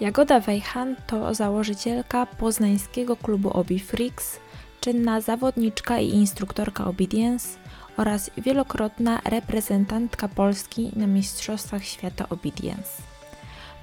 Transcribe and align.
Jagoda 0.00 0.40
Wejhan 0.40 0.96
to 1.06 1.34
założycielka 1.34 2.26
poznańskiego 2.26 3.16
klubu 3.16 3.50
Obi 3.50 3.78
Freaks, 3.78 4.38
czynna 4.80 5.20
zawodniczka 5.20 5.98
i 5.98 6.08
instruktorka 6.08 6.84
Obedience 6.84 7.58
oraz 7.96 8.30
wielokrotna 8.36 9.20
reprezentantka 9.24 10.28
Polski 10.28 10.90
na 10.96 11.06
Mistrzostwach 11.06 11.84
Świata 11.84 12.28
Obedience. 12.28 13.02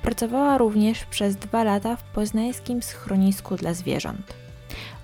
Pracowała 0.01 0.57
również 0.57 1.05
przez 1.05 1.35
dwa 1.35 1.63
lata 1.63 1.95
w 1.95 2.03
poznańskim 2.03 2.83
schronisku 2.83 3.55
dla 3.55 3.73
zwierząt. 3.73 4.33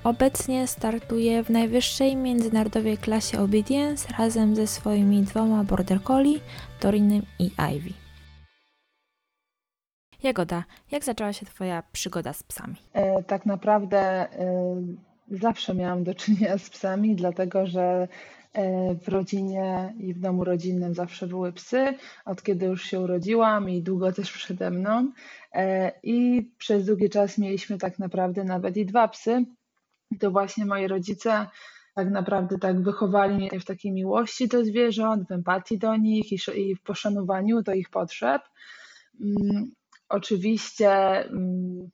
Obecnie 0.03 0.67
startuje 0.67 1.43
w 1.43 1.49
najwyższej 1.49 2.15
międzynarodowej 2.15 2.97
klasie 2.97 3.39
Obedience 3.39 4.07
razem 4.17 4.55
ze 4.55 4.67
swoimi 4.67 5.21
dwoma 5.21 5.63
border 5.63 6.03
collie, 6.03 6.39
Torinem 6.79 7.21
i 7.39 7.51
Ivy. 7.75 8.00
Jagoda, 10.23 10.63
jak 10.91 11.03
zaczęła 11.03 11.33
się 11.33 11.45
Twoja 11.45 11.83
przygoda 11.91 12.33
z 12.33 12.43
psami? 12.43 12.75
E, 12.93 13.23
tak 13.23 13.45
naprawdę 13.45 13.99
e, 13.99 14.27
zawsze 15.31 15.75
miałam 15.75 16.03
do 16.03 16.15
czynienia 16.15 16.57
z 16.57 16.69
psami, 16.69 17.15
dlatego 17.15 17.67
że 17.67 18.07
e, 18.53 18.95
w 18.95 19.07
rodzinie 19.07 19.93
i 19.99 20.13
w 20.13 20.19
domu 20.19 20.43
rodzinnym 20.43 20.93
zawsze 20.93 21.27
były 21.27 21.53
psy, 21.53 21.93
od 22.25 22.43
kiedy 22.43 22.65
już 22.65 22.83
się 22.83 22.99
urodziłam 22.99 23.69
i 23.69 23.81
długo 23.81 24.11
też 24.11 24.31
przede 24.31 24.71
mną. 24.71 25.11
E, 25.53 25.91
I 26.03 26.49
przez 26.57 26.85
długi 26.85 27.09
czas 27.09 27.37
mieliśmy 27.37 27.77
tak 27.77 27.99
naprawdę 27.99 28.43
nawet 28.43 28.77
i 28.77 28.85
dwa 28.85 29.07
psy. 29.07 29.45
To 30.19 30.31
właśnie 30.31 30.65
moi 30.65 30.87
rodzice 30.87 31.47
tak 31.95 32.09
naprawdę 32.09 32.57
tak 32.57 32.81
wychowali 32.81 33.35
mnie 33.35 33.59
w 33.59 33.65
takiej 33.65 33.91
miłości 33.91 34.47
do 34.47 34.65
zwierząt, 34.65 35.27
w 35.27 35.31
empatii 35.31 35.77
do 35.77 35.95
nich 35.95 36.31
i 36.55 36.75
w 36.75 36.81
poszanowaniu 36.81 37.61
do 37.61 37.73
ich 37.73 37.89
potrzeb. 37.89 38.41
Oczywiście, 40.11 40.91
mm, 41.29 41.89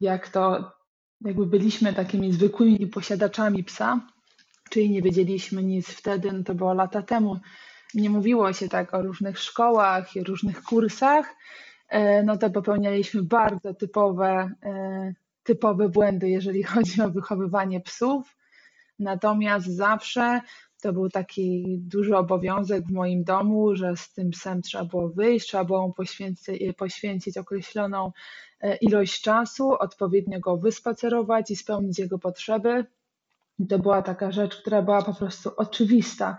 jak 0.00 0.28
to 0.28 0.72
jakby 1.20 1.46
byliśmy 1.46 1.92
takimi 1.92 2.32
zwykłymi 2.32 2.86
posiadaczami 2.86 3.64
psa, 3.64 4.00
czyli 4.70 4.90
nie 4.90 5.02
wiedzieliśmy 5.02 5.62
nic 5.62 5.88
wtedy, 5.88 6.32
no 6.32 6.44
to 6.44 6.54
było 6.54 6.74
lata 6.74 7.02
temu. 7.02 7.40
Nie 7.94 8.10
mówiło 8.10 8.52
się 8.52 8.68
tak 8.68 8.94
o 8.94 9.02
różnych 9.02 9.38
szkołach 9.38 10.16
i 10.16 10.24
różnych 10.24 10.62
kursach, 10.62 11.34
e, 11.88 12.22
no 12.22 12.36
to 12.36 12.50
popełnialiśmy 12.50 13.22
bardzo 13.22 13.74
typowe, 13.74 14.50
e, 14.62 15.12
typowe 15.42 15.88
błędy, 15.88 16.28
jeżeli 16.28 16.62
chodzi 16.62 17.02
o 17.02 17.10
wychowywanie 17.10 17.80
psów. 17.80 18.36
Natomiast 18.98 19.66
zawsze 19.66 20.40
to 20.82 20.92
był 20.92 21.08
taki 21.08 21.78
duży 21.78 22.16
obowiązek 22.16 22.86
w 22.86 22.92
moim 22.92 23.24
domu, 23.24 23.74
że 23.76 23.96
z 23.96 24.12
tym 24.12 24.30
psem 24.30 24.62
trzeba 24.62 24.84
było 24.84 25.08
wyjść, 25.08 25.46
trzeba 25.46 25.64
było 25.64 25.86
mu 25.86 25.92
poświęcić, 25.92 26.76
poświęcić 26.76 27.38
określoną 27.38 28.12
e, 28.60 28.76
ilość 28.76 29.22
czasu, 29.22 29.72
odpowiednio 29.72 30.40
go 30.40 30.56
wyspacerować 30.56 31.50
i 31.50 31.56
spełnić 31.56 31.98
jego 31.98 32.18
potrzeby. 32.18 32.86
To 33.68 33.78
była 33.78 34.02
taka 34.02 34.32
rzecz, 34.32 34.56
która 34.56 34.82
była 34.82 35.02
po 35.02 35.14
prostu 35.14 35.50
oczywista 35.56 36.36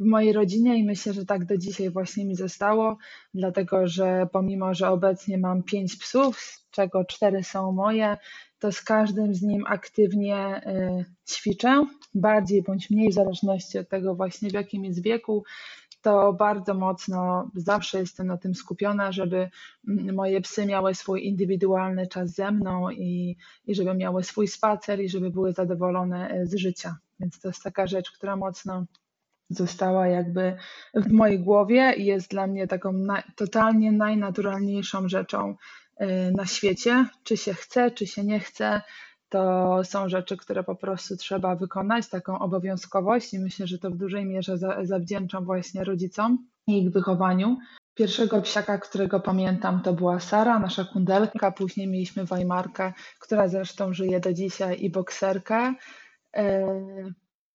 w 0.00 0.04
mojej 0.04 0.32
rodzinie 0.32 0.78
i 0.78 0.84
myślę, 0.84 1.12
że 1.12 1.26
tak 1.26 1.44
do 1.44 1.58
dzisiaj 1.58 1.90
właśnie 1.90 2.24
mi 2.24 2.36
zostało, 2.36 2.98
dlatego 3.34 3.86
że 3.86 4.26
pomimo, 4.32 4.74
że 4.74 4.88
obecnie 4.88 5.38
mam 5.38 5.62
pięć 5.62 5.96
psów, 5.96 6.40
z 6.40 6.70
czego 6.70 7.04
cztery 7.04 7.44
są 7.44 7.72
moje, 7.72 8.16
to 8.58 8.72
z 8.72 8.82
każdym 8.82 9.34
z 9.34 9.42
nim 9.42 9.64
aktywnie 9.66 10.62
y, 10.66 11.32
ćwiczę, 11.32 11.86
bardziej 12.14 12.62
bądź 12.62 12.90
mniej 12.90 13.10
w 13.10 13.14
zależności 13.14 13.78
od 13.78 13.88
tego 13.88 14.14
właśnie 14.14 14.50
w 14.50 14.52
jakim 14.52 14.84
jest 14.84 15.02
wieku, 15.02 15.44
to 16.04 16.32
bardzo 16.32 16.74
mocno 16.74 17.50
zawsze 17.54 17.98
jestem 17.98 18.26
na 18.26 18.36
tym 18.36 18.54
skupiona, 18.54 19.12
żeby 19.12 19.50
moje 20.12 20.40
psy 20.40 20.66
miały 20.66 20.94
swój 20.94 21.26
indywidualny 21.26 22.06
czas 22.06 22.30
ze 22.30 22.50
mną 22.50 22.90
i, 22.90 23.36
i 23.66 23.74
żeby 23.74 23.94
miały 23.94 24.24
swój 24.24 24.48
spacer 24.48 25.00
i 25.00 25.08
żeby 25.08 25.30
były 25.30 25.52
zadowolone 25.52 26.34
y, 26.34 26.46
z 26.46 26.54
życia. 26.54 26.96
Więc 27.20 27.40
to 27.40 27.48
jest 27.48 27.62
taka 27.62 27.86
rzecz, 27.86 28.12
która 28.12 28.36
mocno 28.36 28.84
została 29.50 30.08
jakby 30.08 30.56
w 30.94 31.12
mojej 31.12 31.38
głowie 31.38 31.94
i 31.96 32.04
jest 32.04 32.30
dla 32.30 32.46
mnie 32.46 32.66
taką 32.66 32.92
na, 32.92 33.22
totalnie 33.36 33.92
najnaturalniejszą 33.92 35.08
rzeczą 35.08 35.56
Y, 36.00 36.32
na 36.36 36.46
świecie, 36.46 37.06
czy 37.24 37.36
się 37.36 37.54
chce, 37.54 37.90
czy 37.90 38.06
się 38.06 38.24
nie 38.24 38.40
chce. 38.40 38.82
To 39.34 39.84
są 39.84 40.08
rzeczy, 40.08 40.36
które 40.36 40.64
po 40.64 40.74
prostu 40.74 41.16
trzeba 41.16 41.56
wykonać, 41.56 42.08
taką 42.08 42.38
obowiązkowość, 42.38 43.34
i 43.34 43.38
myślę, 43.38 43.66
że 43.66 43.78
to 43.78 43.90
w 43.90 43.96
dużej 43.96 44.24
mierze 44.24 44.58
zawdzięczam 44.82 45.44
właśnie 45.44 45.84
rodzicom 45.84 46.38
i 46.66 46.82
ich 46.82 46.90
wychowaniu. 46.90 47.58
Pierwszego 47.94 48.42
psiaka, 48.42 48.78
którego 48.78 49.20
pamiętam, 49.20 49.82
to 49.82 49.92
była 49.92 50.20
Sara, 50.20 50.58
nasza 50.58 50.84
kundelka. 50.84 51.50
Później 51.50 51.86
mieliśmy 51.86 52.24
Weimarkę, 52.24 52.92
która 53.18 53.48
zresztą 53.48 53.92
żyje 53.94 54.20
do 54.20 54.32
dzisiaj, 54.32 54.84
i 54.84 54.90
bokserkę. 54.90 55.74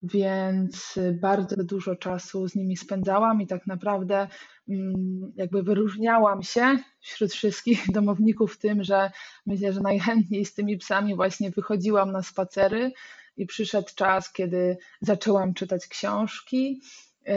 Y, 0.04 0.08
więc 0.08 1.00
bardzo 1.14 1.64
dużo 1.64 1.96
czasu 1.96 2.48
z 2.48 2.56
nimi 2.56 2.78
spędzałam 2.78 3.42
i 3.42 3.48
tak 3.48 3.68
naprawdę 3.68 4.28
mm, 4.70 5.32
jakby 5.36 5.64
wyróżniałam 5.64 6.44
się 6.44 6.78
wśród 7.00 7.32
wszystkich 7.32 7.86
domowników 7.92 8.58
tym, 8.58 8.84
że 8.84 9.12
myślę, 9.46 9.74
że 9.74 9.82
najchętniej 9.82 10.46
z 10.46 10.54
tymi 10.54 10.78
psami 10.78 11.16
właśnie 11.16 11.52
wychodziłam 11.52 12.12
na 12.12 12.24
spacery 12.24 12.92
i 13.38 13.46
przyszedł 13.46 13.90
czas, 13.96 14.34
kiedy 14.34 14.78
zaczęłam 15.02 15.54
czytać 15.54 15.88
książki. 15.88 16.81
Yy, 17.26 17.36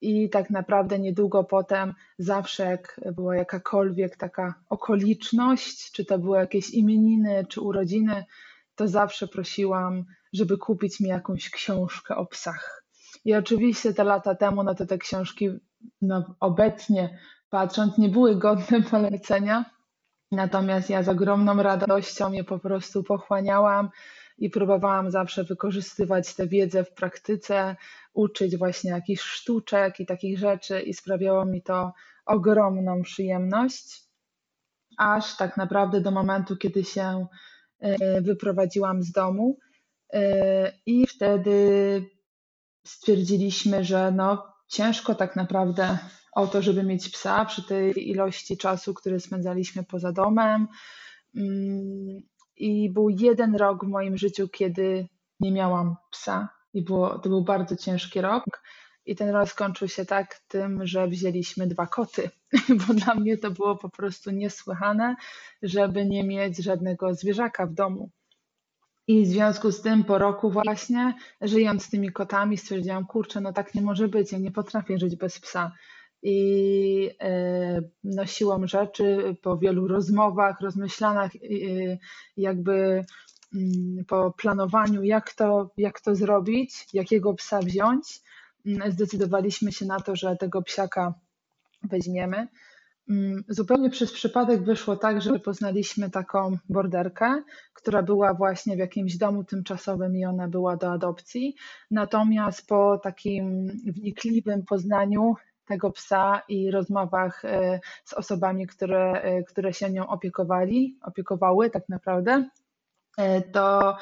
I 0.00 0.30
tak 0.30 0.50
naprawdę 0.50 0.98
niedługo 0.98 1.44
potem, 1.44 1.94
zawsze 2.18 2.64
jak 2.64 3.00
była 3.14 3.36
jakakolwiek 3.36 4.16
taka 4.16 4.54
okoliczność, 4.68 5.92
czy 5.92 6.04
to 6.04 6.18
były 6.18 6.38
jakieś 6.38 6.70
imieniny, 6.70 7.46
czy 7.48 7.60
urodziny, 7.60 8.24
to 8.74 8.88
zawsze 8.88 9.28
prosiłam 9.28 10.04
żeby 10.32 10.58
kupić 10.58 11.00
mi 11.00 11.08
jakąś 11.08 11.50
książkę 11.50 12.16
o 12.16 12.26
psach. 12.26 12.84
I 13.24 13.34
oczywiście 13.34 13.94
te 13.94 14.04
lata 14.04 14.34
temu, 14.34 14.62
no 14.62 14.74
to 14.74 14.86
te 14.86 14.98
książki 14.98 15.50
no, 16.02 16.34
obecnie 16.40 17.18
patrząc 17.50 17.98
nie 17.98 18.08
były 18.08 18.36
godne 18.36 18.82
polecenia, 18.90 19.64
natomiast 20.30 20.90
ja 20.90 21.02
z 21.02 21.08
ogromną 21.08 21.62
radością 21.62 22.32
je 22.32 22.44
po 22.44 22.58
prostu 22.58 23.02
pochłaniałam 23.02 23.88
i 24.38 24.50
próbowałam 24.50 25.10
zawsze 25.10 25.44
wykorzystywać 25.44 26.34
tę 26.34 26.46
wiedzę 26.46 26.84
w 26.84 26.94
praktyce, 26.94 27.76
uczyć 28.14 28.56
właśnie 28.56 28.90
jakichś 28.90 29.22
sztuczek 29.22 30.00
i 30.00 30.06
takich 30.06 30.38
rzeczy 30.38 30.80
i 30.80 30.94
sprawiało 30.94 31.44
mi 31.44 31.62
to 31.62 31.92
ogromną 32.26 33.02
przyjemność, 33.02 34.02
aż 34.98 35.36
tak 35.36 35.56
naprawdę 35.56 36.00
do 36.00 36.10
momentu, 36.10 36.56
kiedy 36.56 36.84
się 36.84 37.26
wyprowadziłam 38.22 39.02
z 39.02 39.12
domu 39.12 39.58
E, 40.12 40.72
I 40.86 41.06
wtedy 41.06 41.56
stwierdziliśmy, 42.86 43.84
że 43.84 44.12
no, 44.12 44.46
ciężko 44.68 45.14
tak 45.14 45.36
naprawdę 45.36 45.98
o 46.32 46.46
to, 46.46 46.62
żeby 46.62 46.82
mieć 46.82 47.08
psa 47.08 47.44
przy 47.44 47.62
tej 47.62 48.10
ilości 48.10 48.56
czasu, 48.56 48.94
który 48.94 49.20
spędzaliśmy 49.20 49.84
poza 49.84 50.12
domem. 50.12 50.68
Mm, 51.36 52.22
I 52.56 52.90
był 52.92 53.08
jeden 53.08 53.56
rok 53.56 53.84
w 53.84 53.88
moim 53.88 54.18
życiu, 54.18 54.48
kiedy 54.48 55.08
nie 55.40 55.52
miałam 55.52 55.96
psa, 56.10 56.48
i 56.74 56.84
było, 56.84 57.18
to 57.18 57.28
był 57.28 57.44
bardzo 57.44 57.76
ciężki 57.76 58.20
rok. 58.20 58.44
I 59.06 59.16
ten 59.16 59.28
rok 59.28 59.48
skończył 59.48 59.88
się 59.88 60.04
tak 60.04 60.40
tym, 60.48 60.86
że 60.86 61.08
wzięliśmy 61.08 61.66
dwa 61.66 61.86
koty, 61.86 62.30
bo 62.86 62.94
dla 62.94 63.14
mnie 63.14 63.38
to 63.38 63.50
było 63.50 63.76
po 63.76 63.88
prostu 63.88 64.30
niesłychane, 64.30 65.16
żeby 65.62 66.06
nie 66.06 66.24
mieć 66.24 66.56
żadnego 66.56 67.14
zwierzaka 67.14 67.66
w 67.66 67.74
domu. 67.74 68.10
I 69.06 69.22
w 69.22 69.28
związku 69.28 69.72
z 69.72 69.82
tym 69.82 70.04
po 70.04 70.18
roku 70.18 70.50
właśnie, 70.50 71.14
żyjąc 71.40 71.84
z 71.84 71.90
tymi 71.90 72.12
kotami, 72.12 72.58
stwierdziłam, 72.58 73.06
kurczę, 73.06 73.40
no 73.40 73.52
tak 73.52 73.74
nie 73.74 73.82
może 73.82 74.08
być, 74.08 74.32
ja 74.32 74.38
nie 74.38 74.50
potrafię 74.50 74.98
żyć 74.98 75.16
bez 75.16 75.40
psa. 75.40 75.72
I 76.22 77.10
no, 78.04 78.26
siłą 78.26 78.66
rzeczy, 78.66 79.36
po 79.42 79.58
wielu 79.58 79.88
rozmowach, 79.88 80.60
rozmyślanach, 80.60 81.30
jakby 82.36 83.04
mm, 83.54 84.04
po 84.04 84.32
planowaniu, 84.32 85.02
jak 85.02 85.32
to, 85.32 85.70
jak 85.76 86.00
to 86.00 86.14
zrobić, 86.14 86.86
jakiego 86.92 87.34
psa 87.34 87.60
wziąć, 87.60 88.20
zdecydowaliśmy 88.88 89.72
się 89.72 89.86
na 89.86 90.00
to, 90.00 90.16
że 90.16 90.36
tego 90.36 90.62
psiaka 90.62 91.14
weźmiemy. 91.82 92.48
Mm, 93.10 93.44
zupełnie 93.48 93.90
przez 93.90 94.12
przypadek 94.12 94.62
wyszło 94.62 94.96
tak, 94.96 95.22
że 95.22 95.38
poznaliśmy 95.38 96.10
taką 96.10 96.56
borderkę, 96.68 97.42
która 97.74 98.02
była 98.02 98.34
właśnie 98.34 98.76
w 98.76 98.78
jakimś 98.78 99.16
domu 99.16 99.44
tymczasowym 99.44 100.16
i 100.16 100.24
ona 100.24 100.48
była 100.48 100.76
do 100.76 100.92
adopcji. 100.92 101.56
Natomiast 101.90 102.66
po 102.66 102.98
takim 102.98 103.66
wnikliwym 103.86 104.64
poznaniu 104.64 105.34
tego 105.66 105.90
psa 105.90 106.42
i 106.48 106.70
rozmowach 106.70 107.44
e, 107.44 107.80
z 108.04 108.12
osobami, 108.12 108.66
które, 108.66 109.12
e, 109.12 109.42
które 109.42 109.72
się 109.72 109.90
nią 109.90 110.06
opiekowali, 110.06 110.98
opiekowały 111.02 111.70
tak 111.70 111.88
naprawdę, 111.88 112.48
e, 113.18 113.42
to 113.42 113.96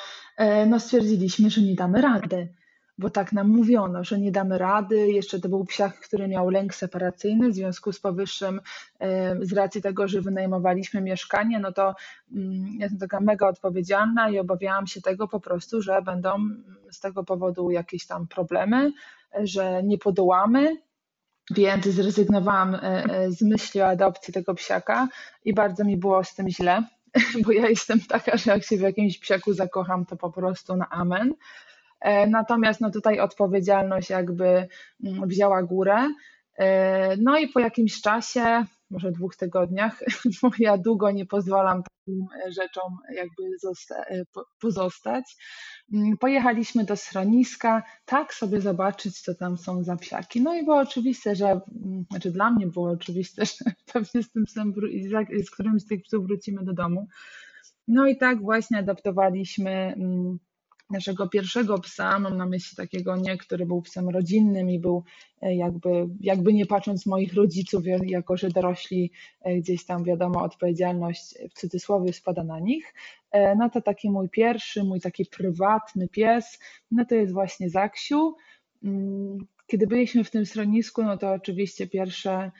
no, 0.66 0.80
stwierdziliśmy, 0.80 1.50
że 1.50 1.62
nie 1.62 1.74
damy 1.74 2.00
rady 2.00 2.54
bo 3.00 3.10
tak 3.10 3.32
nam 3.32 3.48
mówiono, 3.48 4.04
że 4.04 4.18
nie 4.18 4.32
damy 4.32 4.58
rady. 4.58 5.12
Jeszcze 5.12 5.40
to 5.40 5.48
był 5.48 5.64
psiak, 5.64 6.00
który 6.00 6.28
miał 6.28 6.50
lęk 6.50 6.74
separacyjny, 6.74 7.48
w 7.48 7.54
związku 7.54 7.92
z 7.92 8.00
powyższym, 8.00 8.60
z 9.40 9.52
racji 9.52 9.82
tego, 9.82 10.08
że 10.08 10.20
wynajmowaliśmy 10.20 11.00
mieszkanie, 11.00 11.60
no 11.60 11.72
to 11.72 11.94
mm, 12.32 12.66
jestem 12.78 12.98
taka 12.98 13.20
mega 13.20 13.48
odpowiedzialna 13.48 14.30
i 14.30 14.38
obawiałam 14.38 14.86
się 14.86 15.00
tego 15.00 15.28
po 15.28 15.40
prostu, 15.40 15.82
że 15.82 16.02
będą 16.02 16.38
z 16.90 17.00
tego 17.00 17.24
powodu 17.24 17.70
jakieś 17.70 18.06
tam 18.06 18.26
problemy, 18.26 18.92
że 19.42 19.82
nie 19.82 19.98
podołamy. 19.98 20.76
Więc 21.50 21.84
zrezygnowałam 21.84 22.74
e, 22.74 22.78
e, 22.80 23.32
z 23.32 23.42
myśli 23.42 23.80
o 23.80 23.86
adopcji 23.86 24.34
tego 24.34 24.54
psiaka 24.54 25.08
i 25.44 25.54
bardzo 25.54 25.84
mi 25.84 25.96
było 25.96 26.24
z 26.24 26.34
tym 26.34 26.50
źle, 26.50 26.82
bo 27.44 27.52
ja 27.52 27.68
jestem 27.68 28.00
taka, 28.00 28.36
że 28.36 28.50
jak 28.50 28.64
się 28.64 28.76
w 28.76 28.80
jakimś 28.80 29.18
psiaku 29.18 29.52
zakocham, 29.52 30.06
to 30.06 30.16
po 30.16 30.30
prostu 30.32 30.76
na 30.76 30.88
amen. 30.90 31.34
E, 32.00 32.26
natomiast 32.26 32.80
no 32.80 32.90
tutaj 32.90 33.20
odpowiedzialność 33.20 34.10
jakby 34.10 34.68
mm, 35.04 35.28
wzięła 35.28 35.62
górę. 35.62 36.08
E, 36.58 37.16
no 37.16 37.38
i 37.38 37.48
po 37.48 37.60
jakimś 37.60 38.00
czasie, 38.00 38.64
może 38.90 39.12
dwóch 39.12 39.36
tygodniach, 39.36 40.02
bo 40.42 40.50
ja 40.58 40.78
długo 40.78 41.10
nie 41.10 41.26
pozwalam 41.26 41.82
takim 41.82 42.26
rzeczom 42.48 42.96
jakby 43.14 43.42
e, 44.10 44.22
pozostać. 44.60 45.36
Mm, 45.94 46.18
pojechaliśmy 46.18 46.84
do 46.84 46.96
schroniska, 46.96 47.82
tak 48.04 48.34
sobie 48.34 48.60
zobaczyć, 48.60 49.20
co 49.20 49.34
tam 49.34 49.58
są 49.58 49.84
za 49.84 49.96
psiaki. 49.96 50.42
No 50.42 50.54
i 50.54 50.64
było 50.64 50.76
oczywiste, 50.76 51.36
że, 51.36 51.46
mm, 51.46 52.04
znaczy 52.10 52.30
dla 52.30 52.50
mnie 52.50 52.66
było 52.66 52.90
oczywiste, 52.90 53.44
że 53.46 53.72
pewnie 53.92 54.22
z 54.22 54.30
tym 54.32 54.44
psem, 54.44 54.74
z 55.44 55.50
którymś 55.50 55.82
z 55.82 55.86
tych 55.86 56.02
psów 56.02 56.26
wrócimy 56.26 56.64
do 56.64 56.72
domu. 56.72 57.08
No 57.88 58.06
i 58.06 58.16
tak 58.16 58.42
właśnie 58.42 58.78
adaptowaliśmy 58.78 59.94
naszego 60.90 61.28
pierwszego 61.28 61.78
psa, 61.78 62.18
mam 62.18 62.36
na 62.36 62.46
myśli 62.46 62.76
takiego 62.76 63.16
nie, 63.16 63.36
który 63.36 63.66
był 63.66 63.82
psem 63.82 64.08
rodzinnym 64.08 64.70
i 64.70 64.78
był 64.78 65.04
e, 65.42 65.56
jakby, 65.56 66.08
jakby 66.20 66.52
nie 66.52 66.66
patrząc 66.66 67.06
moich 67.06 67.34
rodziców, 67.34 67.82
jako 68.06 68.36
że 68.36 68.48
dorośli 68.48 69.12
e, 69.40 69.56
gdzieś 69.56 69.84
tam 69.84 70.04
wiadomo, 70.04 70.42
odpowiedzialność 70.42 71.34
w 71.50 71.60
cudzysłowie 71.60 72.12
spada 72.12 72.44
na 72.44 72.60
nich, 72.60 72.94
e, 73.30 73.56
no 73.56 73.70
to 73.70 73.80
taki 73.80 74.10
mój 74.10 74.28
pierwszy, 74.28 74.84
mój 74.84 75.00
taki 75.00 75.26
prywatny 75.26 76.08
pies, 76.08 76.58
no 76.90 77.04
to 77.04 77.14
jest 77.14 77.32
właśnie 77.32 77.70
Zaksiu. 77.70 78.36
Mm, 78.84 79.38
kiedy 79.66 79.86
byliśmy 79.86 80.24
w 80.24 80.30
tym 80.30 80.46
schronisku, 80.46 81.02
no 81.02 81.18
to 81.18 81.32
oczywiście 81.32 81.86
pierwsze 81.86 82.50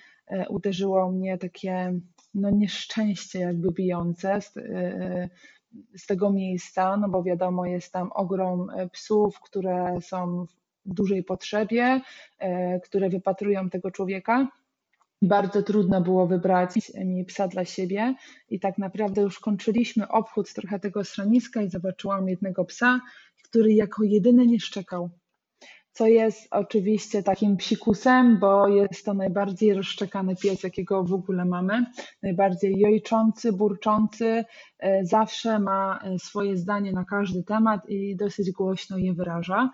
uderzyło 0.49 1.11
mnie 1.12 1.38
takie 1.38 2.00
no 2.35 2.50
nieszczęście 2.50 3.38
jakby 3.38 3.73
bijące, 3.73 4.38
z 5.97 6.07
tego 6.07 6.31
miejsca, 6.33 6.97
no 6.97 7.09
bo 7.09 7.23
wiadomo, 7.23 7.67
jest 7.67 7.93
tam 7.93 8.13
ogrom 8.13 8.71
e, 8.71 8.89
psów, 8.89 9.41
które 9.41 9.97
są 10.01 10.47
w 10.87 10.95
dużej 10.95 11.25
potrzebie, 11.25 12.01
e, 12.39 12.81
które 12.81 13.09
wypatrują 13.09 13.71
tego 13.71 13.91
człowieka. 13.91 14.49
Bardzo 15.23 15.63
trudno 15.63 16.01
było 16.01 16.27
wybrać 16.27 16.71
mi 17.05 17.25
psa 17.25 17.49
dla 17.49 17.65
siebie 17.65 18.15
i 18.49 18.61
tak 18.61 18.79
naprawdę 18.79 19.23
już 19.23 19.39
kończyliśmy 19.39 20.09
obchód 20.09 20.53
trochę 20.53 20.81
tego 20.81 21.05
schroniska 21.05 21.63
i 21.63 21.71
zobaczyłam 21.71 22.29
jednego 22.29 22.65
psa, 22.65 23.01
który 23.45 23.73
jako 23.73 24.03
jedyny 24.03 24.47
nie 24.47 24.61
szczekał 24.61 25.11
co 25.93 26.07
jest 26.07 26.49
oczywiście 26.51 27.23
takim 27.23 27.57
psikusem, 27.57 28.39
bo 28.39 28.69
jest 28.69 29.05
to 29.05 29.15
najbardziej 29.15 29.75
rozszczekany 29.75 30.37
pies, 30.37 30.63
jakiego 30.63 31.05
w 31.05 31.13
ogóle 31.13 31.45
mamy. 31.45 31.87
Najbardziej 32.23 32.79
jojczący, 32.79 33.53
burczący, 33.53 34.45
e, 34.79 35.05
zawsze 35.05 35.59
ma 35.59 35.99
e, 36.03 36.19
swoje 36.19 36.57
zdanie 36.57 36.93
na 36.93 37.05
każdy 37.05 37.43
temat 37.43 37.89
i 37.89 38.17
dosyć 38.17 38.51
głośno 38.51 38.99
je 38.99 39.15
wyraża. 39.15 39.71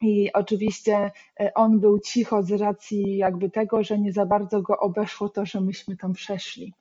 I 0.00 0.32
oczywiście 0.32 1.10
e, 1.40 1.54
on 1.54 1.80
był 1.80 1.98
cicho 2.00 2.42
z 2.42 2.52
racji 2.52 3.16
jakby 3.16 3.50
tego, 3.50 3.82
że 3.82 3.98
nie 3.98 4.12
za 4.12 4.26
bardzo 4.26 4.62
go 4.62 4.78
obeszło 4.78 5.28
to, 5.28 5.46
że 5.46 5.60
myśmy 5.60 5.96
tam 5.96 6.12
przeszli 6.12 6.74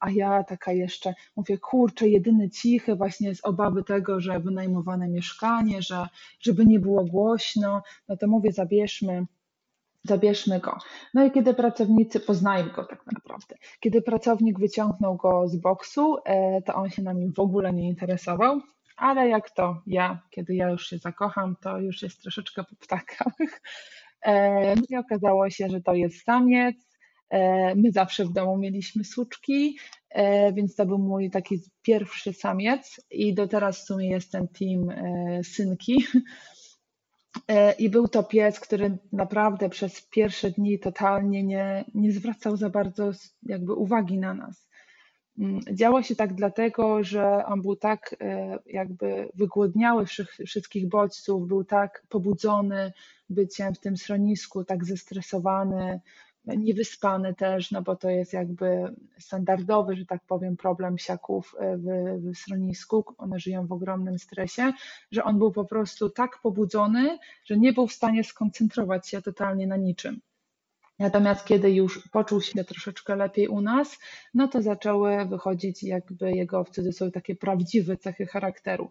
a 0.00 0.10
ja 0.10 0.44
taka 0.44 0.72
jeszcze 0.72 1.14
mówię, 1.36 1.58
kurczę, 1.58 2.08
jedyny 2.08 2.50
cichy 2.50 2.96
właśnie 2.96 3.34
z 3.34 3.44
obawy 3.44 3.84
tego, 3.84 4.20
że 4.20 4.40
wynajmowane 4.40 5.08
mieszkanie, 5.08 5.82
że 5.82 6.08
żeby 6.40 6.66
nie 6.66 6.80
było 6.80 7.04
głośno, 7.04 7.82
no 8.08 8.16
to 8.16 8.26
mówię, 8.26 8.52
zabierzmy, 8.52 9.26
zabierzmy 10.04 10.60
go. 10.60 10.78
No 11.14 11.24
i 11.24 11.30
kiedy 11.30 11.54
pracownicy, 11.54 12.20
poznajmy 12.20 12.70
go 12.70 12.84
tak 12.84 13.06
naprawdę, 13.12 13.56
kiedy 13.80 14.02
pracownik 14.02 14.58
wyciągnął 14.58 15.16
go 15.16 15.48
z 15.48 15.56
boksu, 15.56 16.16
e, 16.24 16.62
to 16.62 16.74
on 16.74 16.90
się 16.90 17.02
nami 17.02 17.32
w 17.32 17.40
ogóle 17.40 17.72
nie 17.72 17.88
interesował, 17.88 18.60
ale 18.96 19.28
jak 19.28 19.50
to 19.50 19.82
ja, 19.86 20.22
kiedy 20.30 20.54
ja 20.54 20.68
już 20.70 20.86
się 20.86 20.98
zakocham, 20.98 21.56
to 21.60 21.78
już 21.78 22.02
jest 22.02 22.22
troszeczkę 22.22 22.64
po 22.64 22.76
ptakach. 22.76 23.32
E, 24.22 24.74
I 24.88 24.96
okazało 24.96 25.50
się, 25.50 25.68
że 25.68 25.80
to 25.80 25.94
jest 25.94 26.24
samiec, 26.24 26.95
my 27.76 27.92
zawsze 27.92 28.24
w 28.24 28.32
domu 28.32 28.56
mieliśmy 28.56 29.04
suczki, 29.04 29.78
e, 30.10 30.52
więc 30.52 30.74
to 30.74 30.86
był 30.86 30.98
mój 30.98 31.30
taki 31.30 31.60
pierwszy 31.82 32.32
samiec 32.32 33.00
i 33.10 33.34
do 33.34 33.48
teraz 33.48 33.78
w 33.78 33.86
sumie 33.86 34.10
jest 34.10 34.32
ten 34.32 34.48
team 34.48 34.90
e, 34.90 35.44
synki. 35.44 36.04
I 37.78 37.90
był 37.90 38.08
to 38.08 38.22
pies, 38.22 38.60
który 38.60 38.98
naprawdę 39.12 39.68
przez 39.68 40.00
pierwsze 40.00 40.50
dni 40.50 40.78
totalnie 40.78 41.42
nie, 41.42 41.84
nie 41.94 42.12
zwracał 42.12 42.56
za 42.56 42.70
bardzo 42.70 43.10
jakby 43.42 43.72
uwagi 43.72 44.18
na 44.18 44.34
nas. 44.34 44.68
Mm, 45.38 45.60
działo 45.72 46.02
się 46.02 46.16
tak 46.16 46.34
dlatego, 46.34 47.04
że 47.04 47.46
on 47.46 47.62
był 47.62 47.76
tak 47.76 48.16
jakby 48.66 49.28
wygłodniały 49.34 50.06
wszystkich 50.46 50.88
bodźców, 50.88 51.48
był 51.48 51.64
tak 51.64 52.02
pobudzony 52.08 52.92
byciem 53.30 53.74
w 53.74 53.80
tym 53.80 53.96
schronisku, 53.96 54.64
tak 54.64 54.84
zestresowany, 54.84 56.00
niewyspany 56.46 57.34
też, 57.34 57.70
no 57.70 57.82
bo 57.82 57.96
to 57.96 58.10
jest 58.10 58.32
jakby 58.32 58.94
standardowy, 59.18 59.96
że 59.96 60.06
tak 60.06 60.24
powiem, 60.26 60.56
problem 60.56 60.98
siaków 60.98 61.54
e, 61.58 61.76
w, 61.76 61.84
w 62.22 62.38
schronisku. 62.38 63.04
One 63.18 63.38
żyją 63.38 63.66
w 63.66 63.72
ogromnym 63.72 64.18
stresie, 64.18 64.72
że 65.10 65.24
on 65.24 65.38
był 65.38 65.52
po 65.52 65.64
prostu 65.64 66.10
tak 66.10 66.38
pobudzony, 66.42 67.18
że 67.44 67.58
nie 67.58 67.72
był 67.72 67.86
w 67.86 67.92
stanie 67.92 68.24
skoncentrować 68.24 69.08
się 69.08 69.22
totalnie 69.22 69.66
na 69.66 69.76
niczym. 69.76 70.20
Natomiast 70.98 71.44
kiedy 71.44 71.70
już 71.70 72.08
poczuł 72.08 72.40
się 72.40 72.64
troszeczkę 72.64 73.16
lepiej 73.16 73.48
u 73.48 73.60
nas, 73.60 73.98
no 74.34 74.48
to 74.48 74.62
zaczęły 74.62 75.26
wychodzić 75.26 75.82
jakby 75.82 76.32
jego 76.32 76.64
w 76.64 76.70
cudzysłowie 76.70 77.12
takie 77.12 77.34
prawdziwe 77.34 77.96
cechy 77.96 78.26
charakteru. 78.26 78.90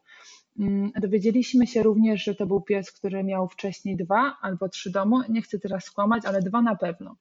Mm, 0.60 0.92
dowiedzieliśmy 1.02 1.68
się 1.68 1.84
również, 1.84 2.24
że 2.24 2.36
to 2.36 2.46
był 2.46 2.62
pies, 2.62 2.92
który 2.92 3.24
miał 3.24 3.48
wcześniej 3.48 3.98
dwa 3.98 4.38
albo 4.42 4.70
trzy 4.70 4.92
domu. 4.92 5.22
Nie 5.30 5.42
chcę 5.42 5.60
teraz 5.60 5.84
skłamać, 5.84 6.26
ale 6.26 6.42
dwa 6.42 6.62
na 6.62 6.76
pewno 6.76 7.16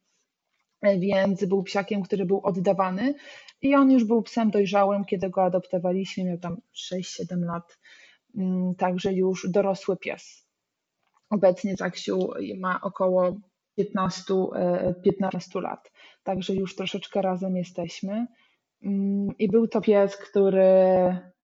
więc 0.99 1.45
był 1.45 1.63
psiakiem, 1.63 2.03
który 2.03 2.25
był 2.25 2.41
oddawany 2.41 3.15
i 3.63 3.75
on 3.75 3.91
już 3.91 4.05
był 4.05 4.23
psem 4.23 4.51
dojrzałym, 4.51 5.05
kiedy 5.05 5.31
go 5.31 5.43
adoptowaliśmy, 5.43 6.25
miał 6.25 6.39
tam 6.39 6.57
6-7 6.75 7.45
lat, 7.45 7.79
mm, 8.37 8.75
także 8.75 9.13
już 9.13 9.51
dorosły 9.51 9.97
pies. 9.97 10.47
Obecnie 11.31 11.77
Zaksiu 11.77 12.29
ma 12.59 12.81
około 12.83 13.37
15, 13.77 14.35
15 15.05 15.59
e, 15.59 15.63
lat, 15.63 15.93
także 16.23 16.55
już 16.55 16.77
troszeczkę 16.77 17.23
razem 17.23 17.57
jesteśmy. 17.57 18.27
Mm, 18.83 19.29
I 19.39 19.49
był 19.49 19.69
to 19.69 19.81
pies, 19.81 20.17
który 20.17 20.65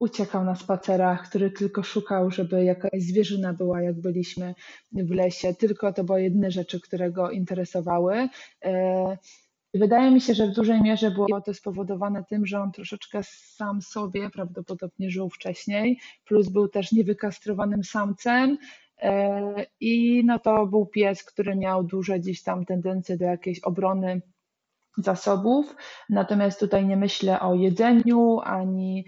uciekał 0.03 0.45
na 0.45 0.55
spacerach, 0.55 1.29
który 1.29 1.51
tylko 1.51 1.83
szukał, 1.83 2.31
żeby 2.31 2.65
jakaś 2.65 3.03
zwierzyna 3.03 3.53
była, 3.53 3.83
jak 3.83 4.01
byliśmy 4.01 4.55
w 4.93 5.11
lesie. 5.11 5.55
Tylko 5.55 5.93
to 5.93 6.05
były 6.05 6.23
jedyne 6.23 6.51
rzeczy, 6.51 6.81
które 6.81 7.11
go 7.11 7.31
interesowały. 7.31 8.29
E, 8.65 9.19
wydaje 9.75 10.11
mi 10.11 10.21
się, 10.21 10.35
że 10.35 10.47
w 10.47 10.55
dużej 10.55 10.83
mierze 10.83 11.11
było 11.11 11.41
to 11.41 11.55
spowodowane 11.55 12.25
tym, 12.25 12.47
że 12.47 12.61
on 12.61 12.73
troszeczkę 12.73 13.21
sam 13.57 13.83
sobie 13.83 14.31
prawdopodobnie 14.31 15.11
żył 15.11 15.29
wcześniej, 15.31 15.99
plus 16.25 16.49
był 16.49 16.69
też 16.69 16.93
niewykastrowanym 16.93 17.85
samcem. 17.85 18.59
E, 18.99 19.67
I 19.81 20.23
no 20.25 20.39
to 20.39 20.67
był 20.67 20.87
pies, 20.87 21.25
który 21.25 21.57
miał 21.57 21.85
duże 21.85 22.19
gdzieś 22.19 22.43
tam 22.43 22.65
tendencje 22.65 23.17
do 23.17 23.25
jakiejś 23.25 23.61
obrony 23.61 24.23
zasobów. 24.97 25.77
Natomiast 26.11 26.61
tutaj 26.61 26.87
nie 26.87 26.97
myślę 26.97 27.41
o 27.41 27.55
jedzeniu 27.55 28.41
ani 28.45 29.05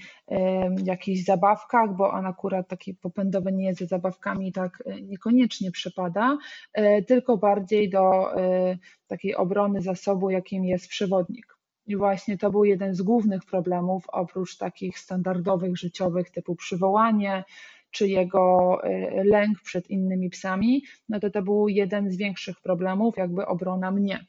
jakichś 0.85 1.25
zabawkach, 1.25 1.97
bo 1.97 2.11
on 2.11 2.27
akurat 2.27 2.69
taki 2.69 2.95
popędowy 2.95 3.53
nie 3.53 3.65
jest 3.65 3.79
ze 3.79 3.87
zabawkami, 3.87 4.53
tak 4.53 4.83
e, 4.87 5.01
niekoniecznie 5.01 5.71
przypada, 5.71 6.39
e, 6.73 7.03
tylko 7.03 7.37
bardziej 7.37 7.91
do 7.91 8.37
e, 8.37 8.79
takiej 9.07 9.35
obrony 9.37 9.81
zasobu, 9.81 10.31
jakim 10.31 10.65
jest 10.65 10.89
przewodnik. 10.89 11.47
I 11.87 11.97
właśnie 11.97 12.39
to 12.39 12.51
był 12.51 12.65
jeden 12.65 12.95
z 12.95 13.03
głównych 13.03 13.45
problemów, 13.45 14.05
oprócz 14.09 14.57
takich 14.57 14.99
standardowych, 14.99 15.77
życiowych, 15.77 16.31
typu 16.31 16.57
przywołanie, 16.57 17.45
czy 17.91 18.09
jego 18.09 18.79
lęk 19.25 19.61
przed 19.61 19.91
innymi 19.91 20.31
psami, 20.31 20.83
no 21.09 21.21
to 21.21 21.31
to 21.31 21.43
był 21.43 21.69
jeden 21.69 22.11
z 22.11 22.17
większych 22.17 22.61
problemów, 22.61 23.17
jakby 23.17 23.47
obrona 23.47 23.91
mnie 23.91 24.27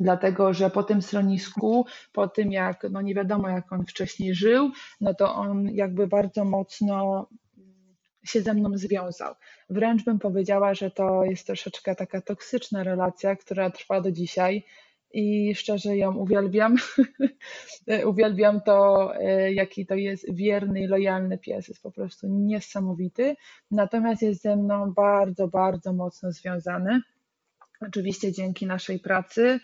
dlatego 0.00 0.52
że 0.52 0.70
po 0.70 0.82
tym 0.82 1.02
schronisku, 1.02 1.86
po 2.12 2.28
tym 2.28 2.52
jak 2.52 2.86
no 2.90 3.02
nie 3.02 3.14
wiadomo 3.14 3.48
jak 3.48 3.72
on 3.72 3.86
wcześniej 3.86 4.34
żył, 4.34 4.70
no 5.00 5.14
to 5.14 5.34
on 5.34 5.68
jakby 5.68 6.06
bardzo 6.06 6.44
mocno 6.44 7.26
się 8.24 8.42
ze 8.42 8.54
mną 8.54 8.70
związał. 8.74 9.34
Wręcz 9.70 10.04
bym 10.04 10.18
powiedziała, 10.18 10.74
że 10.74 10.90
to 10.90 11.24
jest 11.24 11.46
troszeczkę 11.46 11.94
taka 11.94 12.20
toksyczna 12.20 12.82
relacja, 12.82 13.36
która 13.36 13.70
trwa 13.70 14.00
do 14.00 14.12
dzisiaj 14.12 14.64
i 15.12 15.54
szczerze 15.54 15.96
ją 15.96 16.14
uwielbiam. 16.14 16.76
uwielbiam 18.10 18.60
to, 18.60 19.10
e, 19.16 19.52
jaki 19.52 19.86
to 19.86 19.94
jest 19.94 20.34
wierny 20.34 20.80
i 20.80 20.86
lojalny 20.86 21.38
pies. 21.38 21.68
Jest 21.68 21.82
po 21.82 21.90
prostu 21.90 22.26
niesamowity. 22.28 23.36
Natomiast 23.70 24.22
jest 24.22 24.42
ze 24.42 24.56
mną 24.56 24.92
bardzo, 24.92 25.48
bardzo 25.48 25.92
mocno 25.92 26.32
związany. 26.32 27.00
Oczywiście 27.80 28.32
dzięki 28.32 28.66
naszej 28.66 28.98
pracy 28.98 29.60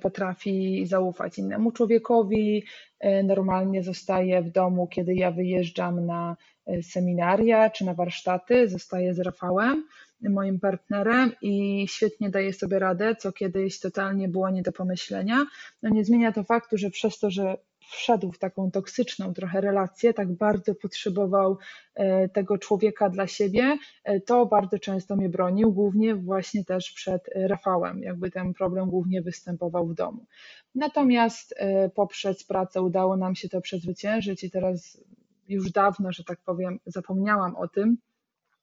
potrafi 0.00 0.86
zaufać 0.86 1.38
innemu 1.38 1.72
człowiekowi. 1.72 2.64
E, 3.00 3.22
normalnie 3.22 3.82
zostaje 3.82 4.42
w 4.42 4.50
domu, 4.50 4.86
kiedy 4.86 5.14
ja 5.14 5.30
wyjeżdżam 5.30 6.06
na 6.06 6.36
seminaria 6.82 7.70
czy 7.70 7.84
na 7.84 7.94
warsztaty, 7.94 8.68
zostaje 8.68 9.14
z 9.14 9.20
Rafałem 9.20 9.84
moim 10.20 10.60
partnerem 10.60 11.32
i 11.42 11.86
świetnie 11.88 12.30
daje 12.30 12.52
sobie 12.52 12.78
radę, 12.78 13.16
co 13.16 13.32
kiedyś 13.32 13.80
totalnie 13.80 14.28
było 14.28 14.50
nie 14.50 14.62
do 14.62 14.72
pomyślenia. 14.72 15.46
No 15.82 15.90
nie 15.90 16.04
zmienia 16.04 16.32
to 16.32 16.44
faktu, 16.44 16.76
że 16.78 16.90
przez 16.90 17.18
to, 17.18 17.30
że 17.30 17.56
wszedł 17.90 18.32
w 18.32 18.38
taką 18.38 18.70
toksyczną 18.70 19.34
trochę 19.34 19.60
relację, 19.60 20.14
tak 20.14 20.32
bardzo 20.32 20.74
potrzebował 20.74 21.58
e, 21.94 22.28
tego 22.28 22.58
człowieka 22.58 23.10
dla 23.10 23.26
siebie, 23.26 23.78
e, 24.04 24.20
to 24.20 24.46
bardzo 24.46 24.78
często 24.78 25.16
mnie 25.16 25.28
bronił, 25.28 25.72
głównie 25.72 26.14
właśnie 26.14 26.64
też 26.64 26.92
przed 26.92 27.22
Rafałem. 27.34 28.02
Jakby 28.02 28.30
ten 28.30 28.54
problem 28.54 28.90
głównie 28.90 29.22
występował 29.22 29.86
w 29.86 29.94
domu. 29.94 30.26
Natomiast 30.74 31.54
e, 31.56 31.88
poprzez 31.90 32.44
pracę 32.44 32.82
udało 32.82 33.16
nam 33.16 33.34
się 33.34 33.48
to 33.48 33.60
przezwyciężyć 33.60 34.44
i 34.44 34.50
teraz 34.50 35.00
już 35.48 35.72
dawno, 35.72 36.12
że 36.12 36.24
tak 36.24 36.38
powiem, 36.40 36.78
zapomniałam 36.86 37.56
o 37.56 37.68
tym, 37.68 37.98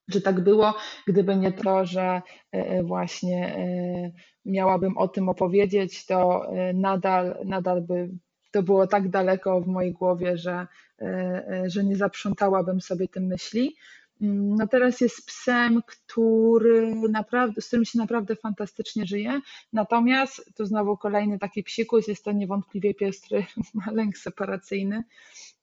że 0.08 0.20
tak 0.20 0.40
było, 0.40 0.74
gdyby 1.06 1.36
nie 1.36 1.52
to, 1.52 1.84
że 1.84 2.02
e, 2.02 2.22
e, 2.52 2.82
właśnie 2.82 3.56
e, 3.56 4.12
miałabym 4.44 4.98
o 4.98 5.08
tym 5.08 5.28
opowiedzieć, 5.28 6.06
to 6.06 6.46
nadal, 6.74 7.38
nadal 7.44 7.82
by 7.82 8.10
to 8.56 8.62
było 8.62 8.86
tak 8.86 9.08
daleko 9.08 9.60
w 9.60 9.66
mojej 9.66 9.92
głowie, 9.92 10.38
że, 10.38 10.66
że 11.66 11.84
nie 11.84 11.96
zaprzątałabym 11.96 12.80
sobie 12.80 13.08
tym 13.08 13.26
myśli. 13.26 13.76
Mm, 14.20 14.54
no 14.54 14.66
teraz 14.66 15.00
jest 15.00 15.26
psem, 15.26 15.82
który 15.86 16.94
naprawdę, 17.10 17.60
z 17.60 17.66
którym 17.66 17.84
się 17.84 17.98
naprawdę 17.98 18.36
fantastycznie 18.36 19.06
żyje. 19.06 19.40
Natomiast 19.72 20.56
tu 20.56 20.66
znowu 20.66 20.96
kolejny 20.96 21.38
taki 21.38 21.62
psikus, 21.62 22.08
jest 22.08 22.24
to 22.24 22.32
niewątpliwie 22.32 22.94
pies, 22.94 23.20
ma 23.74 23.92
lęk 23.92 24.18
separacyjny. 24.18 25.04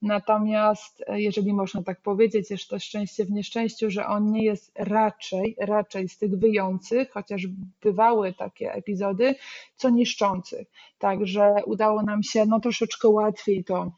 Natomiast 0.03 1.03
e, 1.07 1.21
jeżeli 1.21 1.53
można 1.53 1.83
tak 1.83 2.01
powiedzieć, 2.01 2.51
jest 2.51 2.67
to 2.67 2.79
szczęście 2.79 3.25
w 3.25 3.31
nieszczęściu, 3.31 3.89
że 3.89 4.07
on 4.07 4.31
nie 4.31 4.43
jest 4.45 4.71
raczej, 4.75 5.55
raczej 5.59 6.09
z 6.09 6.17
tych 6.17 6.39
wyjących, 6.39 7.11
chociaż 7.11 7.47
bywały 7.81 8.33
takie 8.33 8.73
epizody, 8.73 9.35
co 9.75 9.89
niszczących. 9.89 10.67
Także 10.97 11.55
udało 11.65 12.01
nam 12.01 12.23
się 12.23 12.45
no 12.45 12.59
troszeczkę 12.59 13.07
łatwiej 13.07 13.63
to 13.63 13.91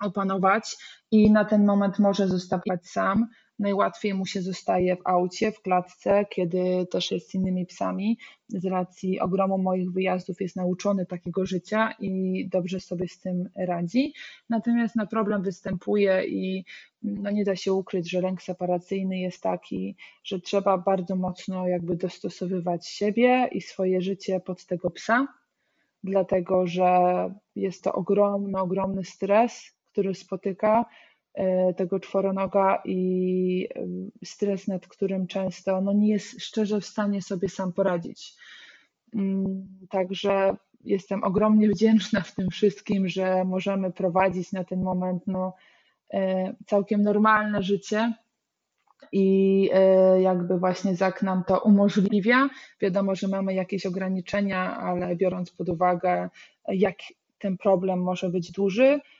opanować 0.00 0.76
i 1.10 1.30
na 1.30 1.44
ten 1.44 1.66
moment 1.66 1.98
może 1.98 2.28
zostawać 2.28 2.86
sam 2.86 3.26
najłatwiej 3.60 4.14
mu 4.14 4.26
się 4.26 4.42
zostaje 4.42 4.96
w 4.96 5.00
aucie, 5.04 5.52
w 5.52 5.62
klatce, 5.62 6.26
kiedy 6.30 6.86
też 6.90 7.10
jest 7.10 7.30
z 7.30 7.34
innymi 7.34 7.66
psami. 7.66 8.18
Z 8.48 8.64
racji 8.64 9.20
ogromu 9.20 9.58
moich 9.58 9.92
wyjazdów 9.92 10.40
jest 10.40 10.56
nauczony 10.56 11.06
takiego 11.06 11.46
życia 11.46 11.94
i 11.98 12.48
dobrze 12.48 12.80
sobie 12.80 13.08
z 13.08 13.20
tym 13.20 13.48
radzi. 13.56 14.14
Natomiast 14.48 14.96
na 14.96 15.06
problem 15.06 15.42
występuje 15.42 16.24
i 16.26 16.64
no 17.02 17.30
nie 17.30 17.44
da 17.44 17.56
się 17.56 17.72
ukryć, 17.72 18.10
że 18.10 18.20
lęk 18.20 18.42
separacyjny 18.42 19.18
jest 19.18 19.42
taki, 19.42 19.96
że 20.24 20.40
trzeba 20.40 20.78
bardzo 20.78 21.16
mocno 21.16 21.68
jakby 21.68 21.96
dostosowywać 21.96 22.88
siebie 22.88 23.48
i 23.52 23.60
swoje 23.60 24.00
życie 24.00 24.40
pod 24.40 24.66
tego 24.66 24.90
psa, 24.90 25.26
dlatego 26.04 26.66
że 26.66 26.90
jest 27.56 27.84
to 27.84 27.92
ogromny, 27.92 28.58
ogromny 28.58 29.04
stres, 29.04 29.80
który 29.92 30.14
spotyka 30.14 30.84
tego 31.76 32.00
czworonoga 32.00 32.82
i 32.84 33.68
stres, 34.24 34.68
nad 34.68 34.86
którym 34.86 35.26
często 35.26 35.80
no, 35.80 35.92
nie 35.92 36.08
jest 36.08 36.42
szczerze 36.42 36.80
w 36.80 36.86
stanie 36.86 37.22
sobie 37.22 37.48
sam 37.48 37.72
poradzić. 37.72 38.34
Mm, 39.14 39.66
także 39.90 40.56
jestem 40.84 41.24
ogromnie 41.24 41.68
wdzięczna 41.68 42.20
w 42.20 42.34
tym 42.34 42.50
wszystkim, 42.50 43.08
że 43.08 43.44
możemy 43.44 43.92
prowadzić 43.92 44.52
na 44.52 44.64
ten 44.64 44.82
moment 44.82 45.22
no, 45.26 45.54
e, 46.14 46.54
całkiem 46.66 47.02
normalne 47.02 47.62
życie 47.62 48.14
i 49.12 49.70
e, 49.72 50.22
jakby 50.22 50.58
właśnie 50.58 50.96
ZAK 50.96 51.22
nam 51.22 51.44
to 51.44 51.60
umożliwia. 51.60 52.48
Wiadomo, 52.80 53.14
że 53.14 53.28
mamy 53.28 53.54
jakieś 53.54 53.86
ograniczenia, 53.86 54.76
ale 54.76 55.16
biorąc 55.16 55.50
pod 55.50 55.68
uwagę, 55.68 56.28
jak 56.68 56.96
ten 57.38 57.56
problem 57.56 58.02
może 58.02 58.28
być 58.28 58.52
duży, 58.52 59.00
E, 59.00 59.19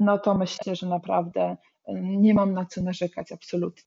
no 0.00 0.18
to 0.18 0.34
myślę, 0.34 0.76
że 0.76 0.86
naprawdę 0.86 1.56
e, 1.86 1.94
nie 1.94 2.34
mam 2.34 2.52
na 2.52 2.64
co 2.64 2.82
narzekać 2.82 3.32
absolutnie. 3.32 3.82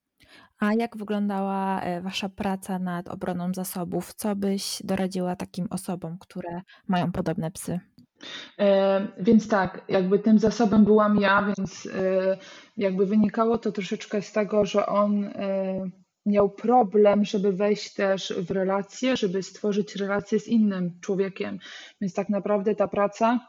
A 0.60 0.74
jak 0.74 0.98
wyglądała 0.98 1.82
e, 1.82 2.02
Wasza 2.02 2.30
praca 2.30 2.80
nad 2.80 3.08
obroną 3.08 3.54
zasobów? 3.54 4.14
Co 4.14 4.36
byś 4.36 4.82
doradziła 4.84 5.36
takim 5.36 5.68
osobom, 5.70 6.18
które 6.20 6.62
mają 6.88 7.12
podobne 7.12 7.52
psy? 7.52 7.80
Więc 9.20 9.48
tak, 9.48 9.86
jakby 9.90 10.20
tym 10.20 10.40
zasobem 10.40 10.86
byłam 10.86 11.20
ja, 11.20 11.54
więc 11.58 11.88
jakby 12.78 13.06
wynikało 13.06 13.58
to 13.58 13.72
troszeczkę 13.72 14.22
z 14.22 14.32
tego, 14.32 14.66
że 14.66 14.86
on 14.86 15.30
miał 16.26 16.50
problem, 16.50 17.26
żeby 17.26 17.54
wejść 17.54 17.94
też 17.94 18.34
w 18.38 18.52
relację, 18.52 19.18
żeby 19.18 19.44
stworzyć 19.44 19.96
relację 19.96 20.40
z 20.40 20.48
innym 20.48 21.00
człowiekiem. 21.02 21.60
Więc 22.02 22.14
tak 22.14 22.30
naprawdę 22.30 22.76
ta 22.76 22.88
praca 22.88 23.49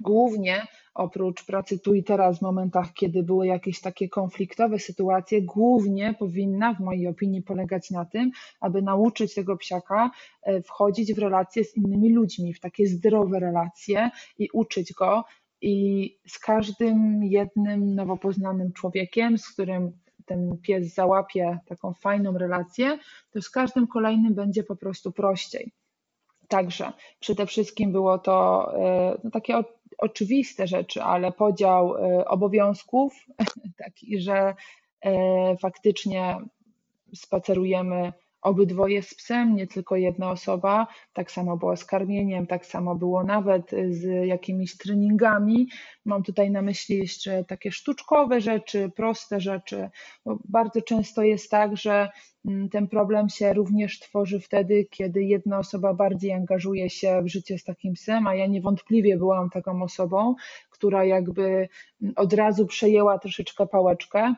głównie 0.00 0.66
oprócz 0.94 1.44
pracy 1.44 1.78
tu 1.78 1.94
i 1.94 2.04
teraz, 2.04 2.38
w 2.38 2.42
momentach, 2.42 2.92
kiedy 2.92 3.22
były 3.22 3.46
jakieś 3.46 3.80
takie 3.80 4.08
konfliktowe 4.08 4.78
sytuacje, 4.78 5.42
głównie 5.42 6.14
powinna, 6.18 6.74
w 6.74 6.80
mojej 6.80 7.08
opinii, 7.08 7.42
polegać 7.42 7.90
na 7.90 8.04
tym, 8.04 8.30
aby 8.60 8.82
nauczyć 8.82 9.34
tego 9.34 9.56
psiaka 9.56 10.10
e, 10.42 10.62
wchodzić 10.62 11.14
w 11.14 11.18
relacje 11.18 11.64
z 11.64 11.76
innymi 11.76 12.12
ludźmi, 12.12 12.54
w 12.54 12.60
takie 12.60 12.86
zdrowe 12.86 13.40
relacje 13.40 14.10
i 14.38 14.48
uczyć 14.52 14.92
go. 14.92 15.24
I 15.62 16.16
z 16.26 16.38
każdym 16.38 17.24
jednym 17.24 17.94
nowo 17.94 18.16
poznanym 18.16 18.72
człowiekiem, 18.72 19.38
z 19.38 19.48
którym 19.48 19.92
ten 20.26 20.58
pies 20.62 20.94
załapie 20.94 21.58
taką 21.66 21.94
fajną 21.94 22.38
relację, 22.38 22.98
to 23.30 23.42
z 23.42 23.50
każdym 23.50 23.86
kolejnym 23.86 24.34
będzie 24.34 24.64
po 24.64 24.76
prostu 24.76 25.12
prościej. 25.12 25.72
Także 26.48 26.92
przede 27.20 27.46
wszystkim 27.46 27.92
było 27.92 28.18
to 28.18 28.66
e, 28.78 29.18
no, 29.24 29.30
takie 29.30 29.56
oczywiste 30.00 30.66
rzeczy, 30.66 31.02
ale 31.02 31.32
podział 31.32 31.96
e, 31.96 32.24
obowiązków, 32.28 33.26
taki, 33.84 34.20
że 34.20 34.54
e, 35.04 35.56
faktycznie 35.56 36.36
spacerujemy 37.14 38.12
obydwoje 38.42 39.02
z 39.02 39.14
psem, 39.14 39.56
nie 39.56 39.66
tylko 39.66 39.96
jedna 39.96 40.30
osoba. 40.30 40.86
Tak 41.12 41.30
samo 41.30 41.56
było 41.56 41.76
z 41.76 41.84
karmieniem, 41.84 42.46
tak 42.46 42.66
samo 42.66 42.94
było 42.94 43.24
nawet 43.24 43.70
z 43.90 44.26
jakimiś 44.26 44.76
treningami. 44.76 45.68
Mam 46.04 46.22
tutaj 46.22 46.50
na 46.50 46.62
myśli 46.62 46.98
jeszcze 46.98 47.44
takie 47.44 47.72
sztuczkowe 47.72 48.40
rzeczy, 48.40 48.90
proste 48.96 49.40
rzeczy. 49.40 49.90
Bo 50.24 50.38
bardzo 50.48 50.82
często 50.82 51.22
jest 51.22 51.50
tak, 51.50 51.76
że 51.76 52.08
mm, 52.44 52.68
ten 52.68 52.88
problem 52.88 53.28
się 53.28 53.52
również 53.52 53.98
tworzy 53.98 54.40
wtedy, 54.40 54.86
kiedy 54.90 55.24
jedna 55.24 55.58
osoba 55.58 55.94
bardziej 55.94 56.32
angażuje 56.32 56.90
się 56.90 57.22
w 57.22 57.28
życie 57.28 57.58
z 57.58 57.64
takim 57.64 57.94
psem, 57.94 58.26
a 58.26 58.34
ja 58.34 58.46
niewątpliwie 58.46 59.16
byłam 59.16 59.50
taką 59.50 59.82
osobą, 59.82 60.34
która 60.70 61.04
jakby 61.04 61.68
mm, 62.02 62.14
od 62.16 62.32
razu 62.32 62.66
przejęła 62.66 63.18
troszeczkę 63.18 63.66
pałeczkę 63.66 64.34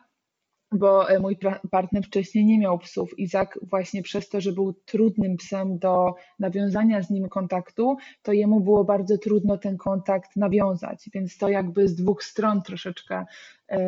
bo 0.73 1.11
e, 1.11 1.19
mój 1.19 1.39
partner 1.71 2.05
wcześniej 2.05 2.45
nie 2.45 2.59
miał 2.59 2.79
psów. 2.79 3.19
Izak 3.19 3.59
właśnie 3.63 4.03
przez 4.03 4.29
to, 4.29 4.41
że 4.41 4.53
był 4.53 4.73
trudnym 4.73 5.37
psem 5.37 5.79
do 5.79 6.15
nawiązania 6.39 7.03
z 7.03 7.11
nim 7.11 7.29
kontaktu, 7.29 7.97
to 8.23 8.33
jemu 8.33 8.61
było 8.61 8.85
bardzo 8.85 9.19
trudno 9.19 9.59
ten 9.59 9.77
kontakt 9.77 10.37
nawiązać, 10.37 11.11
więc 11.15 11.39
to 11.39 11.49
jakby 11.49 11.89
z 11.89 11.95
dwóch 11.95 12.25
stron 12.25 12.63
troszeczkę 12.63 13.25
yy, 13.71 13.79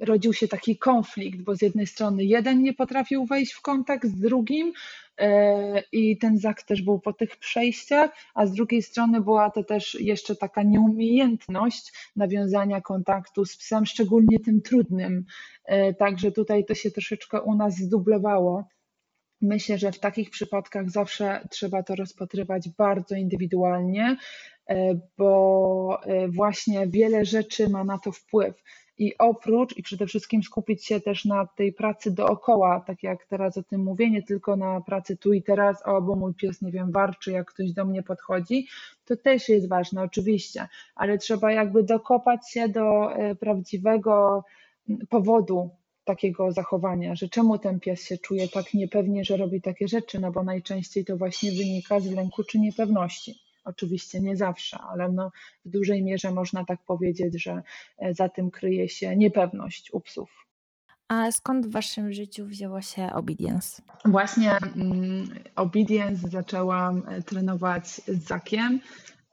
rodził 0.00 0.32
się 0.32 0.48
taki 0.48 0.76
konflikt, 0.78 1.42
bo 1.42 1.56
z 1.56 1.62
jednej 1.62 1.86
strony 1.86 2.24
jeden 2.24 2.62
nie 2.62 2.74
potrafił 2.74 3.26
wejść 3.26 3.52
w 3.52 3.62
kontakt 3.62 4.06
z 4.06 4.20
drugim 4.20 4.72
e, 5.18 5.82
i 5.92 6.18
ten 6.18 6.38
zak 6.38 6.62
też 6.62 6.82
był 6.82 7.00
po 7.00 7.12
tych 7.12 7.36
przejściach, 7.36 8.10
a 8.34 8.46
z 8.46 8.52
drugiej 8.52 8.82
strony 8.82 9.20
była 9.20 9.50
to 9.50 9.64
też 9.64 9.94
jeszcze 10.00 10.36
taka 10.36 10.62
nieumiejętność 10.62 11.92
nawiązania 12.16 12.80
kontaktu 12.80 13.44
z 13.44 13.56
psem, 13.56 13.86
szczególnie 13.86 14.40
tym 14.40 14.62
trudnym. 14.62 15.24
E, 15.64 15.94
także 15.94 16.32
tutaj 16.32 16.64
to 16.64 16.74
się 16.74 16.90
troszeczkę 16.90 17.42
u 17.42 17.54
nas 17.54 17.76
zdublowało. 17.76 18.64
Myślę, 19.42 19.78
że 19.78 19.92
w 19.92 20.00
takich 20.00 20.30
przypadkach 20.30 20.90
zawsze 20.90 21.48
trzeba 21.50 21.82
to 21.82 21.94
rozpatrywać 21.94 22.68
bardzo 22.68 23.14
indywidualnie, 23.14 24.16
e, 24.66 25.00
bo 25.18 26.00
właśnie 26.28 26.86
wiele 26.86 27.24
rzeczy 27.24 27.68
ma 27.68 27.84
na 27.84 27.98
to 27.98 28.12
wpływ 28.12 28.62
i 29.00 29.18
oprócz 29.18 29.76
i 29.76 29.82
przede 29.82 30.06
wszystkim 30.06 30.42
skupić 30.42 30.86
się 30.86 31.00
też 31.00 31.24
na 31.24 31.46
tej 31.46 31.72
pracy 31.72 32.10
dookoła, 32.10 32.80
tak 32.86 33.02
jak 33.02 33.26
teraz 33.26 33.58
o 33.58 33.62
tym 33.62 33.84
mówię, 33.84 34.10
nie 34.10 34.22
tylko 34.22 34.56
na 34.56 34.80
pracy 34.80 35.16
tu 35.16 35.32
i 35.32 35.42
teraz, 35.42 35.82
o, 35.86 36.02
bo 36.02 36.16
mój 36.16 36.34
pies, 36.34 36.62
nie 36.62 36.72
wiem, 36.72 36.92
warczy, 36.92 37.32
jak 37.32 37.50
ktoś 37.50 37.72
do 37.72 37.84
mnie 37.84 38.02
podchodzi, 38.02 38.68
to 39.04 39.16
też 39.16 39.48
jest 39.48 39.68
ważne, 39.68 40.02
oczywiście, 40.02 40.68
ale 40.94 41.18
trzeba 41.18 41.52
jakby 41.52 41.82
dokopać 41.82 42.50
się 42.50 42.68
do 42.68 43.14
e, 43.14 43.34
prawdziwego 43.34 44.44
powodu 45.08 45.70
takiego 46.04 46.52
zachowania, 46.52 47.14
że 47.14 47.28
czemu 47.28 47.58
ten 47.58 47.80
pies 47.80 48.02
się 48.02 48.18
czuje 48.18 48.48
tak 48.48 48.74
niepewnie, 48.74 49.24
że 49.24 49.36
robi 49.36 49.60
takie 49.60 49.88
rzeczy, 49.88 50.20
no 50.20 50.32
bo 50.32 50.42
najczęściej 50.42 51.04
to 51.04 51.16
właśnie 51.16 51.52
wynika 51.52 52.00
z 52.00 52.10
lęku 52.10 52.44
czy 52.44 52.58
niepewności. 52.58 53.49
Oczywiście 53.64 54.20
nie 54.20 54.36
zawsze, 54.36 54.78
ale 54.78 55.12
no 55.12 55.30
w 55.64 55.68
dużej 55.68 56.02
mierze 56.02 56.30
można 56.30 56.64
tak 56.64 56.80
powiedzieć, 56.86 57.42
że 57.42 57.62
e, 57.98 58.14
za 58.14 58.28
tym 58.28 58.50
kryje 58.50 58.88
się 58.88 59.16
niepewność 59.16 59.90
u 59.92 60.00
psów. 60.00 60.46
A 61.08 61.32
skąd 61.32 61.66
w 61.66 61.72
waszym 61.72 62.12
życiu 62.12 62.46
wzięło 62.46 62.82
się 62.82 63.12
obedience? 63.12 63.82
Właśnie 64.04 64.52
mm, 64.56 65.28
obedience 65.56 66.28
zaczęłam 66.28 67.02
e, 67.08 67.22
trenować 67.22 67.88
z 67.88 68.28
Zakiem 68.28 68.80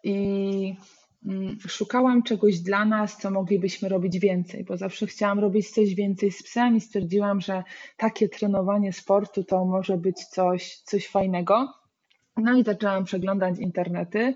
i 0.04 0.76
mm, 1.26 1.58
szukałam 1.68 2.24
czegoś 2.24 2.60
dla 2.60 2.86
nas, 2.86 3.18
co 3.18 3.32
moglibyśmy 3.32 3.90
robić 3.90 4.20
więcej, 4.20 4.64
bo 4.64 4.78
zawsze 4.78 5.08
chciałam 5.08 5.40
robić 5.40 5.70
coś 5.70 5.96
więcej 5.96 6.32
z 6.32 6.44
psem 6.44 6.76
i 6.76 6.82
stwierdziłam, 6.82 7.42
że 7.42 7.64
takie 7.98 8.30
trenowanie 8.30 8.94
sportu 8.94 9.44
to 9.44 9.66
może 9.66 9.98
być 9.98 10.26
coś, 10.26 10.78
coś 10.78 11.08
fajnego. 11.08 11.74
No 12.38 12.58
i 12.58 12.64
zaczęłam 12.64 13.04
przeglądać 13.04 13.60
internety. 13.60 14.34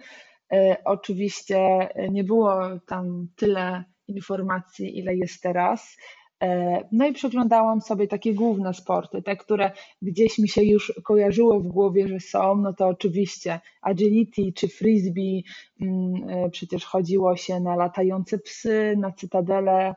E, 0.53 0.77
oczywiście 0.85 1.89
nie 2.11 2.23
było 2.23 2.59
tam 2.87 3.27
tyle 3.35 3.83
informacji, 4.07 4.99
ile 4.99 5.15
jest 5.15 5.41
teraz. 5.41 5.97
E, 6.43 6.81
no 6.91 7.07
i 7.07 7.13
przeglądałam 7.13 7.81
sobie 7.81 8.07
takie 8.07 8.33
główne 8.33 8.73
sporty, 8.73 9.21
te, 9.21 9.35
które 9.35 9.71
gdzieś 10.01 10.39
mi 10.39 10.49
się 10.49 10.63
już 10.63 10.93
kojarzyło 11.03 11.59
w 11.59 11.67
głowie, 11.67 12.07
że 12.07 12.19
są, 12.19 12.55
no 12.55 12.73
to 12.73 12.87
oczywiście 12.87 13.59
agility 13.81 14.41
czy 14.55 14.67
frisbee, 14.67 15.43
mm, 15.81 16.29
e, 16.29 16.49
przecież 16.49 16.85
chodziło 16.85 17.35
się 17.35 17.59
na 17.59 17.75
latające 17.75 18.39
psy, 18.39 18.95
na 18.97 19.11
cytadele 19.11 19.95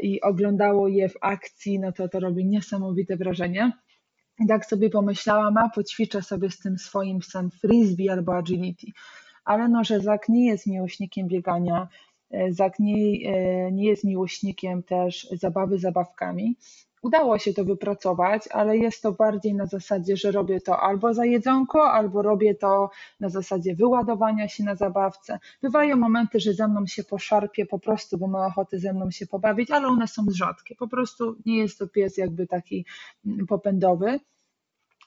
i 0.00 0.20
oglądało 0.20 0.88
je 0.88 1.08
w 1.08 1.16
akcji, 1.20 1.78
no 1.78 1.92
to 1.92 2.08
to 2.08 2.20
robi 2.20 2.44
niesamowite 2.44 3.16
wrażenie. 3.16 3.72
I 4.44 4.46
tak 4.46 4.66
sobie 4.66 4.90
pomyślałam, 4.90 5.56
a 5.56 5.68
poćwiczę 5.68 6.22
sobie 6.22 6.50
z 6.50 6.58
tym 6.58 6.78
swoim 6.78 7.18
psem 7.18 7.50
frisbee 7.50 8.08
albo 8.08 8.36
agility. 8.36 8.86
Ale 9.44 9.68
no, 9.68 9.84
że 9.84 10.00
Zak 10.00 10.28
nie 10.28 10.46
jest 10.46 10.66
miłośnikiem 10.66 11.28
biegania, 11.28 11.88
e, 12.30 12.52
Zak 12.52 12.78
nie, 12.78 13.30
e, 13.30 13.72
nie 13.72 13.84
jest 13.84 14.04
miłośnikiem 14.04 14.82
też 14.82 15.28
zabawy 15.30 15.78
zabawkami. 15.78 16.56
Udało 17.02 17.38
się 17.38 17.52
to 17.52 17.64
wypracować, 17.64 18.48
ale 18.50 18.78
jest 18.78 19.02
to 19.02 19.12
bardziej 19.12 19.54
na 19.54 19.66
zasadzie, 19.66 20.16
że 20.16 20.30
robię 20.30 20.60
to 20.60 20.80
albo 20.80 21.14
za 21.14 21.24
jedzonko, 21.24 21.92
albo 21.92 22.22
robię 22.22 22.54
to 22.54 22.90
na 23.20 23.28
zasadzie 23.28 23.74
wyładowania 23.74 24.48
się 24.48 24.64
na 24.64 24.74
zabawce. 24.74 25.38
Bywają 25.62 25.96
momenty, 25.96 26.40
że 26.40 26.54
ze 26.54 26.68
mną 26.68 26.86
się 26.86 27.04
poszarpie 27.04 27.66
po 27.66 27.78
prostu, 27.78 28.18
bo 28.18 28.26
ma 28.26 28.46
ochotę 28.46 28.78
ze 28.78 28.92
mną 28.92 29.10
się 29.10 29.26
pobawić, 29.26 29.70
ale 29.70 29.88
one 29.88 30.08
są 30.08 30.22
rzadkie. 30.30 30.74
Po 30.74 30.88
prostu 30.88 31.36
nie 31.46 31.58
jest 31.58 31.78
to 31.78 31.88
pies 31.88 32.16
jakby 32.16 32.46
taki 32.46 32.86
mm, 33.26 33.46
popędowy. 33.46 34.20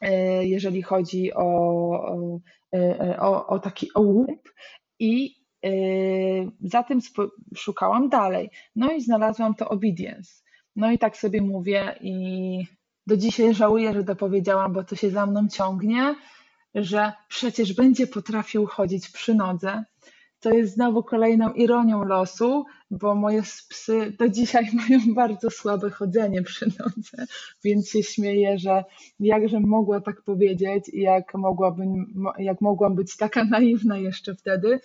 E, 0.01 0.45
jeżeli 0.45 0.81
chodzi 0.81 1.33
o, 1.33 2.27
e, 2.73 3.19
o, 3.19 3.47
o 3.47 3.59
taki 3.59 3.93
ołup 3.93 4.53
i 4.99 5.35
e, 5.65 5.69
za 6.61 6.83
tym 6.83 6.99
szukałam 7.55 8.09
dalej. 8.09 8.49
No 8.75 8.91
i 8.91 9.01
znalazłam 9.01 9.55
to 9.55 9.69
obedience. 9.69 10.44
No 10.75 10.91
i 10.91 10.97
tak 10.97 11.17
sobie 11.17 11.41
mówię 11.41 11.95
i 12.01 12.65
do 13.07 13.17
dzisiaj 13.17 13.53
żałuję, 13.53 13.93
że 13.93 14.03
to 14.03 14.15
powiedziałam, 14.15 14.73
bo 14.73 14.83
to 14.83 14.95
się 14.95 15.09
za 15.09 15.25
mną 15.25 15.47
ciągnie, 15.47 16.15
że 16.75 17.13
przecież 17.27 17.73
będzie 17.73 18.07
potrafił 18.07 18.65
chodzić 18.65 19.09
przy 19.09 19.35
nodze, 19.35 19.83
to 20.39 20.53
jest 20.53 20.73
znowu 20.73 21.03
kolejną 21.03 21.53
ironią 21.53 22.03
losu, 22.03 22.65
bo 22.91 23.15
moje 23.15 23.41
psy 23.69 24.15
do 24.19 24.29
dzisiaj 24.29 24.69
mają 24.89 24.99
bardzo 25.15 25.49
słabe 25.49 25.89
chodzenie 25.89 26.41
przy 26.41 26.65
nodze, 26.65 27.25
więc 27.63 27.89
się 27.89 28.03
śmieję, 28.03 28.59
że 28.59 28.83
jakże 29.19 29.59
mogła 29.59 30.01
tak 30.01 30.21
powiedzieć 30.21 30.89
i 30.89 31.01
jak, 31.01 31.33
mogłabym, 31.33 32.13
jak 32.37 32.61
mogłam 32.61 32.95
być 32.95 33.17
taka 33.17 33.45
naiwna 33.45 33.97
jeszcze 33.97 34.35
wtedy, 34.35 34.79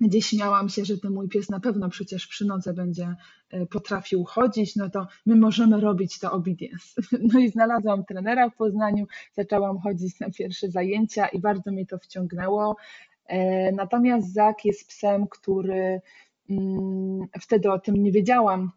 gdzie 0.00 0.22
śmiałam 0.22 0.68
się, 0.68 0.84
że 0.84 0.98
ten 0.98 1.12
mój 1.12 1.28
pies 1.28 1.50
na 1.50 1.60
pewno 1.60 1.88
przecież 1.88 2.26
przy 2.26 2.44
nodze 2.44 2.72
będzie 2.72 3.14
e, 3.50 3.66
potrafił 3.66 4.24
chodzić, 4.24 4.76
no 4.76 4.90
to 4.90 5.06
my 5.26 5.36
możemy 5.36 5.80
robić 5.80 6.18
to 6.18 6.32
obedience. 6.32 7.02
No 7.32 7.38
i 7.38 7.48
znalazłam 7.48 8.04
trenera 8.04 8.50
w 8.50 8.56
Poznaniu, 8.56 9.06
zaczęłam 9.32 9.78
chodzić 9.78 10.20
na 10.20 10.30
pierwsze 10.30 10.70
zajęcia 10.70 11.28
i 11.28 11.38
bardzo 11.38 11.72
mnie 11.72 11.86
to 11.86 11.98
wciągnęło. 11.98 12.76
E, 13.26 13.72
natomiast 13.72 14.32
Zak 14.32 14.64
jest 14.64 14.88
psem, 14.88 15.26
który 15.26 16.00
mm, 16.50 17.26
wtedy 17.40 17.72
o 17.72 17.78
tym 17.78 17.94
nie 17.94 18.12
wiedziałam. 18.12 18.70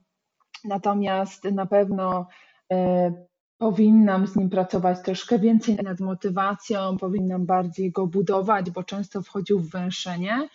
Natomiast 0.66 1.44
na 1.44 1.66
pewno 1.66 2.28
e, 2.72 3.12
powinnam 3.58 4.28
z 4.28 4.36
nim 4.36 4.50
pracować 4.50 4.98
troszkę 5.06 5.40
więcej 5.40 5.76
nad 5.76 6.00
motywacją, 6.00 6.98
powinnam 6.98 7.46
bardziej 7.46 7.92
go 7.92 8.08
budować, 8.08 8.72
bo 8.72 8.84
często 8.84 9.22
wchodził 9.22 9.60
w 9.60 9.70
węszenie. 9.70 10.50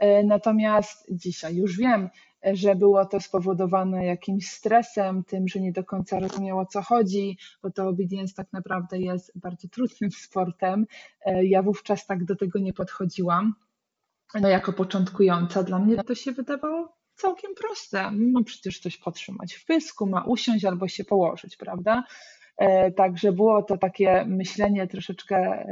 E, 0.00 0.24
natomiast 0.24 1.06
dzisiaj 1.10 1.56
już 1.56 1.76
wiem, 1.76 2.08
że 2.52 2.76
było 2.76 3.04
to 3.04 3.20
spowodowane 3.20 4.06
jakimś 4.06 4.50
stresem, 4.50 5.24
tym, 5.24 5.48
że 5.48 5.60
nie 5.60 5.72
do 5.72 5.84
końca 5.84 6.18
rozumiał 6.18 6.58
o 6.58 6.66
co 6.66 6.82
chodzi, 6.82 7.38
bo 7.62 7.70
to 7.70 7.88
obedience 7.88 8.34
tak 8.34 8.52
naprawdę 8.52 8.98
jest 8.98 9.32
bardzo 9.38 9.68
trudnym 9.68 10.10
sportem. 10.26 10.86
E, 11.24 11.44
ja 11.44 11.62
wówczas 11.62 12.06
tak 12.06 12.24
do 12.24 12.36
tego 12.36 12.58
nie 12.58 12.72
podchodziłam. 12.72 13.54
No 14.40 14.48
jako 14.48 14.72
początkująca 14.72 15.62
dla 15.62 15.78
mnie 15.78 16.04
to 16.04 16.14
się 16.14 16.32
wydawało 16.32 16.96
całkiem 17.14 17.54
proste. 17.54 18.10
No 18.12 18.44
przecież 18.44 18.80
coś 18.80 18.96
podtrzymać 18.96 19.54
w 19.54 19.64
pysku, 19.64 20.06
ma 20.06 20.24
usiąść 20.24 20.64
albo 20.64 20.88
się 20.88 21.04
położyć, 21.04 21.56
prawda? 21.56 22.04
E, 22.56 22.92
także 22.92 23.32
było 23.32 23.62
to 23.62 23.78
takie 23.78 24.24
myślenie 24.28 24.86
troszeczkę, 24.86 25.66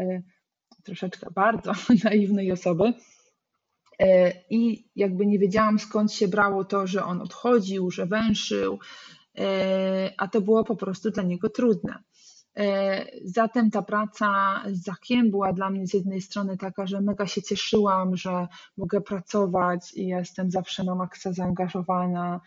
troszeczkę 0.85 1.31
bardzo 1.31 1.73
naiwnej 2.05 2.53
osoby. 2.53 2.93
E, 3.98 4.32
i 4.50 4.90
jakby 4.96 5.26
nie 5.26 5.38
wiedziałam 5.38 5.78
skąd 5.78 6.12
się 6.12 6.28
brało 6.28 6.64
to, 6.64 6.87
że 6.87 7.04
on 7.04 7.22
odchodził, 7.22 7.90
że 7.90 8.06
węszył, 8.06 8.78
e, 9.38 10.12
a 10.18 10.28
to 10.28 10.40
było 10.40 10.64
po 10.64 10.76
prostu 10.76 11.11
dla 11.11 11.22
niego 11.22 11.50
trudne. 11.50 12.02
E, 12.58 13.06
zatem 13.24 13.70
ta 13.70 13.82
praca 13.82 14.61
z 14.72 14.84
Zakiem 14.84 15.30
była 15.30 15.52
dla 15.52 15.70
mnie 15.70 15.87
z 15.87 15.94
jednej 15.94 16.20
strony 16.20 16.56
taka, 16.56 16.87
że 16.87 17.00
mega 17.00 17.26
się 17.26 17.42
cieszyłam, 17.42 18.16
że 18.16 18.46
mogę 18.76 19.00
pracować 19.00 19.94
i 19.94 20.06
jestem 20.06 20.50
zawsze 20.50 20.84
na 20.84 20.94
maksa 20.94 21.32
zaangażowana. 21.32 22.40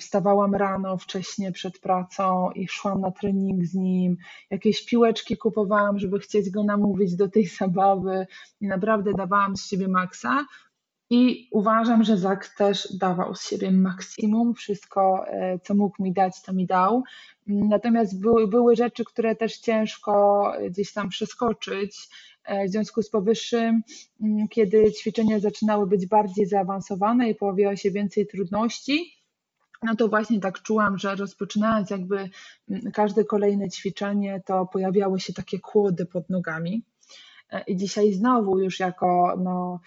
Wstawałam 0.00 0.54
rano 0.54 0.98
wcześniej 0.98 1.52
przed 1.52 1.78
pracą 1.78 2.50
i 2.50 2.68
szłam 2.68 3.00
na 3.00 3.10
trening 3.10 3.64
z 3.64 3.74
nim. 3.74 4.16
Jakieś 4.50 4.86
piłeczki 4.86 5.36
kupowałam, 5.36 5.98
żeby 5.98 6.18
chcieć 6.18 6.50
go 6.50 6.64
namówić 6.64 7.16
do 7.16 7.28
tej 7.28 7.46
zabawy 7.58 8.26
i 8.60 8.66
naprawdę 8.66 9.12
dawałam 9.12 9.56
z 9.56 9.66
siebie 9.66 9.88
maksa. 9.88 10.46
I 11.10 11.48
uważam, 11.50 12.04
że 12.04 12.16
Zak 12.16 12.48
też 12.48 12.96
dawał 12.96 13.34
z 13.34 13.48
siebie 13.48 13.70
maksimum. 13.70 14.54
Wszystko, 14.54 15.24
e, 15.28 15.58
co 15.58 15.74
mógł 15.74 16.02
mi 16.02 16.12
dać, 16.12 16.42
to 16.42 16.52
mi 16.52 16.66
dał. 16.66 17.02
Natomiast 17.46 18.20
były, 18.20 18.48
były 18.48 18.76
rzeczy, 18.76 19.04
które 19.04 19.36
też 19.36 19.58
ciężko 19.58 20.52
gdzieś 20.70 20.92
tam 20.92 21.08
przeskoczyć. 21.08 22.08
E, 22.44 22.66
w 22.66 22.70
związku 22.70 23.02
z 23.02 23.10
powyższym, 23.10 23.82
mm, 24.20 24.48
kiedy 24.48 24.92
ćwiczenia 24.92 25.40
zaczynały 25.40 25.86
być 25.86 26.06
bardziej 26.06 26.46
zaawansowane 26.46 27.30
i 27.30 27.34
pojawiało 27.34 27.76
się 27.76 27.90
więcej 27.90 28.26
trudności, 28.26 29.14
no 29.82 29.96
to 29.96 30.08
właśnie 30.08 30.40
tak 30.40 30.62
czułam, 30.62 30.98
że 30.98 31.14
rozpoczynając 31.14 31.90
jakby 31.90 32.30
mm, 32.68 32.92
każde 32.92 33.24
kolejne 33.24 33.68
ćwiczenie, 33.68 34.42
to 34.46 34.66
pojawiały 34.66 35.20
się 35.20 35.32
takie 35.32 35.58
kłody 35.58 36.06
pod 36.06 36.30
nogami. 36.30 36.82
E, 37.50 37.62
I 37.66 37.76
dzisiaj 37.76 38.12
znowu 38.12 38.58
już 38.58 38.80
jako 38.80 39.34
no, 39.38 39.80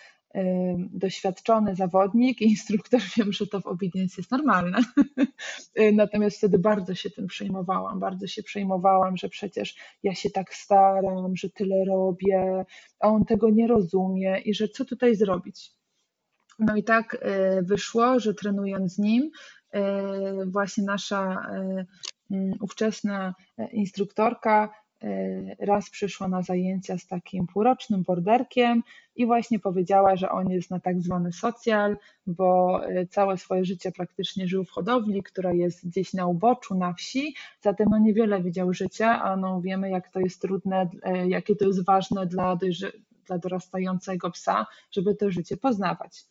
doświadczony 0.77 1.75
zawodnik 1.75 2.41
i 2.41 2.49
instruktor, 2.49 3.01
wiem, 3.17 3.33
że 3.33 3.47
to 3.47 3.61
w 3.61 3.67
obedience 3.67 4.15
jest 4.17 4.31
normalne. 4.31 4.79
Natomiast 5.93 6.37
wtedy 6.37 6.59
bardzo 6.59 6.95
się 6.95 7.09
tym 7.09 7.27
przejmowałam, 7.27 7.99
bardzo 7.99 8.27
się 8.27 8.43
przejmowałam, 8.43 9.17
że 9.17 9.29
przecież 9.29 9.75
ja 10.03 10.15
się 10.15 10.29
tak 10.29 10.53
staram, 10.53 11.35
że 11.35 11.49
tyle 11.49 11.85
robię, 11.85 12.65
a 12.99 13.07
on 13.07 13.25
tego 13.25 13.49
nie 13.49 13.67
rozumie 13.67 14.39
i 14.45 14.53
że 14.53 14.67
co 14.67 14.85
tutaj 14.85 15.15
zrobić. 15.15 15.71
No 16.59 16.75
i 16.75 16.83
tak 16.83 17.13
y, 17.13 17.17
wyszło, 17.61 18.19
że 18.19 18.33
trenując 18.33 18.93
z 18.93 18.97
nim, 18.97 19.31
y, 19.75 19.79
właśnie 20.45 20.83
nasza 20.83 21.49
y, 22.31 22.51
ówczesna 22.61 23.35
instruktorka 23.71 24.69
raz 25.59 25.89
przyszła 25.89 26.27
na 26.27 26.41
zajęcia 26.41 26.97
z 26.97 27.07
takim 27.07 27.47
półrocznym 27.47 28.03
borderkiem 28.03 28.83
i 29.15 29.25
właśnie 29.25 29.59
powiedziała, 29.59 30.15
że 30.15 30.29
on 30.29 30.49
jest 30.49 30.71
na 30.71 30.79
tak 30.79 31.01
zwany 31.01 31.31
socjal, 31.33 31.97
bo 32.27 32.81
całe 33.09 33.37
swoje 33.37 33.65
życie 33.65 33.91
praktycznie 33.91 34.47
żył 34.47 34.63
w 34.63 34.69
hodowli, 34.69 35.23
która 35.23 35.53
jest 35.53 35.87
gdzieś 35.87 36.13
na 36.13 36.27
uboczu, 36.27 36.75
na 36.75 36.93
wsi, 36.93 37.35
zatem 37.61 37.87
no 37.91 37.97
niewiele 37.99 38.43
widział 38.43 38.73
życia, 38.73 39.23
a 39.23 39.35
no 39.35 39.61
wiemy 39.61 39.89
jak 39.89 40.11
to 40.11 40.19
jest 40.19 40.41
trudne, 40.41 40.89
jakie 41.27 41.55
to 41.55 41.65
jest 41.65 41.85
ważne 41.85 42.25
dla, 42.25 42.57
dla 43.25 43.37
dorastającego 43.37 44.31
psa, 44.31 44.65
żeby 44.91 45.15
to 45.15 45.31
życie 45.31 45.57
poznawać. 45.57 46.25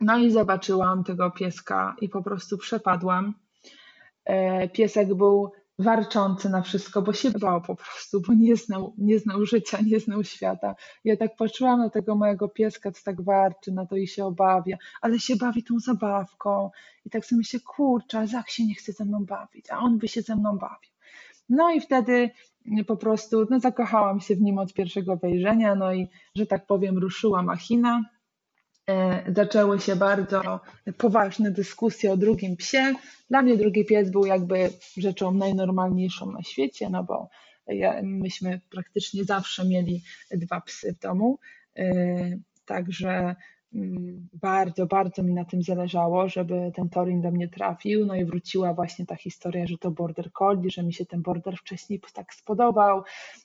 No 0.00 0.18
i 0.18 0.30
zobaczyłam 0.30 1.04
tego 1.04 1.30
pieska 1.30 1.96
i 2.00 2.08
po 2.08 2.22
prostu 2.22 2.58
przepadłam. 2.58 3.34
E, 4.24 4.68
piesek 4.68 5.14
był 5.14 5.52
warczący 5.78 6.50
na 6.50 6.62
wszystko, 6.62 7.02
bo 7.02 7.12
się 7.12 7.30
bał 7.30 7.62
po 7.62 7.76
prostu, 7.76 8.20
bo 8.20 8.34
nie 8.34 8.56
znał, 8.56 8.94
nie 8.98 9.18
znał 9.18 9.46
życia, 9.46 9.78
nie 9.80 10.00
znał 10.00 10.24
świata. 10.24 10.74
Ja 11.04 11.16
tak 11.16 11.36
patrzyłam 11.36 11.78
na 11.78 11.90
tego 11.90 12.16
mojego 12.16 12.48
pieska, 12.48 12.92
co 12.92 13.04
tak 13.04 13.22
warczy 13.22 13.72
na 13.72 13.86
to 13.86 13.96
i 13.96 14.06
się 14.06 14.24
obawia, 14.24 14.76
ale 15.00 15.18
się 15.18 15.36
bawi 15.36 15.62
tą 15.62 15.78
zabawką. 15.78 16.70
I 17.06 17.10
tak 17.10 17.26
sobie 17.26 17.38
myślę, 17.38 17.60
kurczę, 17.60 18.26
Zach 18.26 18.50
się 18.50 18.66
nie 18.66 18.74
chce 18.74 18.92
ze 18.92 19.04
mną 19.04 19.24
bawić, 19.24 19.70
a 19.70 19.78
on 19.78 19.98
by 19.98 20.08
się 20.08 20.22
ze 20.22 20.36
mną 20.36 20.58
bawił. 20.58 20.90
No 21.48 21.70
i 21.70 21.80
wtedy 21.80 22.30
po 22.86 22.96
prostu 22.96 23.46
no, 23.50 23.60
zakochałam 23.60 24.20
się 24.20 24.36
w 24.36 24.40
nim 24.40 24.58
od 24.58 24.72
pierwszego 24.72 25.16
wejrzenia, 25.16 25.74
no 25.74 25.94
i, 25.94 26.08
że 26.36 26.46
tak 26.46 26.66
powiem, 26.66 26.98
ruszyła 26.98 27.42
machina. 27.42 28.02
E, 28.90 29.24
zaczęły 29.32 29.80
się 29.80 29.96
bardzo 29.96 30.60
poważne 30.98 31.50
dyskusje 31.50 32.12
o 32.12 32.16
drugim 32.16 32.56
psie. 32.56 32.94
Dla 33.30 33.42
mnie 33.42 33.56
drugi 33.56 33.84
pies 33.84 34.10
był 34.10 34.26
jakby 34.26 34.70
rzeczą 34.96 35.34
najnormalniejszą 35.34 36.32
na 36.32 36.42
świecie, 36.42 36.90
no 36.90 37.04
bo 37.04 37.28
myśmy 38.02 38.60
praktycznie 38.70 39.24
zawsze 39.24 39.64
mieli 39.64 40.02
dwa 40.30 40.60
psy 40.60 40.94
w 40.94 40.98
domu. 40.98 41.38
E, 41.76 41.84
także 42.64 43.36
mm, 43.74 44.28
bardzo, 44.32 44.86
bardzo 44.86 45.22
mi 45.22 45.34
na 45.34 45.44
tym 45.44 45.62
zależało, 45.62 46.28
żeby 46.28 46.72
ten 46.74 46.88
Torin 46.88 47.20
do 47.20 47.30
mnie 47.30 47.48
trafił. 47.48 48.06
No 48.06 48.14
i 48.14 48.24
wróciła 48.24 48.74
właśnie 48.74 49.06
ta 49.06 49.16
historia, 49.16 49.66
że 49.66 49.78
to 49.78 49.90
border 49.90 50.32
collie, 50.32 50.70
że 50.70 50.82
mi 50.82 50.92
się 50.92 51.06
ten 51.06 51.22
border 51.22 51.56
wcześniej 51.56 52.00
tak 52.14 52.34
spodobał 52.34 53.02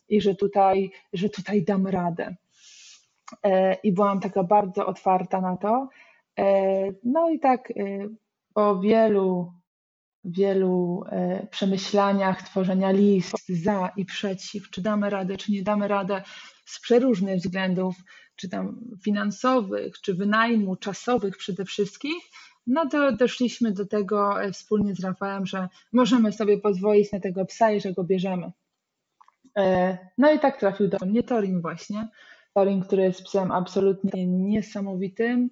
i 0.09 0.21
że 0.21 0.35
tutaj, 0.35 0.91
że 1.13 1.29
tutaj 1.29 1.63
dam 1.63 1.87
radę. 1.87 2.35
E, 3.43 3.73
i 3.73 3.93
byłam 3.93 4.19
taka 4.19 4.43
bardzo 4.43 4.85
otwarta 4.85 5.41
na 5.41 5.57
to. 5.57 5.89
E, 6.39 6.45
no 7.03 7.29
i 7.29 7.39
tak 7.39 7.71
e, 7.71 7.73
po 8.53 8.79
wielu, 8.79 9.53
wielu 10.23 11.03
przemyślaniach, 11.51 12.41
tworzenia 12.41 12.91
list 12.91 13.49
za 13.49 13.91
i 13.97 14.05
przeciw, 14.05 14.69
czy 14.69 14.81
damy 14.81 15.09
radę, 15.09 15.37
czy 15.37 15.51
nie 15.51 15.63
damy 15.63 15.87
radę 15.87 16.21
z 16.65 16.79
przeróżnych 16.79 17.39
względów, 17.39 17.95
czy 18.35 18.49
tam 18.49 18.79
finansowych, 19.03 20.01
czy 20.01 20.13
wynajmu, 20.13 20.75
czasowych 20.75 21.37
przede 21.37 21.65
wszystkim, 21.65 22.13
no 22.67 22.89
to 22.89 23.11
doszliśmy 23.11 23.71
do 23.71 23.85
tego 23.85 24.35
wspólnie 24.53 24.95
z 24.95 25.03
Rafałem, 25.03 25.45
że 25.45 25.67
możemy 25.93 26.31
sobie 26.31 26.57
pozwolić 26.57 27.11
na 27.11 27.19
tego 27.19 27.45
psa 27.45 27.71
i 27.71 27.81
że 27.81 27.93
go 27.93 28.03
bierzemy. 28.03 28.51
No 30.17 30.31
i 30.31 30.39
tak 30.39 30.59
trafił 30.59 30.87
do 30.87 30.97
mnie 31.05 31.23
Torin 31.23 31.61
właśnie. 31.61 32.07
Torin, 32.53 32.81
który 32.81 33.03
jest 33.03 33.23
psem 33.23 33.51
absolutnie 33.51 34.27
niesamowitym, 34.27 35.49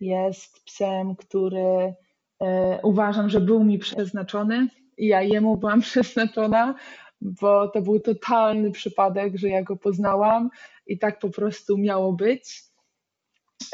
jest 0.00 0.64
psem, 0.64 1.16
który 1.16 1.94
e, 2.40 2.80
uważam, 2.82 3.30
że 3.30 3.40
był 3.40 3.64
mi 3.64 3.78
przeznaczony 3.78 4.68
i 4.98 5.06
ja 5.06 5.22
jemu 5.22 5.56
byłam 5.56 5.80
przeznaczona, 5.90 6.74
bo 7.20 7.68
to 7.68 7.82
był 7.82 8.00
totalny 8.00 8.70
przypadek, 8.70 9.36
że 9.36 9.48
ja 9.48 9.62
go 9.62 9.76
poznałam 9.76 10.50
i 10.86 10.98
tak 10.98 11.18
po 11.18 11.30
prostu 11.30 11.78
miało 11.78 12.12
być. 12.12 12.62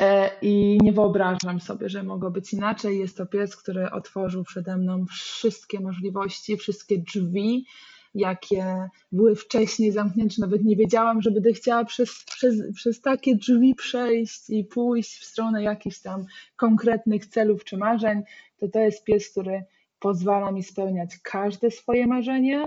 E, 0.00 0.30
I 0.42 0.78
nie 0.82 0.92
wyobrażam 0.92 1.60
sobie, 1.60 1.88
że 1.88 2.02
mogło 2.02 2.30
być 2.30 2.52
inaczej. 2.52 2.98
Jest 2.98 3.16
to 3.16 3.26
pies, 3.26 3.56
który 3.56 3.90
otworzył 3.90 4.44
przede 4.44 4.76
mną 4.76 5.06
wszystkie 5.06 5.80
możliwości, 5.80 6.56
wszystkie 6.56 6.98
drzwi, 6.98 7.66
jakie 8.14 8.88
były 9.12 9.36
wcześniej 9.36 9.92
zamknięte, 9.92 10.34
nawet 10.38 10.64
nie 10.64 10.76
wiedziałam, 10.76 11.22
że 11.22 11.30
będę 11.30 11.52
chciała 11.52 11.84
przez, 11.84 12.24
przez, 12.24 12.54
przez 12.74 13.00
takie 13.00 13.36
drzwi 13.36 13.74
przejść 13.74 14.50
i 14.50 14.64
pójść 14.64 15.18
w 15.18 15.24
stronę 15.24 15.62
jakichś 15.62 16.00
tam 16.00 16.24
konkretnych 16.56 17.26
celów 17.26 17.64
czy 17.64 17.76
marzeń, 17.76 18.22
to 18.56 18.68
to 18.68 18.78
jest 18.78 19.04
pies, 19.04 19.30
który 19.30 19.64
pozwala 19.98 20.52
mi 20.52 20.62
spełniać 20.62 21.18
każde 21.22 21.70
swoje 21.70 22.06
marzenie, 22.06 22.64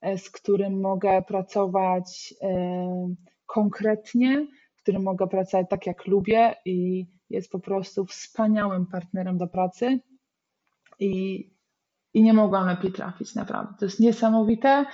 e, 0.00 0.18
z 0.18 0.30
którym 0.30 0.80
mogę 0.80 1.22
pracować 1.22 2.34
e, 2.42 3.14
konkretnie, 3.46 4.46
którym 4.82 5.02
mogę 5.02 5.26
pracować 5.26 5.66
tak, 5.70 5.86
jak 5.86 6.06
lubię 6.06 6.54
i 6.64 7.06
jest 7.30 7.50
po 7.50 7.60
prostu 7.60 8.04
wspaniałym 8.04 8.86
partnerem 8.86 9.38
do 9.38 9.46
pracy. 9.46 10.00
I 10.98 11.44
i 12.14 12.22
nie 12.22 12.32
mogłam 12.32 12.66
lepiej 12.66 12.92
trafić, 12.92 13.34
naprawdę. 13.34 13.74
To 13.78 13.84
jest 13.84 14.00
niesamowite, 14.00 14.84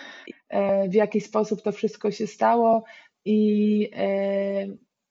e, 0.48 0.88
w 0.88 0.94
jaki 0.94 1.20
sposób 1.20 1.62
to 1.62 1.72
wszystko 1.72 2.10
się 2.10 2.26
stało 2.26 2.84
i 3.24 3.90
e, 3.96 4.66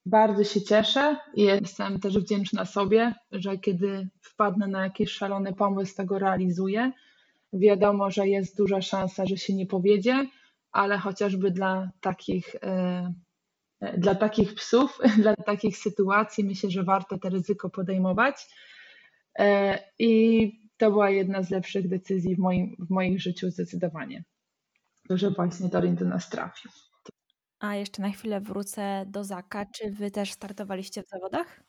bardzo 0.05 0.43
się 0.43 0.61
cieszę 0.61 1.17
i 1.33 1.43
jestem 1.43 1.99
też 1.99 2.19
wdzięczna 2.19 2.65
sobie, 2.65 3.13
że 3.31 3.57
kiedy 3.57 4.07
wpadnę 4.21 4.67
na 4.67 4.83
jakiś 4.83 5.11
szalony 5.11 5.53
pomysł, 5.53 5.95
tego 5.95 6.19
realizuję. 6.19 6.91
Wiadomo, 7.53 8.11
że 8.11 8.27
jest 8.27 8.57
duża 8.57 8.81
szansa, 8.81 9.25
że 9.25 9.37
się 9.37 9.53
nie 9.53 9.65
powiedzie, 9.65 10.25
ale 10.71 10.97
chociażby 10.97 11.51
dla 11.51 11.91
takich, 12.01 12.55
e, 12.63 13.13
dla 13.97 14.15
takich 14.15 14.55
psów, 14.55 14.99
dla 15.21 15.35
takich 15.35 15.77
sytuacji 15.77 16.43
myślę, 16.43 16.69
że 16.69 16.83
warto 16.83 17.17
to 17.17 17.29
ryzyko 17.29 17.69
podejmować. 17.69 18.35
I 19.99 20.64
to 20.77 20.91
była 20.91 21.09
jedna 21.09 21.43
z 21.43 21.49
lepszych 21.49 21.89
decyzji 21.89 22.35
w 22.35 22.39
moim, 22.39 22.75
w 22.79 22.89
moim 22.89 23.19
życiu 23.19 23.49
zdecydowanie. 23.49 24.23
To, 25.07 25.17
że 25.17 25.31
właśnie 25.31 25.69
Dorin 25.69 25.95
do 25.95 26.05
nas 26.05 26.29
trafił. 26.29 26.71
A 27.59 27.75
jeszcze 27.75 28.01
na 28.01 28.11
chwilę 28.11 28.41
wrócę 28.41 29.05
do 29.07 29.23
Zaka. 29.23 29.65
Czy 29.65 29.91
wy 29.91 30.11
też 30.11 30.31
startowaliście 30.31 31.03
w 31.03 31.09
zawodach? 31.09 31.63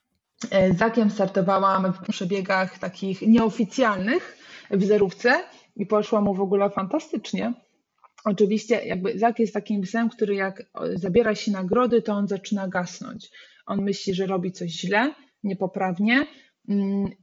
E, 0.50 0.72
z 0.72 0.78
Zakiem 0.78 1.10
startowałam 1.10 1.92
w 1.92 1.98
przebiegach 2.08 2.78
takich 2.78 3.22
nieoficjalnych 3.22 4.38
w 4.70 4.84
zerówce 4.84 5.44
i 5.76 5.86
poszło 5.86 6.20
mu 6.20 6.34
w 6.34 6.40
ogóle 6.40 6.70
fantastycznie. 6.70 7.54
Oczywiście 8.24 8.86
jakby 8.86 9.18
Zak 9.18 9.38
jest 9.38 9.54
takim 9.54 9.82
psem, 9.82 10.08
który 10.08 10.34
jak 10.34 10.62
zabiera 10.94 11.34
się 11.34 11.52
nagrody, 11.52 12.02
to 12.02 12.12
on 12.12 12.28
zaczyna 12.28 12.68
gasnąć. 12.68 13.30
On 13.66 13.82
myśli, 13.82 14.14
że 14.14 14.26
robi 14.26 14.52
coś 14.52 14.70
źle, 14.70 15.14
niepoprawnie, 15.42 16.26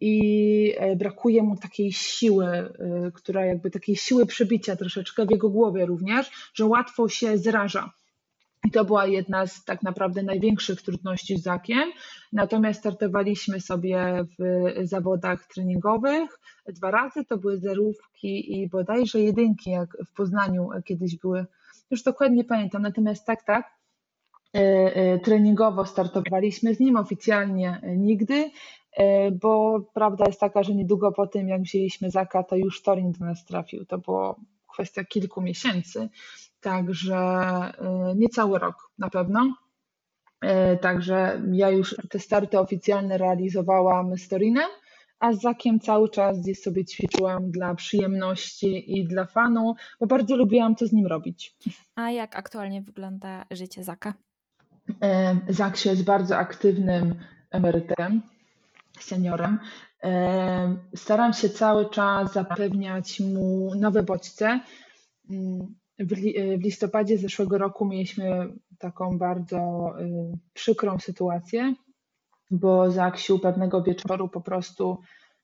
i 0.02 0.74
e, 0.78 0.96
brakuje 0.96 1.44
mu 1.44 1.58
takiej 1.58 1.92
siły, 1.92 2.48
e, 2.48 2.72
która 3.14 3.46
jakby 3.46 3.72
takiej 3.72 3.96
siły 3.96 4.26
przebicia 4.26 4.76
troszeczkę 4.76 5.26
w 5.26 5.32
jego 5.32 5.50
głowie 5.50 5.86
również, 5.86 6.32
że 6.54 6.66
łatwo 6.66 7.10
się 7.10 7.38
zraża. 7.38 7.94
I 8.66 8.72
to 8.72 8.86
była 8.86 9.06
jedna 9.06 9.48
z 9.48 9.66
tak 9.66 9.84
naprawdę 9.84 10.24
największych 10.24 10.82
trudności 10.82 11.38
z 11.38 11.44
Zakiem. 11.44 11.92
Natomiast 12.34 12.80
startowaliśmy 12.80 13.62
sobie 13.62 14.26
w 14.40 14.88
zawodach 14.88 15.48
treningowych 15.48 16.40
dwa 16.68 16.92
razy. 16.92 17.26
To 17.26 17.38
były 17.38 17.58
zerówki 17.58 18.62
i 18.62 18.70
bodajże 18.70 19.20
jedynki, 19.20 19.70
jak 19.70 19.98
w 20.06 20.14
Poznaniu 20.14 20.70
kiedyś 20.86 21.18
były. 21.18 21.46
Już 21.92 22.04
dokładnie 22.04 22.44
pamiętam. 22.44 22.82
Natomiast 22.82 23.26
tak, 23.26 23.44
tak, 23.44 23.72
e, 24.54 25.20
treningowo 25.20 25.86
startowaliśmy 25.86 26.76
z 26.76 26.80
nim, 26.80 26.98
oficjalnie 26.98 27.82
nigdy. 27.98 28.52
E, 28.98 29.32
bo 29.32 29.82
prawda 29.94 30.26
jest 30.28 30.40
taka, 30.40 30.64
że 30.64 30.76
niedługo 30.76 31.12
po 31.12 31.28
tym, 31.28 31.48
jak 31.48 31.62
wzięliśmy 31.62 32.12
Zaka, 32.12 32.44
to 32.44 32.56
już 32.56 32.82
Torin 32.82 33.12
do 33.12 33.26
nas 33.26 33.46
trafił. 33.46 33.86
To 33.86 33.98
było 33.98 34.40
kwestia 34.74 35.04
kilku 35.04 35.42
miesięcy, 35.42 36.10
także 36.62 37.16
e, 37.16 37.74
niecały 38.16 38.60
rok 38.60 38.92
na 38.98 39.10
pewno. 39.10 39.56
E, 40.42 40.78
także 40.78 41.42
ja 41.52 41.70
już 41.70 41.96
te 42.10 42.20
starty 42.20 42.60
oficjalne 42.60 43.18
realizowałam 43.18 44.18
z 44.18 44.28
Torinem, 44.28 44.70
a 45.20 45.34
z 45.34 45.42
Zakiem 45.42 45.80
cały 45.80 46.10
czas 46.10 46.42
gdzieś 46.42 46.62
sobie 46.62 46.86
ćwiczyłam 46.86 47.52
dla 47.52 47.76
przyjemności 47.76 49.00
i 49.00 49.08
dla 49.08 49.26
fanu, 49.26 49.76
bo 50.00 50.08
bardzo 50.08 50.36
lubiłam 50.36 50.76
to 50.76 50.88
z 50.88 50.92
nim 50.92 51.08
robić. 51.08 51.56
A 51.96 52.12
jak 52.12 52.36
aktualnie 52.36 52.82
wygląda 52.82 53.46
życie 53.52 53.84
Zaka? 53.84 54.14
Zak 55.50 55.86
jest 55.86 56.04
bardzo 56.04 56.38
aktywnym 56.38 57.16
emerytem 57.52 58.22
seniorem, 59.00 59.60
staram 60.96 61.34
się 61.34 61.50
cały 61.50 61.90
czas 61.90 62.34
zapewniać 62.34 63.20
mu 63.20 63.76
nowe 63.76 64.04
bodźce. 64.04 64.60
Mm, 65.30 65.76
w 66.00 66.64
listopadzie 66.64 67.18
zeszłego 67.18 67.58
roku 67.58 67.86
mieliśmy 67.86 68.54
taką 68.80 69.18
bardzo 69.18 69.94
y, 70.00 70.38
przykrą 70.54 71.00
sytuację, 71.00 71.74
bo 72.52 72.92
Zaksiu 72.92 73.40
pewnego 73.40 73.84
wieczoru 73.84 74.30
po 74.30 74.42
prostu 74.42 74.98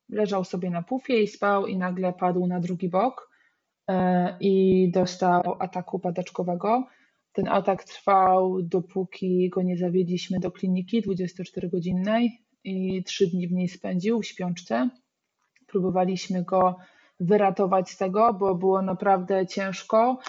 leżał 0.09 0.43
sobie 0.43 0.69
na 0.69 0.83
pufie 0.83 1.23
i 1.23 1.27
spał 1.27 1.67
i 1.67 1.77
nagle 1.77 2.13
padł 2.13 2.47
na 2.47 2.59
drugi 2.59 2.89
bok 2.89 3.29
e, 3.87 4.37
i 4.39 4.91
dostał 4.91 5.41
ataku 5.59 5.99
padaczkowego. 5.99 6.87
ten 7.31 7.47
atak 7.47 7.83
trwał, 7.83 8.61
dopóki 8.61 9.49
go 9.49 9.61
nie 9.61 9.77
zawiedliśmy 9.77 10.39
do 10.39 10.51
kliniki 10.51 11.01
24-godzinnej 11.01 12.29
i 12.63 13.03
trzy 13.03 13.27
dni 13.27 13.47
w 13.47 13.51
niej 13.51 13.69
spędził 13.69 14.21
w 14.21 14.25
śpiączce. 14.25 14.89
Próbowaliśmy 15.67 16.43
go 16.43 16.75
wyratować 17.19 17.89
z 17.89 17.97
tego, 17.97 18.33
bo 18.33 18.55
było 18.55 18.81
naprawdę 18.81 19.47
ciężko, 19.47 20.19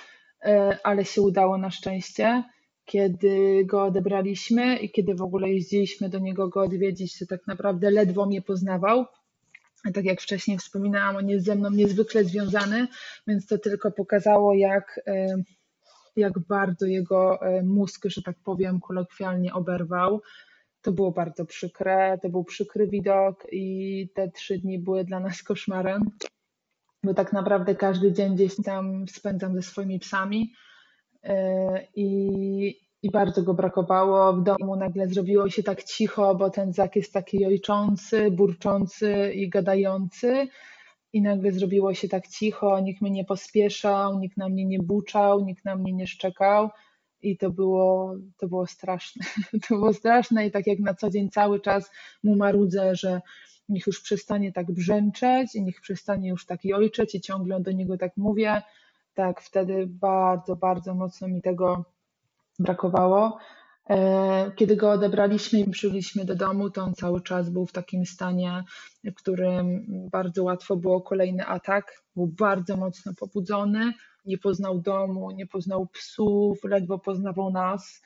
e, 0.43 0.79
ale 0.83 1.05
się 1.05 1.23
udało 1.23 1.59
na 1.59 1.71
szczęście. 1.71 2.45
Kiedy 2.85 3.65
go 3.65 3.85
odebraliśmy 3.85 4.77
i 4.77 4.91
kiedy 4.91 5.15
w 5.15 5.23
ogóle 5.23 5.51
jeździliśmy 5.51 6.09
do 6.09 6.19
niego 6.19 6.49
go 6.49 6.61
odwiedzić, 6.61 7.19
to 7.19 7.27
tak 7.27 7.47
naprawdę 7.47 7.91
ledwo 7.91 8.27
mnie 8.27 8.43
poznawał. 8.43 9.07
Tak 9.95 10.05
jak 10.05 10.21
wcześniej 10.21 10.59
wspominałam, 10.59 11.17
on 11.17 11.29
jest 11.29 11.47
ze 11.47 11.55
mną 11.55 11.71
niezwykle 11.71 12.25
związany, 12.25 12.87
więc 13.27 13.47
to 13.47 13.59
tylko 13.59 13.91
pokazało, 13.91 14.55
jak, 14.55 15.01
e, 15.07 15.43
jak 16.17 16.39
bardzo 16.39 16.87
jego 16.87 17.43
e, 17.43 17.63
mózg, 17.63 18.07
że 18.09 18.23
tak 18.23 18.37
powiem, 18.45 18.81
kolokwialnie 18.81 19.55
oberwał. 19.55 20.21
To 20.83 20.93
było 20.93 21.11
bardzo 21.13 21.45
przykre, 21.47 22.19
to 22.23 22.29
był 22.29 22.45
przykry 22.45 22.87
widok 22.87 23.47
i 23.53 24.09
te 24.15 24.31
trzy 24.31 24.59
dni 24.59 24.79
były 24.79 25.05
dla 25.05 25.21
nas 25.21 25.43
koszmarem, 25.43 26.03
bo 27.05 27.15
tak 27.15 27.33
naprawdę 27.33 27.75
każdy 27.75 28.13
dzień 28.13 28.35
gdzieś 28.35 28.57
tam 28.65 29.09
spędzam 29.09 29.55
ze 29.55 29.63
swoimi 29.63 29.99
psami 29.99 30.53
e, 31.23 31.87
i, 31.95 32.81
i 33.03 33.11
bardzo 33.11 33.43
go 33.43 33.55
brakowało. 33.55 34.33
W 34.33 34.43
domu 34.43 34.77
nagle 34.77 35.09
zrobiło 35.09 35.51
się 35.51 35.63
tak 35.63 35.85
cicho, 35.85 36.35
bo 36.35 36.51
ten 36.51 36.73
Zak 36.73 36.97
jest 36.97 37.13
taki 37.13 37.47
ojczący, 37.47 38.31
burczący 38.31 39.33
i 39.35 39.49
gadający. 39.49 40.49
I 41.13 41.23
nagle 41.23 41.53
zrobiło 41.53 41.95
się 41.95 42.09
tak 42.09 42.29
cicho, 42.29 42.81
nikt 42.81 43.03
mnie 43.03 43.11
nie 43.11 43.25
pospieszał, 43.25 44.19
nikt 44.19 44.37
na 44.37 44.49
mnie 44.49 44.65
nie 44.65 44.79
buczał, 44.79 45.45
nikt 45.45 45.65
na 45.65 45.77
mnie 45.77 45.93
nie 45.93 46.07
szczekał. 46.07 46.71
I 47.23 47.37
to 47.37 47.51
było, 47.51 48.15
to 48.37 48.49
było 48.49 48.67
straszne. 48.67 49.25
To 49.69 49.75
było 49.75 49.93
straszne 49.93 50.47
i 50.47 50.51
tak 50.51 50.67
jak 50.67 50.79
na 50.79 50.95
co 50.95 51.11
dzień 51.11 51.31
cały 51.31 51.61
czas 51.61 51.91
mu 52.25 52.37
marudzę, 52.37 52.97
że 52.97 53.21
niech 53.69 53.87
już 53.87 54.01
przestanie 54.01 54.53
tak 54.53 54.73
brzęczeć 54.73 55.55
i 55.55 55.63
niech 55.63 55.81
przestanie 55.81 56.29
już 56.29 56.47
tak 56.47 56.61
ojczeć 56.75 57.15
i 57.15 57.21
ciągle 57.21 57.61
do 57.61 57.73
niego 57.73 57.99
tak 57.99 58.17
mówię. 58.17 58.63
Tak, 59.15 59.41
wtedy 59.41 59.87
bardzo, 59.87 60.57
bardzo 60.57 60.95
mocno 60.95 61.29
mi 61.29 61.43
tego 61.43 61.85
brakowało. 62.59 63.39
E, 63.91 64.53
kiedy 64.57 64.77
go 64.77 64.91
odebraliśmy 64.91 65.61
i 65.61 65.71
przybyliśmy 65.71 66.25
do 66.25 66.35
domu, 66.35 66.71
to 66.71 66.83
on 66.83 66.95
cały 66.95 67.23
czas 67.23 67.51
był 67.51 67.67
w 67.67 67.73
takim 67.73 68.07
stanie, 68.07 68.65
w 69.05 69.15
którym 69.15 69.87
bardzo 70.13 70.45
łatwo 70.45 70.77
było 70.77 71.01
kolejny 71.01 71.47
atak. 71.47 72.03
Był 72.17 72.27
bardzo 72.27 72.77
mocno 72.77 73.13
pobudzony, 73.15 73.93
nie 74.27 74.39
poznał 74.39 74.81
domu, 74.81 75.31
nie 75.31 75.47
poznał 75.47 75.87
psów, 75.87 76.65
ledwo 76.65 76.99
poznawał 76.99 77.51
nas. 77.51 78.03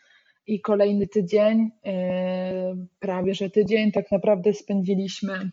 I 0.47 0.61
kolejny 0.61 1.07
tydzień, 1.07 1.71
e, 1.85 2.77
prawie 3.01 3.35
że 3.35 3.51
tydzień, 3.51 3.93
tak 3.93 4.13
naprawdę 4.13 4.53
spędziliśmy 4.53 5.51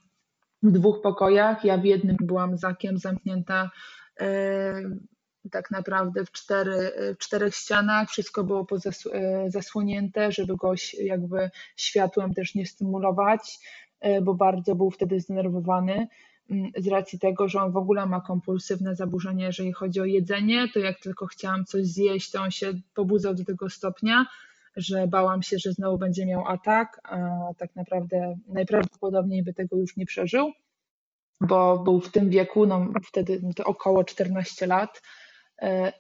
w 0.64 0.72
dwóch 0.72 1.02
pokojach. 1.02 1.66
Ja 1.66 1.78
w 1.78 1.86
jednym 1.86 2.18
byłam 2.22 2.58
zakiem 2.58 2.98
zamknięta 2.98 3.72
e, 4.20 4.74
tak 5.52 5.72
naprawdę 5.72 6.26
w, 6.26 6.32
cztery, 6.32 6.92
w 7.16 7.18
czterech 7.18 7.56
ścianach, 7.56 8.10
wszystko 8.10 8.44
było 8.44 8.68
e, 9.14 9.52
zasłonięte, 9.52 10.32
żeby 10.32 10.56
go 10.56 10.74
jakby 11.04 11.50
światłem 11.76 12.34
też 12.34 12.56
nie 12.56 12.66
stymulować, 12.66 13.60
e, 14.00 14.22
bo 14.22 14.34
bardzo 14.34 14.76
był 14.76 14.92
wtedy 14.92 15.20
zdenerwowany 15.20 16.08
mm, 16.50 16.72
z 16.78 16.88
racji 16.88 17.20
tego, 17.20 17.48
że 17.48 17.62
on 17.62 17.72
w 17.72 17.78
ogóle 17.78 18.06
ma 18.06 18.22
kompulsywne 18.22 18.96
zaburzenie, 18.96 19.46
jeżeli 19.46 19.74
chodzi 19.74 20.02
o 20.02 20.06
jedzenie, 20.06 20.68
to 20.74 20.80
jak 20.80 21.00
tylko 21.00 21.28
chciałam 21.28 21.66
coś 21.66 21.86
zjeść, 21.86 22.32
to 22.32 22.42
on 22.42 22.52
się 22.52 22.74
pobudzał 22.94 23.36
do 23.36 23.46
tego 23.46 23.70
stopnia, 23.70 24.26
że 24.76 25.08
bałam 25.08 25.44
się, 25.44 25.58
że 25.60 25.72
znowu 25.72 25.98
będzie 25.98 26.26
miał 26.26 26.48
atak, 26.48 27.02
a 27.04 27.18
tak 27.58 27.76
naprawdę 27.76 28.36
najprawdopodobniej 28.48 29.44
by 29.44 29.54
tego 29.54 29.78
już 29.78 29.98
nie 29.98 30.06
przeżył, 30.06 30.52
bo 31.42 31.80
był 31.80 32.02
w 32.02 32.12
tym 32.12 32.30
wieku, 32.30 32.66
no 32.66 32.88
wtedy 33.08 33.42
to 33.56 33.64
około 33.64 34.04
14 34.04 34.68
lat, 34.68 35.02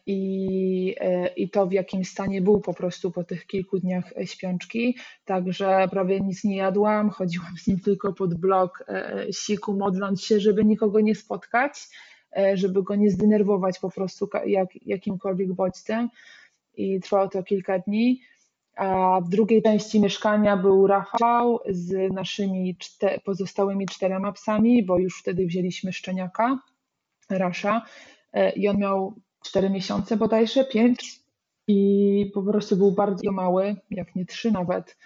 i, 0.06 0.95
e, 1.00 1.28
i 1.28 1.50
to 1.50 1.67
w 1.67 1.71
jakim 1.71 2.06
stanie 2.06 2.41
był 2.41 2.62
po 2.62 2.74
prostu 2.74 3.12
po 3.12 3.24
tych 3.24 3.45
kilku 3.45 3.80
dniach 3.80 4.13
śpiączki. 4.26 4.97
Także 5.26 5.88
prawie 5.91 6.19
nic 6.19 6.43
nie 6.43 6.56
jadłam, 6.56 7.10
chodziłam 7.10 7.58
z 7.58 7.67
nim 7.67 7.80
tylko 7.80 8.13
pod 8.13 8.34
blok 8.34 8.84
e, 8.88 9.26
siku, 9.34 9.74
modląc 9.74 10.24
się, 10.24 10.39
żeby 10.39 10.65
nikogo 10.65 11.00
nie 11.00 11.15
spotkać, 11.15 11.88
żeby 12.54 12.84
go 12.84 12.95
nie 12.95 13.10
zdenerwować 13.10 13.80
po 13.80 13.89
prostu 13.89 14.30
jak, 14.45 14.69
jakimkolwiek 14.86 15.54
bodźcem. 15.54 16.10
I 16.74 17.00
trwało 17.00 17.28
to 17.28 17.43
kilka 17.43 17.80
dni. 17.80 18.21
A 18.76 19.19
w 19.21 19.30
drugiej 19.30 19.63
części 19.63 20.00
mieszkania 20.00 20.58
był 20.58 20.88
Rafał 20.88 21.60
z 21.69 22.13
naszymi 22.13 22.76
czte, 22.76 23.19
pozostałymi 23.26 23.86
czterema 23.86 24.32
psami, 24.32 24.84
bo 24.84 24.97
już 24.97 25.19
wtedy 25.19 25.45
wzięliśmy 25.45 25.93
szczeniaka, 25.93 26.60
Rasza, 27.30 27.86
i 28.56 28.67
on 28.67 28.78
miał 28.78 29.15
4 29.43 29.69
miesiące 29.69 30.17
bodajże, 30.17 30.65
5 30.65 31.21
i 31.67 32.32
po 32.34 32.43
prostu 32.43 32.77
był 32.77 32.91
bardzo 32.91 33.32
mały, 33.32 33.75
jak 33.91 34.15
nie 34.15 34.25
3 34.25 34.51
nawet. 34.51 34.97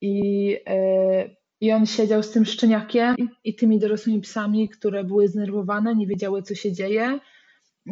I, 0.00 0.56
e, 0.66 1.30
I 1.60 1.72
on 1.72 1.86
siedział 1.86 2.22
z 2.22 2.30
tym 2.30 2.44
szczeniakiem 2.44 3.16
i 3.44 3.54
tymi 3.54 3.78
dorosłymi 3.78 4.20
psami, 4.20 4.68
które 4.68 5.04
były 5.04 5.28
znerwowane, 5.28 5.94
nie 5.94 6.06
wiedziały, 6.06 6.42
co 6.42 6.54
się 6.54 6.72
dzieje. 6.72 7.20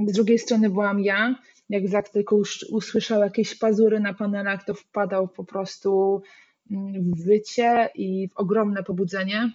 Z 0.07 0.13
drugiej 0.13 0.39
strony 0.39 0.71
byłam 0.71 1.01
ja. 1.01 1.35
Jak 1.69 1.89
Zak 1.89 2.09
tylko 2.09 2.37
usłyszał 2.71 3.21
jakieś 3.21 3.55
pazury 3.55 4.01
na 4.01 4.15
panelach, 4.15 4.65
to 4.65 4.75
wpadał 4.75 5.29
po 5.29 5.45
prostu 5.45 6.23
mm, 6.71 7.13
w 7.13 7.25
wycie 7.25 7.89
i 7.95 8.29
w 8.29 8.37
ogromne 8.37 8.83
pobudzenie. 8.83 9.53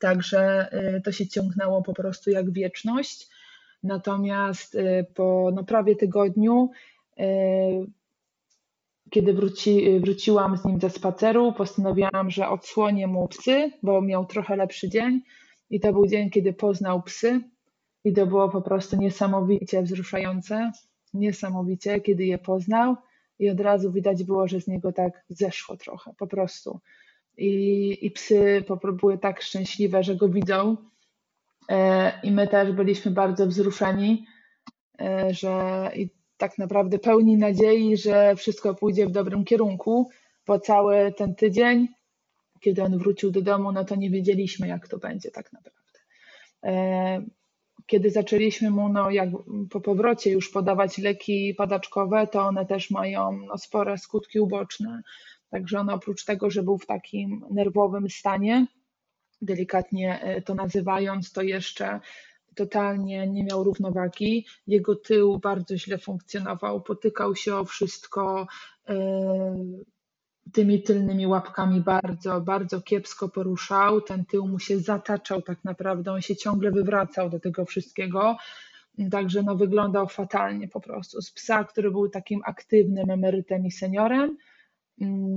Także 0.00 0.68
e, 0.72 1.00
to 1.00 1.12
się 1.12 1.28
ciągnęło 1.28 1.82
po 1.82 1.94
prostu 1.94 2.30
jak 2.30 2.52
wieczność. 2.52 3.28
Natomiast 3.82 4.74
y, 4.74 5.06
po 5.14 5.50
no, 5.54 5.64
prawie 5.64 5.96
tygodniu, 5.96 6.70
y, 7.20 7.22
kiedy 9.10 9.32
wróci, 9.32 10.00
wróciłam 10.00 10.56
z 10.56 10.64
nim 10.64 10.80
ze 10.80 10.90
spaceru, 10.90 11.52
postanowiłam, 11.52 12.30
że 12.30 12.48
odsłonię 12.48 13.06
mu 13.06 13.28
psy, 13.28 13.72
bo 13.82 14.02
miał 14.02 14.26
trochę 14.26 14.56
lepszy 14.56 14.88
dzień. 14.88 15.20
I 15.70 15.80
to 15.80 15.92
był 15.92 16.06
dzień, 16.06 16.30
kiedy 16.30 16.52
poznał 16.52 17.02
psy. 17.02 17.40
I 18.04 18.12
to 18.12 18.26
było 18.26 18.48
po 18.48 18.62
prostu 18.62 18.96
niesamowicie 18.96 19.82
wzruszające. 19.82 20.72
Niesamowicie, 21.14 22.00
kiedy 22.00 22.26
je 22.26 22.38
poznał. 22.38 22.96
I 23.38 23.50
od 23.50 23.60
razu 23.60 23.92
widać 23.92 24.24
było, 24.24 24.48
że 24.48 24.60
z 24.60 24.66
niego 24.66 24.92
tak 24.92 25.24
zeszło 25.28 25.76
trochę, 25.76 26.14
po 26.18 26.26
prostu. 26.26 26.80
I, 27.36 27.98
i 28.06 28.10
psy 28.10 28.64
były 29.00 29.18
tak 29.18 29.42
szczęśliwe, 29.42 30.02
że 30.02 30.16
go 30.16 30.28
widzą 30.28 30.76
I 32.22 32.30
my 32.30 32.48
też 32.48 32.72
byliśmy 32.72 33.10
bardzo 33.10 33.46
wzruszeni, 33.46 34.26
e, 35.00 35.34
że 35.34 35.90
i 35.96 36.10
tak 36.36 36.58
naprawdę 36.58 36.98
pełni 36.98 37.36
nadziei, 37.36 37.96
że 37.96 38.36
wszystko 38.36 38.74
pójdzie 38.74 39.06
w 39.06 39.10
dobrym 39.10 39.44
kierunku, 39.44 40.10
bo 40.46 40.60
cały 40.60 41.12
ten 41.16 41.34
tydzień, 41.34 41.88
kiedy 42.60 42.82
on 42.82 42.98
wrócił 42.98 43.30
do 43.30 43.42
domu, 43.42 43.72
no 43.72 43.84
to 43.84 43.94
nie 43.96 44.10
wiedzieliśmy, 44.10 44.68
jak 44.68 44.88
to 44.88 44.98
będzie 44.98 45.30
tak 45.30 45.52
naprawdę. 45.52 46.00
E, 46.64 47.22
kiedy 47.86 48.10
zaczęliśmy 48.10 48.70
mu, 48.70 48.88
no 48.88 49.10
jak 49.10 49.28
po 49.70 49.80
powrocie 49.80 50.30
już 50.30 50.50
podawać 50.50 50.98
leki 50.98 51.54
padaczkowe, 51.54 52.26
to 52.26 52.40
one 52.40 52.66
też 52.66 52.90
mają 52.90 53.32
no, 53.32 53.58
spore 53.58 53.98
skutki 53.98 54.40
uboczne. 54.40 55.02
Także 55.50 55.80
on 55.80 55.90
oprócz 55.90 56.24
tego, 56.24 56.50
że 56.50 56.62
był 56.62 56.78
w 56.78 56.86
takim 56.86 57.44
nerwowym 57.50 58.10
stanie, 58.10 58.66
delikatnie 59.42 60.20
e, 60.22 60.42
to 60.42 60.54
nazywając, 60.54 61.32
to 61.32 61.42
jeszcze 61.42 62.00
totalnie 62.54 63.26
nie 63.26 63.44
miał 63.44 63.64
równowagi. 63.64 64.46
Jego 64.66 64.94
tył 64.96 65.38
bardzo 65.38 65.78
źle 65.78 65.98
funkcjonował, 65.98 66.80
potykał 66.80 67.36
się 67.36 67.56
o 67.56 67.64
wszystko. 67.64 68.46
E, 68.88 68.96
tymi 70.52 70.82
tylnymi 70.82 71.26
łapkami 71.26 71.80
bardzo, 71.80 72.40
bardzo 72.40 72.80
kiepsko 72.80 73.28
poruszał. 73.28 74.00
Ten 74.00 74.24
tył 74.24 74.48
mu 74.48 74.58
się 74.58 74.78
zataczał 74.78 75.42
tak 75.42 75.64
naprawdę, 75.64 76.12
on 76.12 76.20
się 76.20 76.36
ciągle 76.36 76.70
wywracał 76.70 77.30
do 77.30 77.40
tego 77.40 77.64
wszystkiego. 77.64 78.36
Także 79.10 79.42
no, 79.42 79.56
wyglądał 79.56 80.08
fatalnie 80.08 80.68
po 80.68 80.80
prostu. 80.80 81.22
Z 81.22 81.30
psa, 81.30 81.64
który 81.64 81.90
był 81.90 82.08
takim 82.08 82.40
aktywnym 82.44 83.10
emerytem 83.10 83.66
i 83.66 83.70
seniorem, 83.70 84.36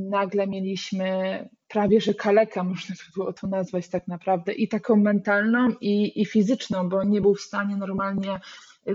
nagle 0.09 0.47
mieliśmy 0.47 1.49
prawie 1.67 2.01
że 2.01 2.13
kalekę, 2.13 2.63
można 2.63 2.95
by 2.95 3.13
było 3.15 3.33
to 3.33 3.47
nazwać 3.47 3.87
tak 3.87 4.07
naprawdę, 4.07 4.53
i 4.53 4.67
taką 4.67 4.95
mentalną, 4.95 5.69
i, 5.81 6.21
i 6.21 6.25
fizyczną, 6.25 6.89
bo 6.89 7.03
nie 7.03 7.21
był 7.21 7.35
w 7.35 7.41
stanie 7.41 7.77
normalnie 7.77 8.39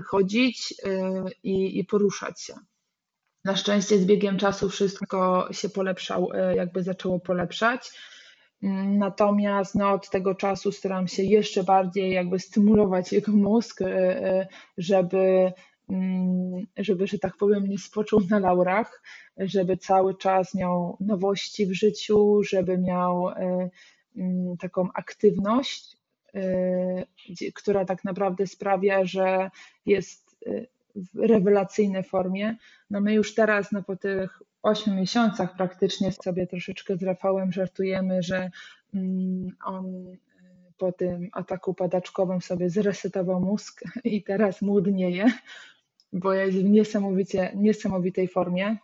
chodzić 0.05 0.71
y, 0.71 1.01
i, 1.43 1.79
i 1.79 1.85
poruszać 1.85 2.41
się. 2.41 2.53
Na 3.43 3.55
szczęście 3.55 3.97
z 3.97 4.05
biegiem 4.05 4.37
czasu 4.37 4.69
wszystko 4.69 5.47
się 5.51 5.69
polepszał, 5.69 6.31
y, 6.31 6.55
jakby 6.55 6.83
zaczęło 6.83 7.19
polepszać. 7.19 7.91
Natomiast 8.85 9.75
no, 9.75 9.91
od 9.91 10.09
tego 10.09 10.35
czasu 10.35 10.71
staram 10.71 11.07
się 11.07 11.23
jeszcze 11.23 11.63
bardziej 11.63 12.13
jakby 12.13 12.39
stymulować 12.39 13.11
jego 13.11 13.31
mózg, 13.31 13.81
y, 13.81 14.47
żeby 14.77 15.53
żeby, 16.77 17.07
że 17.07 17.19
tak 17.19 17.37
powiem, 17.37 17.67
nie 17.67 17.77
spoczął 17.77 18.19
na 18.29 18.39
laurach, 18.39 19.03
żeby 19.37 19.77
cały 19.77 20.17
czas 20.17 20.55
miał 20.55 20.97
nowości 20.99 21.65
w 21.65 21.73
życiu, 21.73 22.43
żeby 22.43 22.77
miał 22.77 23.29
e, 23.29 23.69
mm, 24.15 24.57
taką 24.57 24.89
aktywność, 24.93 25.97
e, 26.35 27.05
która 27.53 27.85
tak 27.85 28.03
naprawdę 28.03 28.47
sprawia, 28.47 29.05
że 29.05 29.49
jest 29.85 30.37
w 30.95 31.19
rewelacyjnej 31.19 32.03
formie. 32.03 32.55
No 32.89 33.01
my 33.01 33.13
już 33.13 33.35
teraz, 33.35 33.71
no 33.71 33.83
po 33.83 33.95
tych 33.95 34.41
ośmiu 34.63 34.93
miesiącach 34.93 35.55
praktycznie 35.55 36.11
sobie 36.11 36.47
troszeczkę 36.47 36.97
z 36.97 37.03
Rafałem 37.03 37.51
żartujemy, 37.51 38.23
że 38.23 38.49
mm, 38.93 39.55
on 39.65 40.15
po 40.77 40.91
tym 40.91 41.29
ataku 41.31 41.73
padaczkowym 41.73 42.41
sobie 42.41 42.69
zresetował 42.69 43.41
mózg 43.41 43.83
i 44.03 44.23
teraz 44.23 44.61
młodnieje, 44.61 45.25
bo 46.15 46.33
jest 46.33 46.57
w 46.57 46.63
niesamowicie, 46.63 47.51
niesamowitej 47.55 48.27
formie. 48.27 48.77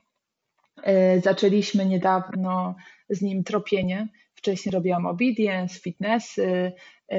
Y, 1.18 1.22
zaczęliśmy 1.22 1.86
niedawno 1.86 2.76
z 3.10 3.22
nim 3.22 3.44
tropienie. 3.44 4.08
Wcześniej 4.36 4.74
robiłam 4.74 5.06
obedience, 5.06 5.80
fitnessy. 5.80 6.72
Y, 7.14 7.18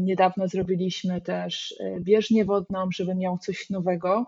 niedawno 0.00 0.48
zrobiliśmy 0.48 1.20
też 1.20 1.74
bieżnię 2.00 2.44
wodną, 2.44 2.88
żeby 2.94 3.14
miał 3.14 3.38
coś 3.38 3.70
nowego 3.70 4.26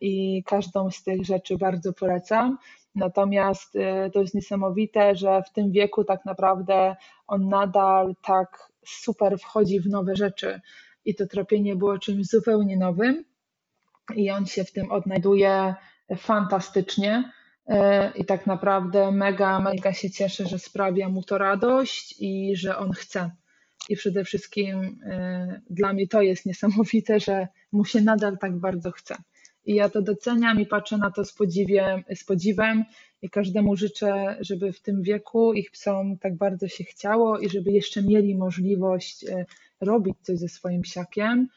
i 0.00 0.42
każdą 0.46 0.90
z 0.90 1.02
tych 1.02 1.24
rzeczy 1.24 1.58
bardzo 1.58 1.92
polecam. 1.92 2.58
Natomiast 2.94 3.72
to 4.12 4.20
jest 4.20 4.34
niesamowite, 4.34 5.16
że 5.16 5.42
w 5.42 5.52
tym 5.52 5.70
wieku 5.70 6.04
tak 6.04 6.24
naprawdę 6.24 6.96
on 7.26 7.48
nadal 7.48 8.14
tak 8.22 8.72
super 8.86 9.38
wchodzi 9.38 9.80
w 9.80 9.86
nowe 9.86 10.16
rzeczy 10.16 10.60
i 11.04 11.14
to 11.14 11.26
tropienie 11.26 11.76
było 11.76 11.98
czymś 11.98 12.26
zupełnie 12.26 12.76
nowym 12.76 13.24
i 14.16 14.30
on 14.30 14.46
się 14.46 14.64
w 14.64 14.72
tym 14.72 14.90
odnajduje 14.90 15.74
fantastycznie. 16.16 17.32
Y, 17.70 17.74
I 18.14 18.24
tak 18.24 18.46
naprawdę 18.46 19.12
mega, 19.12 19.60
mega 19.60 19.92
się 19.92 20.10
cieszę, 20.10 20.46
że 20.46 20.58
sprawia 20.58 21.08
mu 21.08 21.22
to 21.22 21.38
radość 21.38 22.14
i 22.18 22.56
że 22.56 22.78
on 22.78 22.92
chce. 22.92 23.30
I 23.88 23.96
przede 23.96 24.24
wszystkim 24.24 24.78
y, 24.80 25.62
dla 25.70 25.92
mnie 25.92 26.08
to 26.08 26.22
jest 26.22 26.46
niesamowite, 26.46 27.20
że 27.20 27.48
mu 27.72 27.84
się 27.84 28.00
nadal 28.00 28.38
tak 28.38 28.58
bardzo 28.58 28.90
chce. 28.90 29.16
I 29.66 29.74
ja 29.74 29.88
to 29.88 30.02
doceniam 30.02 30.60
i 30.60 30.66
patrzę 30.66 30.98
na 30.98 31.10
to 31.10 31.24
z 31.24 31.32
podziwem, 31.32 32.04
z 32.14 32.24
podziwem 32.24 32.84
i 33.22 33.30
każdemu 33.30 33.76
życzę, 33.76 34.36
żeby 34.40 34.72
w 34.72 34.80
tym 34.80 35.02
wieku 35.02 35.52
ich 35.52 35.70
psom 35.70 36.18
tak 36.18 36.36
bardzo 36.36 36.68
się 36.68 36.84
chciało 36.84 37.38
i 37.38 37.48
żeby 37.48 37.72
jeszcze 37.72 38.02
mieli 38.02 38.36
możliwość 38.36 39.24
e, 39.24 39.44
robić 39.80 40.14
coś 40.22 40.38
ze 40.38 40.48
swoim 40.48 40.82
psiakiem, 40.82 41.48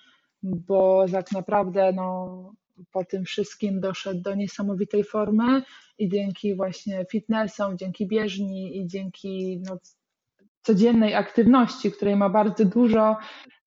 bo 0.55 1.05
tak 1.11 1.31
naprawdę 1.31 1.93
no, 1.93 2.53
po 2.91 3.05
tym 3.05 3.25
wszystkim 3.25 3.79
doszedł 3.79 4.21
do 4.21 4.35
niesamowitej 4.35 5.03
formy 5.03 5.63
i 5.97 6.09
dzięki 6.09 6.55
właśnie 6.55 7.05
fitnessom, 7.11 7.77
dzięki 7.77 8.07
bieżni 8.07 8.77
i 8.77 8.87
dzięki 8.87 9.61
no, 9.65 9.77
codziennej 10.61 11.13
aktywności, 11.13 11.91
której 11.91 12.15
ma 12.15 12.29
bardzo 12.29 12.65
dużo, 12.65 13.17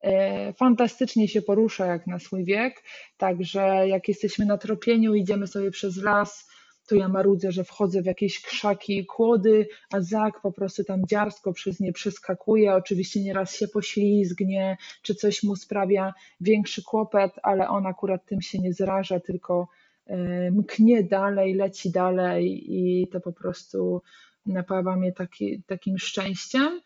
e, 0.01 0.53
fantastycznie 0.53 1.29
się 1.29 1.43
porusza 1.43 1.87
jak 1.87 2.07
na 2.07 2.19
swój 2.19 2.45
wiek. 2.45 2.83
Także 3.17 3.89
jak 3.89 4.09
jesteśmy 4.09 4.47
na 4.47 4.59
tropieniu, 4.59 5.15
idziemy 5.15 5.47
sobie 5.47 5.71
przez 5.71 5.97
las, 5.97 6.51
to 6.91 6.97
ja 6.97 7.09
marudzę, 7.09 7.53
że 7.53 7.65
wchodzę 7.65 8.03
w 8.03 8.07
jakieś 8.07 8.43
krzaki 8.43 8.99
i 8.99 9.07
kłody, 9.07 9.69
a 9.93 10.01
Zak 10.01 10.41
po 10.41 10.53
prostu 10.53 10.85
tam 10.85 11.07
dziarsko 11.07 11.53
przez 11.53 11.81
nie 11.81 11.93
przeskakuje. 11.93 12.75
Oczywiście 12.75 13.23
nieraz 13.23 13.55
się 13.55 13.69
poślizgnie, 13.69 14.77
czy 15.03 15.15
coś 15.15 15.43
mu 15.43 15.57
sprawia 15.57 16.15
większy 16.41 16.83
kłopot, 16.83 17.33
ale 17.43 17.69
on 17.69 17.87
akurat 17.87 18.27
tym 18.27 18.43
się 18.43 18.59
nie 18.59 18.73
zraża, 18.73 19.21
tylko 19.21 19.69
e, 20.07 20.51
mknie 20.51 21.03
dalej, 21.05 21.55
leci 21.55 21.91
dalej 21.91 22.65
i 22.69 23.09
to 23.09 23.21
po 23.21 23.33
prostu 23.33 24.03
napawa 24.47 24.97
mnie 24.97 25.13
taki, 25.13 25.63
takim 25.63 25.99
szczęściem 25.99 26.81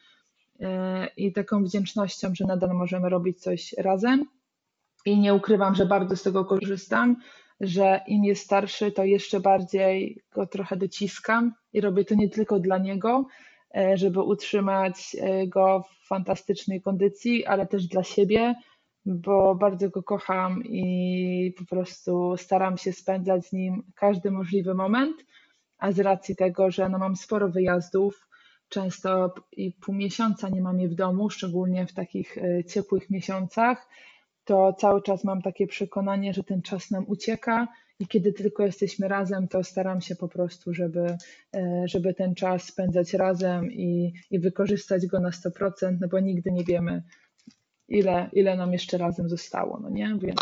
e, 0.60 1.06
i 1.16 1.32
taką 1.32 1.64
wdzięcznością, 1.64 2.34
że 2.34 2.44
nadal 2.44 2.70
możemy 2.70 3.08
robić 3.08 3.40
coś 3.40 3.72
razem. 3.78 4.24
I 5.06 5.18
nie 5.18 5.34
ukrywam, 5.34 5.74
że 5.74 5.86
bardzo 5.86 6.16
z 6.16 6.22
tego 6.22 6.44
korzystam, 6.44 7.16
że 7.60 8.00
im 8.06 8.24
jest 8.24 8.44
starszy, 8.44 8.92
to 8.92 9.04
jeszcze 9.04 9.40
bardziej 9.40 10.20
go 10.32 10.46
trochę 10.46 10.76
dociskam 10.76 11.52
i 11.72 11.80
robię 11.80 12.04
to 12.04 12.14
nie 12.14 12.28
tylko 12.28 12.60
dla 12.60 12.78
niego, 12.78 13.26
e, 13.76 13.96
żeby 13.96 14.22
utrzymać 14.22 15.16
e, 15.20 15.46
go 15.46 15.82
w 15.82 16.08
fantastycznej 16.08 16.80
kondycji, 16.80 17.46
ale 17.46 17.66
też 17.66 17.86
dla 17.86 18.02
siebie, 18.02 18.54
bo 19.06 19.54
bardzo 19.54 19.90
go 19.90 20.02
kocham 20.02 20.62
i 20.64 21.54
po 21.58 21.64
prostu 21.64 22.36
staram 22.36 22.78
się 22.78 22.92
spędzać 22.92 23.46
z 23.46 23.52
nim 23.52 23.82
każdy 23.94 24.30
możliwy 24.30 24.74
moment 24.74 25.24
a 25.78 25.92
z 25.92 26.00
racji 26.00 26.36
tego, 26.36 26.70
że 26.70 26.88
no 26.88 26.98
mam 26.98 27.16
sporo 27.16 27.48
wyjazdów, 27.48 28.28
często 28.68 29.34
i 29.52 29.72
pół 29.72 29.94
miesiąca 29.94 30.48
nie 30.48 30.60
mam 30.60 30.80
je 30.80 30.88
w 30.88 30.94
domu, 30.94 31.30
szczególnie 31.30 31.86
w 31.86 31.92
takich 31.92 32.38
e, 32.38 32.64
ciepłych 32.64 33.10
miesiącach, 33.10 33.88
to 34.44 34.72
cały 34.72 35.02
czas 35.02 35.24
mam 35.24 35.42
takie 35.42 35.66
przekonanie, 35.66 36.34
że 36.34 36.44
ten 36.44 36.62
czas 36.62 36.90
nam 36.90 37.04
ucieka 37.08 37.68
i 37.98 38.06
kiedy 38.06 38.32
tylko 38.32 38.62
jesteśmy 38.62 39.08
razem, 39.08 39.48
to 39.48 39.64
staram 39.64 40.00
się 40.00 40.16
po 40.16 40.28
prostu, 40.28 40.74
żeby, 40.74 41.16
e, 41.56 41.82
żeby 41.84 42.14
ten 42.14 42.34
czas 42.34 42.62
spędzać 42.62 43.14
razem 43.14 43.72
i, 43.72 44.12
i 44.30 44.38
wykorzystać 44.38 45.06
go 45.06 45.20
na 45.20 45.30
100%, 45.30 45.96
no 46.00 46.08
bo 46.08 46.20
nigdy 46.20 46.52
nie 46.52 46.64
wiemy, 46.64 47.02
ile, 47.88 48.30
ile 48.32 48.56
nam 48.56 48.72
jeszcze 48.72 48.98
razem 48.98 49.28
zostało, 49.28 49.80
no 49.80 49.90
nie? 49.90 50.18
Więc 50.20 50.40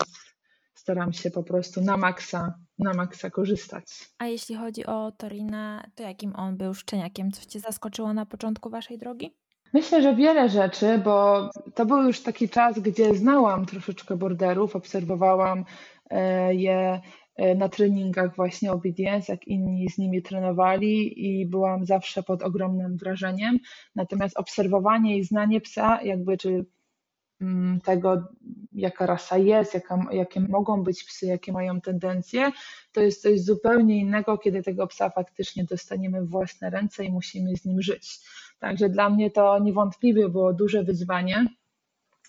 staram 0.74 1.12
się 1.12 1.30
po 1.30 1.42
prostu 1.42 1.80
na 1.80 1.96
maksa, 1.96 2.54
na 2.78 2.94
maksa 2.94 3.30
korzystać. 3.30 3.84
A 4.18 4.26
jeśli 4.26 4.54
chodzi 4.54 4.86
o 4.86 5.12
Torina, 5.12 5.84
to 5.94 6.02
jakim 6.02 6.36
on 6.36 6.56
był 6.56 6.74
szczeniakiem? 6.74 7.30
Coś 7.30 7.44
Cię 7.44 7.60
zaskoczyło 7.60 8.14
na 8.14 8.26
początku 8.26 8.70
Waszej 8.70 8.98
drogi? 8.98 9.41
Myślę, 9.72 10.02
że 10.02 10.16
wiele 10.16 10.48
rzeczy, 10.48 10.98
bo 10.98 11.50
to 11.74 11.86
był 11.86 12.02
już 12.02 12.20
taki 12.20 12.48
czas, 12.48 12.78
gdzie 12.78 13.14
znałam 13.14 13.66
troszeczkę 13.66 14.16
borderów, 14.16 14.76
obserwowałam 14.76 15.64
e, 16.10 16.54
je 16.54 17.00
e, 17.36 17.54
na 17.54 17.68
treningach 17.68 18.36
właśnie 18.36 18.72
obedience, 18.72 19.32
jak 19.32 19.48
inni 19.48 19.90
z 19.90 19.98
nimi 19.98 20.22
trenowali 20.22 21.24
i 21.26 21.46
byłam 21.46 21.84
zawsze 21.86 22.22
pod 22.22 22.42
ogromnym 22.42 22.96
wrażeniem. 22.96 23.58
Natomiast 23.94 24.36
obserwowanie 24.36 25.18
i 25.18 25.24
znanie 25.24 25.60
psa, 25.60 26.02
jakby 26.02 26.36
czy 26.38 26.64
Mm, 27.42 27.80
tego, 27.80 28.28
jaka 28.72 29.06
rasa 29.06 29.38
jest, 29.38 29.74
jaka, 29.74 30.06
jakie 30.12 30.40
mogą 30.40 30.82
być 30.82 31.04
psy, 31.04 31.26
jakie 31.26 31.52
mają 31.52 31.80
tendencje, 31.80 32.52
to 32.92 33.00
jest 33.00 33.22
coś 33.22 33.40
zupełnie 33.40 34.00
innego, 34.00 34.38
kiedy 34.38 34.62
tego 34.62 34.86
psa 34.86 35.10
faktycznie 35.10 35.64
dostaniemy 35.64 36.22
w 36.22 36.28
własne 36.28 36.70
ręce 36.70 37.04
i 37.04 37.12
musimy 37.12 37.56
z 37.56 37.64
nim 37.64 37.82
żyć. 37.82 38.20
Także 38.62 38.88
dla 38.88 39.10
mnie 39.10 39.30
to 39.30 39.58
niewątpliwie 39.58 40.28
było 40.28 40.52
duże 40.52 40.82
wyzwanie. 40.82 41.46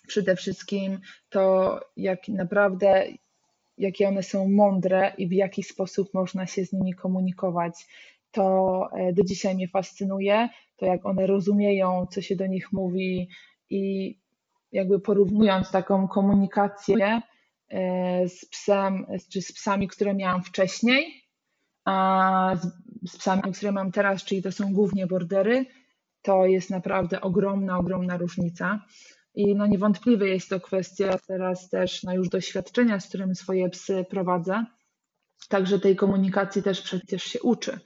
Przede 0.08 0.36
wszystkim 0.36 1.00
to, 1.30 1.80
jak 1.98 2.28
naprawdę, 2.28 3.06
jakie 3.78 4.08
one 4.08 4.24
są 4.24 4.50
mądre 4.50 5.14
i 5.18 5.28
w 5.28 5.32
jaki 5.32 5.64
sposób 5.64 6.14
można 6.14 6.46
się 6.46 6.66
z 6.66 6.74
nimi 6.74 6.94
komunikować. 6.94 7.88
To 8.32 8.88
e, 8.94 9.14
do 9.14 9.24
dzisiaj 9.24 9.56
mnie 9.56 9.68
fascynuje, 9.68 10.50
to 10.78 10.86
jak 10.86 11.06
one 11.06 11.28
rozumieją, 11.28 12.06
co 12.12 12.22
się 12.22 12.36
do 12.36 12.48
nich 12.48 12.72
mówi 12.72 13.30
i 13.70 14.16
jakby 14.72 15.00
porównując 15.00 15.72
taką 15.72 16.08
komunikację 16.08 17.22
e, 17.70 18.30
z 18.30 18.46
psem, 18.46 19.06
czy 19.32 19.42
z 19.42 19.54
psami, 19.54 19.88
które 19.88 20.14
miałam 20.14 20.44
wcześniej, 20.44 21.24
a 21.86 22.56
z 23.08 23.18
psami, 23.18 23.42
które 23.54 23.72
mam 23.72 23.92
teraz, 23.92 24.24
czyli 24.24 24.42
to 24.42 24.52
są 24.52 24.74
głównie 24.74 25.08
bordery, 25.08 25.66
to 26.24 26.46
jest 26.46 26.70
naprawdę 26.70 27.22
ogromna, 27.22 27.78
ogromna 27.78 28.18
różnica. 28.18 28.86
I 29.36 29.56
no 29.56 29.68
niewątpliwie 29.68 30.28
jest 30.28 30.50
to 30.50 30.60
kwestia 30.60 31.18
teraz 31.28 31.70
też 31.70 32.04
no 32.04 32.14
już 32.14 32.30
doświadczenia, 32.30 33.00
z 33.00 33.08
którym 33.08 33.36
swoje 33.36 33.70
psy 33.70 34.06
prowadzę. 34.10 34.66
Także 35.50 35.80
tej 35.80 35.96
komunikacji 35.96 36.64
też 36.64 36.82
przecież 36.82 37.24
się 37.24 37.42
uczy. 37.42 37.80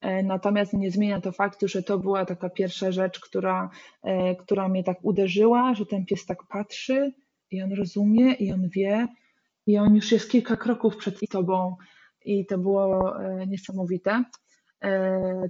E, 0.00 0.22
natomiast 0.22 0.72
nie 0.72 0.90
zmienia 0.90 1.20
to 1.20 1.32
faktu, 1.32 1.68
że 1.68 1.82
to 1.82 1.98
była 1.98 2.24
taka 2.24 2.50
pierwsza 2.50 2.92
rzecz, 2.92 3.20
która, 3.20 3.70
e, 4.02 4.36
która 4.36 4.68
mnie 4.68 4.84
tak 4.84 4.98
uderzyła, 5.02 5.74
że 5.74 5.86
ten 5.86 6.04
pies 6.04 6.26
tak 6.26 6.38
patrzy 6.48 7.12
i 7.50 7.62
on 7.62 7.72
rozumie 7.72 8.32
i 8.32 8.52
on 8.52 8.68
wie 8.68 9.08
i 9.66 9.78
on 9.78 9.94
już 9.94 10.12
jest 10.12 10.30
kilka 10.30 10.56
kroków 10.56 10.96
przed 10.96 11.18
tobą 11.30 11.76
i 12.24 12.46
to 12.46 12.58
było 12.58 13.16
e, 13.24 13.46
niesamowite. 13.46 14.24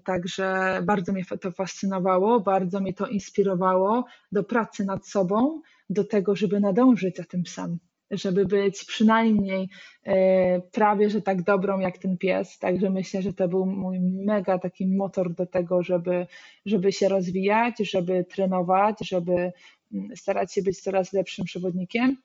Także 0.04 0.80
bardzo 0.84 1.12
mnie 1.12 1.24
to 1.40 1.50
fascynowało, 1.50 2.40
bardzo 2.40 2.80
mnie 2.80 2.94
to 2.94 3.06
inspirowało 3.06 4.04
do 4.32 4.44
pracy 4.44 4.84
nad 4.84 5.08
sobą, 5.08 5.60
do 5.90 6.04
tego, 6.04 6.36
żeby 6.36 6.60
nadążyć 6.60 7.16
za 7.16 7.24
tym 7.24 7.42
psem 7.42 7.78
żeby 8.10 8.46
być 8.46 8.84
przynajmniej 8.84 9.68
e, 10.04 10.60
prawie, 10.60 11.10
że 11.10 11.22
tak 11.22 11.42
dobrą 11.42 11.78
jak 11.78 11.98
ten 11.98 12.18
pies. 12.18 12.58
Także 12.58 12.90
myślę, 12.90 13.22
że 13.22 13.32
to 13.32 13.48
był 13.48 13.66
mój 13.66 14.00
mega 14.00 14.58
taki 14.58 14.86
motor 14.86 15.34
do 15.34 15.46
tego, 15.46 15.82
żeby, 15.82 16.26
żeby 16.66 16.92
się 16.92 17.08
rozwijać, 17.08 17.78
żeby 17.78 18.24
trenować, 18.24 18.96
żeby 19.08 19.52
mm, 19.92 20.16
starać 20.16 20.52
się 20.52 20.62
być 20.62 20.80
coraz 20.80 21.12
lepszym 21.12 21.44
przewodnikiem. 21.44 22.16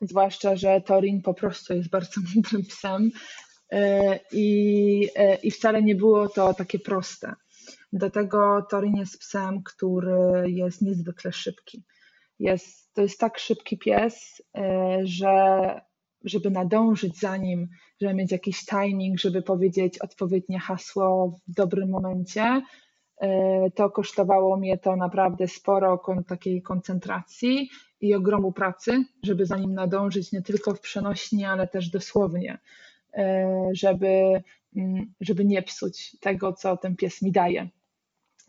zwłaszcza, 0.00 0.56
że 0.56 0.80
Torin 0.80 1.22
po 1.22 1.34
prostu 1.34 1.74
jest 1.74 1.90
bardzo 1.90 2.20
mądrym 2.34 2.62
psem 2.62 3.10
i, 4.32 5.08
i 5.42 5.50
wcale 5.50 5.82
nie 5.82 5.94
było 5.94 6.28
to 6.28 6.54
takie 6.54 6.78
proste. 6.78 7.34
Do 7.92 8.10
tego 8.10 8.66
Torin 8.70 8.96
jest 8.96 9.18
psem, 9.18 9.62
który 9.62 10.50
jest 10.50 10.82
niezwykle 10.82 11.32
szybki. 11.32 11.84
Jest, 12.38 12.94
to 12.94 13.02
jest 13.02 13.20
tak 13.20 13.38
szybki 13.38 13.78
pies, 13.78 14.42
że 15.02 15.74
żeby 16.24 16.50
nadążyć 16.50 17.18
za 17.18 17.36
nim, 17.36 17.68
żeby 18.00 18.14
mieć 18.14 18.32
jakiś 18.32 18.64
timing, 18.64 19.18
żeby 19.18 19.42
powiedzieć 19.42 19.98
odpowiednie 19.98 20.58
hasło 20.58 21.38
w 21.48 21.52
dobrym 21.54 21.90
momencie, 21.90 22.62
e, 23.20 23.70
to 23.70 23.90
kosztowało 23.90 24.56
mnie 24.56 24.78
to 24.78 24.96
naprawdę 24.96 25.48
sporo 25.48 26.02
takiej 26.28 26.62
koncentracji 26.62 27.70
i 28.00 28.14
ogromu 28.14 28.52
pracy, 28.52 29.04
żeby 29.22 29.46
za 29.46 29.56
nim 29.56 29.74
nadążyć 29.74 30.32
nie 30.32 30.42
tylko 30.42 30.74
w 30.74 30.80
przenośni, 30.80 31.44
ale 31.44 31.68
też 31.68 31.90
dosłownie, 31.90 32.52
e, 32.52 32.58
żeby, 33.72 34.42
mm, 34.76 35.14
żeby 35.20 35.44
nie 35.44 35.62
psuć 35.62 36.16
tego, 36.20 36.52
co 36.52 36.76
ten 36.76 36.96
pies 36.96 37.22
mi 37.22 37.32
daje. 37.32 37.68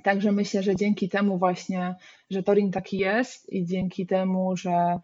Także 0.03 0.31
myślę, 0.31 0.63
że 0.63 0.75
dzięki 0.75 1.09
temu 1.09 1.37
właśnie, 1.37 1.95
że 2.29 2.43
Torin 2.43 2.71
taki 2.71 2.97
jest 2.97 3.53
i 3.53 3.65
dzięki 3.65 4.07
temu, 4.07 4.57
że 4.57 4.99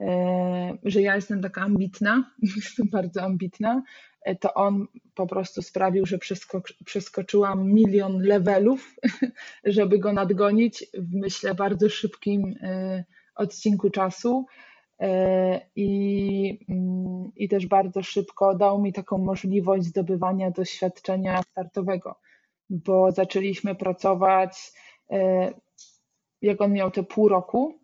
E, 0.00 0.78
że 0.84 1.02
ja 1.02 1.14
jestem 1.16 1.42
taka 1.42 1.60
ambitna, 1.60 2.30
jestem 2.56 2.88
bardzo 2.88 3.22
ambitna, 3.22 3.82
e, 4.22 4.36
to 4.36 4.54
on 4.54 4.86
po 5.14 5.26
prostu 5.26 5.62
sprawił, 5.62 6.06
że 6.06 6.18
przeskoczyłam 6.84 7.72
milion 7.72 8.22
levelów, 8.22 8.94
żeby 9.64 9.98
go 9.98 10.12
nadgonić 10.12 10.84
w 10.94 11.14
myślę 11.14 11.54
bardzo 11.54 11.88
szybkim 11.88 12.54
e, 12.62 13.04
odcinku 13.34 13.90
czasu. 13.90 14.46
I, 15.76 15.86
I 17.40 17.48
też 17.48 17.66
bardzo 17.66 18.02
szybko 18.02 18.54
dał 18.54 18.82
mi 18.82 18.92
taką 18.92 19.18
możliwość 19.18 19.84
zdobywania 19.84 20.50
doświadczenia 20.50 21.42
startowego, 21.42 22.16
bo 22.70 23.12
zaczęliśmy 23.12 23.74
pracować, 23.74 24.72
jak 26.42 26.60
on 26.60 26.72
miał 26.72 26.90
te 26.90 27.02
pół 27.02 27.28
roku, 27.28 27.78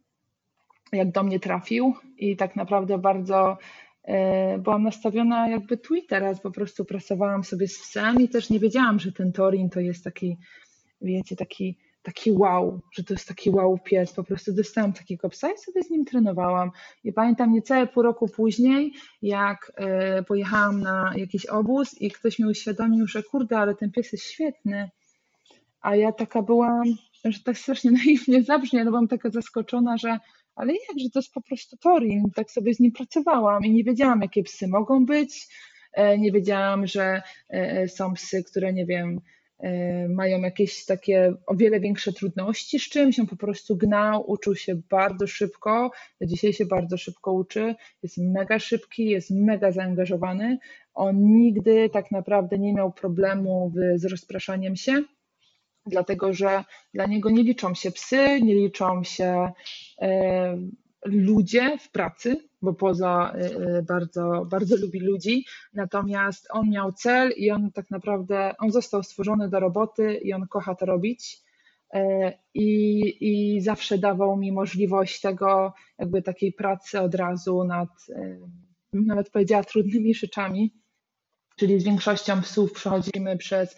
jak 0.92 1.10
do 1.10 1.22
mnie 1.22 1.40
trafił 1.40 1.94
i 2.16 2.36
tak 2.36 2.56
naprawdę 2.56 2.98
bardzo 2.98 3.58
e, 4.02 4.58
byłam 4.58 4.82
nastawiona 4.82 5.48
jakby 5.48 5.76
tu 5.76 5.94
i 5.94 6.06
teraz, 6.06 6.40
po 6.40 6.50
prostu 6.50 6.84
pracowałam 6.84 7.44
sobie 7.44 7.68
z 7.68 7.78
psem 7.78 8.20
i 8.20 8.28
też 8.28 8.50
nie 8.50 8.60
wiedziałam, 8.60 8.98
że 8.98 9.12
ten 9.12 9.32
Torin 9.32 9.70
to 9.70 9.80
jest 9.80 10.04
taki, 10.04 10.36
wiecie, 11.00 11.36
taki, 11.36 11.78
taki 12.06 12.32
wow, 12.32 12.80
że 12.92 13.04
to 13.04 13.14
jest 13.14 13.28
taki 13.28 13.50
wow 13.50 13.78
pies, 13.78 14.12
po 14.12 14.24
prostu 14.24 14.52
dostałam 14.52 14.92
takiego 14.92 15.28
psa 15.28 15.52
i 15.52 15.58
sobie 15.58 15.82
z 15.82 15.90
nim 15.90 16.04
trenowałam. 16.04 16.70
I 17.04 17.12
pamiętam 17.12 17.52
niecałe 17.52 17.86
pół 17.86 18.02
roku 18.02 18.28
później, 18.28 18.92
jak 19.22 19.72
e, 19.76 20.22
pojechałam 20.22 20.80
na 20.80 21.12
jakiś 21.16 21.46
obóz 21.46 22.00
i 22.00 22.10
ktoś 22.10 22.38
mi 22.38 22.46
uświadomił, 22.46 23.06
że 23.06 23.22
kurde, 23.22 23.58
ale 23.58 23.74
ten 23.74 23.90
pies 23.90 24.12
jest 24.12 24.24
świetny, 24.24 24.90
a 25.80 25.96
ja 25.96 26.12
taka 26.12 26.42
byłam, 26.42 26.84
że 27.24 27.40
tak 27.44 27.58
strasznie 27.58 27.90
naiwnie 28.04 28.42
zabrzmie, 28.42 28.84
no 28.84 28.90
byłam 28.90 29.08
taka 29.08 29.30
zaskoczona, 29.30 29.96
że 29.96 30.18
ale 30.56 30.72
jak, 30.72 30.98
że 30.98 31.10
to 31.10 31.18
jest 31.18 31.32
po 31.32 31.42
prostu 31.42 31.76
Torin, 31.76 32.30
tak 32.34 32.50
sobie 32.50 32.74
z 32.74 32.80
nim 32.80 32.92
pracowałam 32.92 33.64
i 33.64 33.70
nie 33.70 33.84
wiedziałam, 33.84 34.22
jakie 34.22 34.42
psy 34.42 34.68
mogą 34.68 35.06
być, 35.06 35.48
e, 35.92 36.18
nie 36.18 36.32
wiedziałam, 36.32 36.86
że 36.86 37.22
e, 37.48 37.88
są 37.88 38.14
psy, 38.14 38.44
które, 38.44 38.72
nie 38.72 38.86
wiem, 38.86 39.20
mają 40.08 40.40
jakieś 40.40 40.84
takie 40.84 41.34
o 41.46 41.54
wiele 41.54 41.80
większe 41.80 42.12
trudności 42.12 42.78
z 42.78 42.88
czymś, 42.88 43.20
on 43.20 43.26
po 43.26 43.36
prostu 43.36 43.76
gnał, 43.76 44.30
uczył 44.30 44.54
się 44.54 44.80
bardzo 44.90 45.26
szybko, 45.26 45.90
dzisiaj 46.20 46.52
się 46.52 46.66
bardzo 46.66 46.96
szybko 46.96 47.32
uczy, 47.32 47.74
jest 48.02 48.18
mega 48.18 48.58
szybki, 48.58 49.04
jest 49.04 49.30
mega 49.30 49.72
zaangażowany, 49.72 50.58
on 50.94 51.16
nigdy 51.18 51.90
tak 51.90 52.10
naprawdę 52.10 52.58
nie 52.58 52.74
miał 52.74 52.92
problemu 52.92 53.72
z 53.94 54.04
rozpraszaniem 54.04 54.76
się, 54.76 55.02
dlatego 55.86 56.32
że 56.32 56.64
dla 56.94 57.06
niego 57.06 57.30
nie 57.30 57.42
liczą 57.42 57.74
się 57.74 57.90
psy, 57.90 58.40
nie 58.42 58.54
liczą 58.54 59.04
się 59.04 59.52
e, 60.00 60.58
ludzie 61.04 61.78
w 61.78 61.90
pracy, 61.90 62.36
bo 62.66 62.74
poza 62.74 63.32
e, 63.34 63.38
e, 63.38 63.82
bardzo, 63.82 64.46
bardzo 64.50 64.76
lubi 64.76 65.00
ludzi, 65.00 65.44
natomiast 65.74 66.48
on 66.50 66.70
miał 66.70 66.92
cel 66.92 67.32
i 67.36 67.50
on 67.50 67.72
tak 67.72 67.90
naprawdę, 67.90 68.54
on 68.58 68.70
został 68.70 69.02
stworzony 69.02 69.48
do 69.48 69.60
roboty 69.60 70.14
i 70.14 70.32
on 70.32 70.46
kocha 70.48 70.74
to 70.74 70.86
robić 70.86 71.46
i, 72.54 72.68
i 73.20 73.60
zawsze 73.60 73.98
dawał 73.98 74.36
mi 74.36 74.52
możliwość 74.52 75.20
tego, 75.20 75.72
jakby 75.98 76.22
takiej 76.22 76.52
pracy 76.52 77.00
od 77.00 77.14
razu 77.14 77.64
nad, 77.64 77.88
nawet 78.92 79.30
powiedziała, 79.30 79.64
trudnymi 79.64 80.14
rzeczami, 80.14 80.74
czyli 81.56 81.80
z 81.80 81.84
większością 81.84 82.42
psów 82.42 82.72
przechodzimy 82.72 83.36
przez 83.36 83.76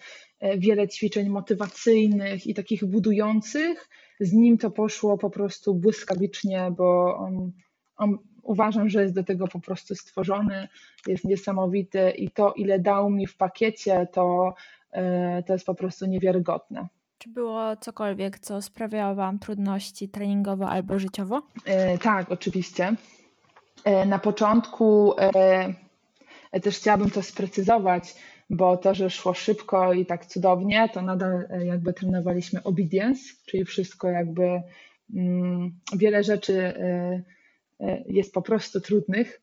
wiele 0.57 0.87
ćwiczeń 0.87 1.29
motywacyjnych 1.29 2.47
i 2.47 2.53
takich 2.53 2.85
budujących. 2.85 3.89
Z 4.19 4.33
nim 4.33 4.57
to 4.57 4.71
poszło 4.71 5.17
po 5.17 5.29
prostu 5.29 5.75
błyskawicznie, 5.75 6.71
bo 6.77 7.17
on, 7.17 7.51
on 7.97 8.17
uważam, 8.43 8.89
że 8.89 9.01
jest 9.01 9.13
do 9.13 9.23
tego 9.23 9.47
po 9.47 9.59
prostu 9.59 9.95
stworzony, 9.95 10.67
jest 11.07 11.25
niesamowity 11.25 12.09
i 12.09 12.31
to, 12.31 12.53
ile 12.53 12.79
dał 12.79 13.09
mi 13.09 13.27
w 13.27 13.37
pakiecie, 13.37 14.07
to, 14.11 14.53
e, 14.91 15.43
to 15.43 15.53
jest 15.53 15.65
po 15.65 15.75
prostu 15.75 16.05
niewiarygodne. 16.05 16.87
Czy 17.17 17.29
było 17.29 17.75
cokolwiek, 17.75 18.39
co 18.39 18.61
sprawiało 18.61 19.15
Wam 19.15 19.39
trudności 19.39 20.09
treningowo 20.09 20.69
albo 20.69 20.99
życiowo? 20.99 21.41
E, 21.65 21.97
tak, 21.97 22.31
oczywiście. 22.31 22.95
Na 24.05 24.19
początku 24.19 25.13
też 26.61 26.77
chciałabym 26.77 27.09
to 27.09 27.23
sprecyzować 27.23 28.15
bo 28.49 28.77
to, 28.77 28.93
że 28.95 29.09
szło 29.09 29.33
szybko 29.33 29.93
i 29.93 30.05
tak 30.05 30.25
cudownie, 30.25 30.89
to 30.93 31.01
nadal 31.01 31.45
e, 31.49 31.65
jakby 31.65 31.93
trenowaliśmy 31.93 32.63
obedience, 32.63 33.21
czyli 33.45 33.65
wszystko 33.65 34.09
jakby 34.09 34.61
mm, 35.15 35.71
wiele 35.95 36.23
rzeczy 36.23 36.61
e, 36.61 36.75
e, 36.75 37.23
jest 38.05 38.33
po 38.33 38.41
prostu 38.41 38.81
trudnych. 38.81 39.41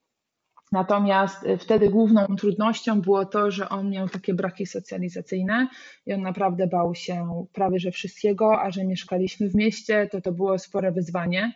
Natomiast 0.73 1.47
wtedy 1.59 1.89
główną 1.89 2.27
trudnością 2.27 3.01
było 3.01 3.25
to, 3.25 3.51
że 3.51 3.69
on 3.69 3.91
miał 3.91 4.09
takie 4.09 4.35
braki 4.35 4.67
socjalizacyjne 4.67 5.69
i 6.07 6.13
on 6.13 6.23
naprawdę 6.23 6.67
bał 6.67 6.95
się 6.95 7.47
prawie 7.53 7.79
że 7.79 7.91
wszystkiego, 7.91 8.63
a 8.63 8.71
że 8.71 8.85
mieszkaliśmy 8.85 9.49
w 9.49 9.55
mieście, 9.55 10.09
to 10.13 10.21
to 10.21 10.33
było 10.33 10.59
spore 10.59 10.93
wyzwanie. 10.93 11.53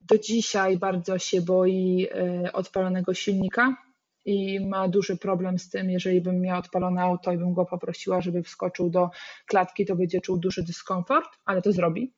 Do 0.00 0.18
dzisiaj 0.18 0.78
bardzo 0.78 1.18
się 1.18 1.40
boi 1.42 2.08
odpalonego 2.52 3.14
silnika, 3.14 3.76
i 4.24 4.66
ma 4.66 4.88
duży 4.88 5.16
problem 5.16 5.58
z 5.58 5.70
tym, 5.70 5.90
jeżeli 5.90 6.20
bym 6.20 6.40
miała 6.40 6.58
odpalone 6.58 7.02
auto 7.02 7.32
i 7.32 7.38
bym 7.38 7.54
go 7.54 7.64
poprosiła, 7.64 8.20
żeby 8.20 8.42
wskoczył 8.42 8.90
do 8.90 9.10
klatki, 9.46 9.86
to 9.86 9.96
będzie 9.96 10.20
czuł 10.20 10.38
duży 10.38 10.62
dyskomfort, 10.62 11.28
ale 11.44 11.62
to 11.62 11.72
zrobi. 11.72 12.12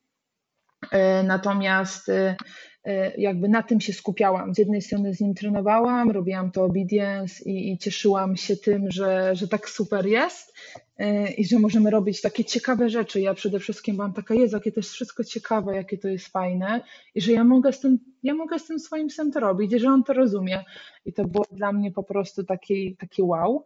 E, 0.90 1.22
natomiast 1.22 2.08
e, 2.08 2.36
e, 2.84 3.16
jakby 3.16 3.48
na 3.48 3.62
tym 3.62 3.80
się 3.80 3.92
skupiałam. 3.92 4.54
Z 4.54 4.58
jednej 4.58 4.82
strony 4.82 5.14
z 5.14 5.20
nim 5.20 5.34
trenowałam, 5.34 6.10
robiłam 6.10 6.50
to 6.50 6.64
obedience 6.64 7.44
i, 7.44 7.72
i 7.72 7.78
cieszyłam 7.78 8.36
się 8.36 8.56
tym, 8.56 8.90
że, 8.90 9.36
że 9.36 9.48
tak 9.48 9.68
super 9.68 10.06
jest 10.06 10.54
i 11.36 11.46
że 11.46 11.58
możemy 11.58 11.90
robić 11.90 12.20
takie 12.20 12.44
ciekawe 12.44 12.90
rzeczy. 12.90 13.20
Ja 13.20 13.34
przede 13.34 13.58
wszystkim 13.58 13.96
byłam 13.96 14.12
taka, 14.12 14.34
jest, 14.34 14.52
jakie 14.52 14.72
to 14.72 14.80
jest 14.80 14.92
wszystko 14.92 15.24
ciekawe, 15.24 15.76
jakie 15.76 15.98
to 15.98 16.08
jest 16.08 16.28
fajne 16.28 16.80
i 17.14 17.20
że 17.20 17.32
ja 17.32 17.44
mogę 17.44 17.72
z 17.72 17.80
tym, 17.80 17.98
ja 18.22 18.34
mogę 18.34 18.58
z 18.58 18.66
tym 18.66 18.78
swoim 18.78 19.08
psem 19.08 19.32
to 19.32 19.40
robić 19.40 19.72
i 19.72 19.78
że 19.78 19.88
on 19.88 20.04
to 20.04 20.12
rozumie. 20.12 20.64
I 21.06 21.12
to 21.12 21.24
było 21.24 21.44
dla 21.52 21.72
mnie 21.72 21.90
po 21.90 22.02
prostu 22.02 22.44
taki, 22.44 22.96
taki 22.96 23.22
wow. 23.22 23.64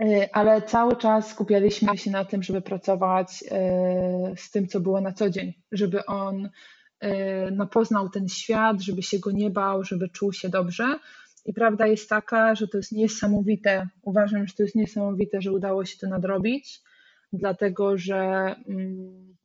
E, 0.00 0.28
ale 0.36 0.62
cały 0.62 0.96
czas 0.96 1.30
skupialiśmy 1.30 1.98
się 1.98 2.10
na 2.10 2.24
tym, 2.24 2.42
żeby 2.42 2.60
pracować 2.60 3.44
e, 3.50 4.34
z 4.36 4.50
tym, 4.50 4.68
co 4.68 4.80
było 4.80 5.00
na 5.00 5.12
co 5.12 5.30
dzień, 5.30 5.54
żeby 5.72 6.06
on 6.06 6.50
e, 7.00 7.50
no, 7.50 7.66
poznał 7.66 8.08
ten 8.08 8.28
świat, 8.28 8.80
żeby 8.80 9.02
się 9.02 9.18
go 9.18 9.30
nie 9.30 9.50
bał, 9.50 9.84
żeby 9.84 10.08
czuł 10.08 10.32
się 10.32 10.48
dobrze. 10.48 10.98
I 11.44 11.52
prawda 11.52 11.86
jest 11.86 12.08
taka, 12.08 12.54
że 12.54 12.68
to 12.68 12.76
jest 12.76 12.92
niesamowite. 12.92 13.88
Uważam, 14.02 14.46
że 14.46 14.54
to 14.54 14.62
jest 14.62 14.74
niesamowite, 14.74 15.42
że 15.42 15.52
udało 15.52 15.84
się 15.84 15.98
to 15.98 16.08
nadrobić, 16.08 16.80
dlatego 17.32 17.98
że 17.98 18.54
mm, 18.68 19.36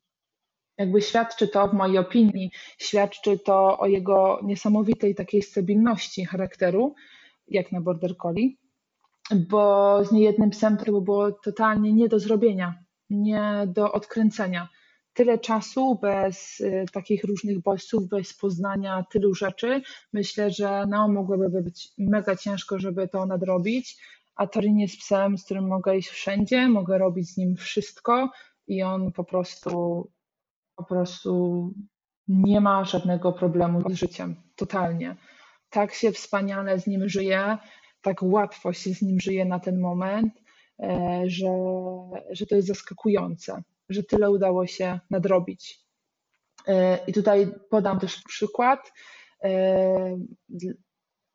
jakby 0.77 1.01
świadczy 1.01 1.47
to, 1.47 1.67
w 1.67 1.73
mojej 1.73 1.97
opinii, 1.97 2.51
świadczy 2.77 3.39
to 3.39 3.79
o 3.79 3.87
jego 3.87 4.39
niesamowitej 4.43 5.15
takiej 5.15 5.41
stabilności 5.41 6.25
charakteru, 6.25 6.95
jak 7.47 7.71
na 7.71 7.81
Border 7.81 8.17
Collie 8.17 8.64
bo 9.31 9.99
z 10.05 10.11
niejednym 10.11 10.49
psem 10.49 10.77
to 10.77 11.01
było 11.01 11.31
totalnie 11.31 11.93
nie 11.93 12.09
do 12.09 12.19
zrobienia, 12.19 12.83
nie 13.09 13.63
do 13.67 13.91
odkręcenia. 13.91 14.69
Tyle 15.13 15.39
czasu 15.39 15.99
bez 16.01 16.59
y, 16.59 16.85
takich 16.93 17.23
różnych 17.23 17.61
bodźców, 17.61 18.07
bez 18.07 18.33
poznania 18.33 19.05
tylu 19.11 19.33
rzeczy. 19.33 19.81
Myślę, 20.13 20.51
że 20.51 20.85
no, 20.89 21.07
mogłoby 21.07 21.61
być 21.61 21.89
mega 21.97 22.35
ciężko, 22.35 22.79
żeby 22.79 23.07
to 23.07 23.25
nadrobić. 23.25 23.97
A 24.35 24.47
Torin 24.47 24.79
jest 24.79 24.97
psem, 24.97 25.37
z 25.37 25.45
którym 25.45 25.67
mogę 25.67 25.97
iść 25.97 26.09
wszędzie, 26.09 26.67
mogę 26.67 26.97
robić 26.97 27.29
z 27.29 27.37
nim 27.37 27.55
wszystko 27.55 28.29
i 28.67 28.83
on 28.83 29.11
po 29.11 29.23
prostu 29.23 30.07
po 30.75 30.83
prostu 30.83 31.73
nie 32.27 32.61
ma 32.61 32.85
żadnego 32.85 33.33
problemu 33.33 33.89
z 33.89 33.93
życiem, 33.93 34.35
totalnie. 34.55 35.15
Tak 35.69 35.93
się 35.93 36.11
wspaniale 36.11 36.79
z 36.79 36.87
nim 36.87 37.09
żyje, 37.09 37.57
tak 38.05 38.23
łatwo 38.23 38.73
się 38.73 38.93
z 38.93 39.01
nim 39.01 39.19
żyje 39.19 39.45
na 39.45 39.59
ten 39.59 39.79
moment, 39.79 40.33
e, 40.79 41.23
że, 41.25 41.53
że 42.31 42.45
to 42.45 42.55
jest 42.55 42.67
zaskakujące, 42.67 43.63
że 43.89 44.03
tyle 44.03 44.31
udało 44.31 44.67
się 44.67 44.99
nadrobić. 45.09 45.79
E, 46.67 46.99
I 47.07 47.13
tutaj 47.13 47.47
podam 47.69 47.99
też 47.99 48.23
przykład. 48.23 48.93
E, 49.43 50.17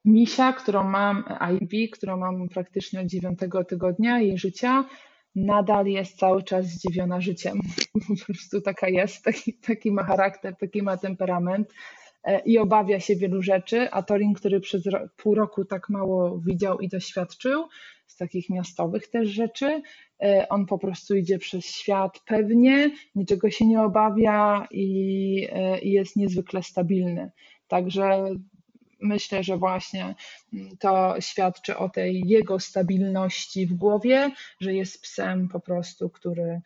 Misia, 0.05 0.53
którą 0.53 0.85
mam, 0.85 1.25
Ivy, 1.55 1.89
którą 1.93 2.16
mam 2.16 2.49
praktycznie 2.49 3.01
od 3.01 3.07
dziewiątego 3.07 3.64
tygodnia 3.64 4.21
jej 4.21 4.39
życia, 4.39 4.85
nadal 5.35 5.87
jest 5.87 6.18
cały 6.18 6.43
czas 6.43 6.66
zdziwiona 6.66 7.21
życiem. 7.21 7.61
Po 8.09 8.25
prostu 8.25 8.61
taka 8.61 8.89
jest, 8.89 9.25
taki, 9.25 9.55
taki 9.55 9.93
ma 9.93 10.05
charakter, 10.05 10.57
taki 10.57 10.83
ma 10.83 10.97
temperament 10.97 11.73
i 12.45 12.59
obawia 12.59 13.01
się 13.01 13.16
wielu 13.16 13.43
rzeczy, 13.43 13.91
a 13.91 14.03
Torin, 14.03 14.35
który 14.35 14.61
przez 14.61 14.83
pół 15.16 15.35
roku 15.35 15.64
tak 15.64 15.89
mało 15.89 16.39
widział 16.39 16.79
i 16.81 16.89
doświadczył 16.89 17.64
z 18.11 18.16
takich 18.16 18.51
miastowych 18.51 19.09
też 19.09 19.29
rzeczy, 19.29 19.83
e, 20.23 20.47
on 20.49 20.66
po 20.66 20.79
prostu 20.79 21.16
idzie 21.16 21.39
przez 21.39 21.64
świat 21.64 22.21
pewnie, 22.27 22.91
niczego 23.14 23.51
się 23.51 23.66
nie 23.66 23.83
obawia 23.83 24.66
i, 24.71 25.49
e, 25.53 25.79
i 25.81 25.91
jest 25.91 26.16
niezwykle 26.16 26.62
stabilny. 26.62 27.31
Także 27.68 28.35
myślę, 29.01 29.43
że 29.43 29.57
właśnie 29.57 30.14
mm, 30.53 30.77
to 30.77 31.14
świadczy 31.21 31.77
o 31.77 31.89
tej 31.89 32.23
jego 32.27 32.61
stabilności 32.61 33.66
w 33.66 33.75
głowie, 33.75 34.31
że 34.61 34.75
jest 34.75 35.03
psem 35.03 35.49
po 35.49 35.61
prostu, 35.61 36.11
który, 36.11 36.43
e, 36.43 36.61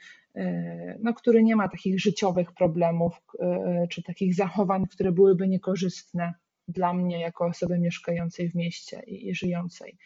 no, 1.00 1.14
który 1.14 1.42
nie 1.42 1.56
ma 1.56 1.68
takich 1.68 2.00
życiowych 2.00 2.52
problemów 2.52 3.12
e, 3.40 3.86
czy 3.90 4.02
takich 4.02 4.34
zachowań, 4.34 4.86
które 4.86 5.12
byłyby 5.12 5.48
niekorzystne 5.48 6.34
dla 6.68 6.94
mnie 6.94 7.20
jako 7.20 7.46
osoby 7.46 7.78
mieszkającej 7.78 8.50
w 8.50 8.54
mieście 8.54 9.02
i, 9.06 9.28
i 9.28 9.34
żyjącej 9.34 9.98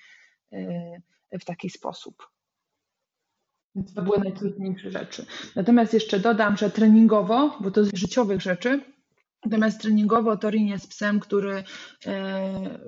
e, 0.53 1.39
w 1.41 1.45
taki 1.45 1.71
sposób. 1.71 2.29
Więc 3.75 3.95
to 3.95 4.03
były 4.03 4.19
najtrudniejsze 4.19 4.91
rzeczy. 4.91 5.27
Natomiast 5.57 5.95
jeszcze 5.95 6.21
dodam, 6.21 6.57
że 6.57 6.71
treningowo, 6.71 7.59
bo 7.61 7.71
to 7.71 7.85
z 7.85 7.95
życiowych 7.95 8.41
rzeczy, 8.41 8.81
Natomiast 9.45 9.81
treningowo 9.83 10.37
Torin 10.37 10.67
jest 10.67 10.89
psem, 10.89 11.21
który 11.21 11.55
e, 11.55 11.65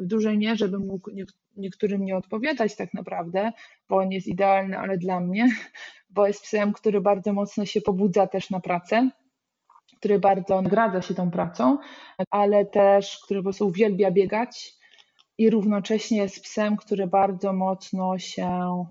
w 0.00 0.06
dużej 0.06 0.38
mierze 0.38 0.68
by 0.68 0.78
mógł 0.78 1.10
niektórym 1.56 2.04
nie 2.04 2.16
odpowiadać 2.16 2.76
tak 2.76 2.94
naprawdę, 2.94 3.52
bo 3.88 3.96
on 3.96 4.12
jest 4.12 4.26
idealny, 4.26 4.78
ale 4.78 4.98
dla 4.98 5.20
mnie, 5.20 5.48
bo 6.10 6.26
jest 6.26 6.42
psem, 6.42 6.72
który 6.72 7.00
bardzo 7.00 7.32
mocno 7.32 7.66
się 7.66 7.80
pobudza 7.80 8.26
też 8.26 8.50
na 8.50 8.60
pracę, 8.60 9.10
który 9.96 10.18
bardzo 10.18 10.62
nagradza 10.62 11.02
się 11.02 11.14
tą 11.14 11.30
pracą, 11.30 11.78
ale 12.30 12.66
też, 12.66 13.20
który 13.24 13.40
po 13.40 13.44
prostu 13.44 13.66
uwielbia 13.66 14.10
biegać 14.10 14.72
i 15.38 15.50
równocześnie 15.50 16.18
jest 16.18 16.42
psem, 16.42 16.76
który 16.76 17.06
bardzo 17.06 17.52
mocno 17.52 18.18
się 18.18 18.84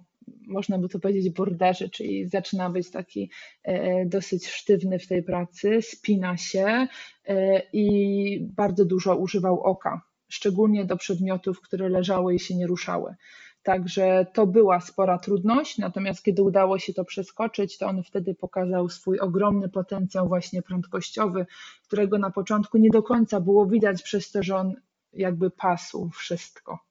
można 0.48 0.78
by 0.78 0.90
to 0.90 1.00
powiedzieć, 1.00 1.30
borderzy, 1.30 1.90
czyli 1.90 2.28
zaczyna 2.28 2.70
być 2.70 2.92
taki 2.92 3.32
e, 3.64 4.06
dosyć 4.06 4.48
sztywny 4.48 5.00
w 5.00 5.08
tej 5.08 5.24
pracy, 5.24 5.82
spina 5.82 6.38
się 6.38 6.88
e, 7.28 7.62
i 7.74 8.48
bardzo 8.56 8.86
dużo 8.86 9.16
używał 9.16 9.60
oka, 9.60 10.02
szczególnie 10.28 10.86
do 10.86 10.98
przedmiotów, 10.98 11.62
które 11.62 11.90
leżały 11.90 12.36
i 12.36 12.40
się 12.40 12.56
nie 12.56 12.68
ruszały. 12.68 13.16
Także 13.64 14.26
to 14.34 14.48
była 14.48 14.82
spora 14.82 15.18
trudność, 15.20 15.78
natomiast 15.78 16.24
kiedy 16.24 16.44
udało 16.44 16.80
się 16.80 16.94
to 16.94 17.06
przeskoczyć, 17.06 17.78
to 17.78 17.88
on 17.88 18.04
wtedy 18.04 18.36
pokazał 18.36 18.90
swój 18.90 19.20
ogromny 19.20 19.70
potencjał 19.70 20.28
właśnie 20.28 20.62
prędkościowy, 20.62 21.46
którego 21.84 22.18
na 22.18 22.32
początku 22.32 22.78
nie 22.78 22.90
do 22.90 23.04
końca 23.04 23.40
było 23.40 23.66
widać 23.66 24.04
przez 24.04 24.32
to, 24.32 24.44
że 24.44 24.56
on 24.56 24.76
jakby 25.14 25.50
pasł 25.50 26.10
wszystko. 26.10 26.89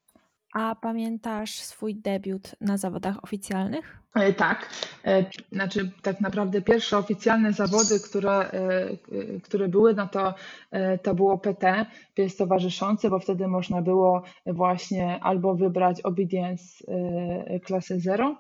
A 0.55 0.75
pamiętasz 0.75 1.55
swój 1.61 1.95
debiut 1.95 2.55
na 2.61 2.77
zawodach 2.77 3.25
oficjalnych? 3.25 3.99
E, 4.15 4.33
tak. 4.33 4.69
E, 5.05 5.25
znaczy, 5.53 5.91
tak 6.03 6.21
naprawdę 6.21 6.63
pierwsze 6.63 6.99
oficjalne 6.99 7.53
zawody, 7.53 8.01
które, 8.01 8.51
e, 8.51 9.41
które 9.43 9.69
były, 9.69 9.95
no 9.95 10.09
to, 10.09 10.35
to 11.03 11.15
było 11.15 11.39
PT, 11.39 11.87
pies 12.15 12.37
towarzyszący, 12.37 13.11
bo 13.11 13.19
wtedy 13.19 13.49
można 13.49 13.83
było 13.83 14.23
właśnie 14.47 15.21
albo 15.21 15.55
wybrać 15.55 16.01
obedience 16.01 16.85
klasy 17.65 18.01
0, 18.01 18.37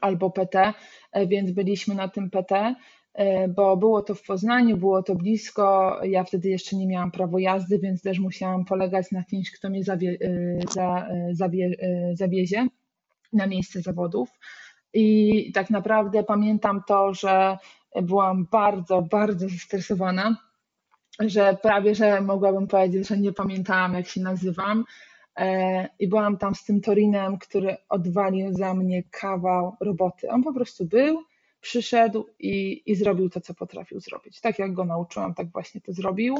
albo 0.00 0.30
PT, 0.30 0.72
więc 1.26 1.50
byliśmy 1.50 1.94
na 1.94 2.08
tym 2.08 2.30
PT. 2.30 2.74
E, 3.14 3.48
bo 3.48 3.76
było 3.76 4.02
to 4.02 4.14
w 4.14 4.22
Poznaniu, 4.22 4.76
było 4.76 5.02
to 5.02 5.14
blisko. 5.14 5.98
Ja 6.04 6.24
wtedy 6.24 6.48
jeszcze 6.48 6.76
nie 6.76 6.86
miałam 6.86 7.10
prawo 7.10 7.38
jazdy, 7.38 7.78
więc 7.78 8.02
też 8.02 8.18
musiałam 8.18 8.64
polegać 8.64 9.12
na 9.12 9.24
kimś, 9.24 9.50
kto 9.50 9.70
mnie 9.70 9.84
zawie, 9.84 10.18
e, 10.20 10.60
za, 10.72 11.06
e, 11.08 11.28
zawie, 11.32 11.70
zawiezie 12.12 12.66
na 13.32 13.46
miejsce 13.46 13.80
zawodów. 13.80 14.28
I 14.94 15.52
tak 15.52 15.70
naprawdę 15.70 16.24
pamiętam 16.24 16.82
to, 16.86 17.14
że 17.14 17.58
byłam 18.02 18.46
bardzo, 18.52 19.02
bardzo 19.02 19.48
zestresowana, 19.48 20.36
że 21.20 21.56
prawie, 21.62 21.94
że 21.94 22.20
mogłabym 22.20 22.66
powiedzieć, 22.66 23.08
że 23.08 23.18
nie 23.18 23.32
pamiętałam, 23.32 23.94
jak 23.94 24.06
się 24.06 24.20
nazywam. 24.20 24.84
I 25.98 26.08
byłam 26.08 26.38
tam 26.38 26.54
z 26.54 26.64
tym 26.64 26.80
Torinem, 26.80 27.38
który 27.38 27.76
odwalił 27.88 28.52
za 28.52 28.74
mnie 28.74 29.02
kawał 29.10 29.76
roboty. 29.80 30.30
On 30.30 30.42
po 30.42 30.54
prostu 30.54 30.84
był, 30.84 31.22
przyszedł 31.60 32.26
i, 32.38 32.82
i 32.86 32.94
zrobił 32.94 33.30
to, 33.30 33.40
co 33.40 33.54
potrafił 33.54 34.00
zrobić. 34.00 34.40
Tak 34.40 34.58
jak 34.58 34.72
go 34.72 34.84
nauczyłam, 34.84 35.34
tak 35.34 35.50
właśnie 35.52 35.80
to 35.80 35.92
zrobił 35.92 36.34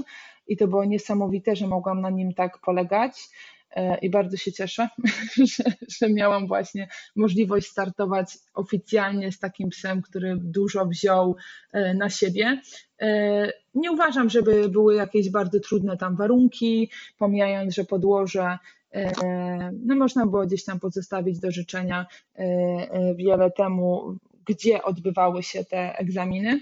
i 0.47 0.57
to 0.57 0.69
było 0.69 0.85
niesamowite, 0.85 1.57
że 1.57 1.67
mogłam 1.67 2.01
na 2.01 2.11
nim 2.11 2.35
tak 2.35 2.59
polegać 2.59 3.29
e, 3.71 3.99
i 3.99 4.11
bardzo 4.11 4.37
się 4.37 4.53
cieszę, 4.53 4.89
że, 5.57 5.65
że 6.01 6.09
miałam 6.09 6.47
właśnie 6.47 6.89
możliwość 7.17 7.67
startować 7.67 8.39
oficjalnie 8.55 9.33
z 9.33 9.39
takim 9.39 9.69
psem, 9.69 10.03
który 10.03 10.37
dużo 10.37 10.87
wziął 10.87 11.37
e, 11.73 11.95
na 11.95 12.11
siebie. 12.11 12.61
E, 13.01 13.53
nie 13.75 13.93
uważam, 13.93 14.31
żeby 14.31 14.69
były 14.69 14.95
jakieś 14.95 15.31
bardzo 15.31 15.61
trudne 15.61 15.97
tam 15.97 16.17
warunki, 16.17 16.91
pomijając, 17.19 17.75
że 17.75 17.85
podłoże 17.85 18.59
no 19.87 19.97
można 19.97 20.27
było 20.27 20.47
gdzieś 20.47 20.65
tam 20.65 20.81
pozostawić 20.81 21.41
do 21.41 21.51
życzenia 21.51 22.07
wiele 23.17 23.51
temu 23.51 24.17
gdzie 24.51 24.83
odbywały 24.83 25.43
się 25.43 25.65
te 25.65 25.99
egzaminy. 25.99 26.61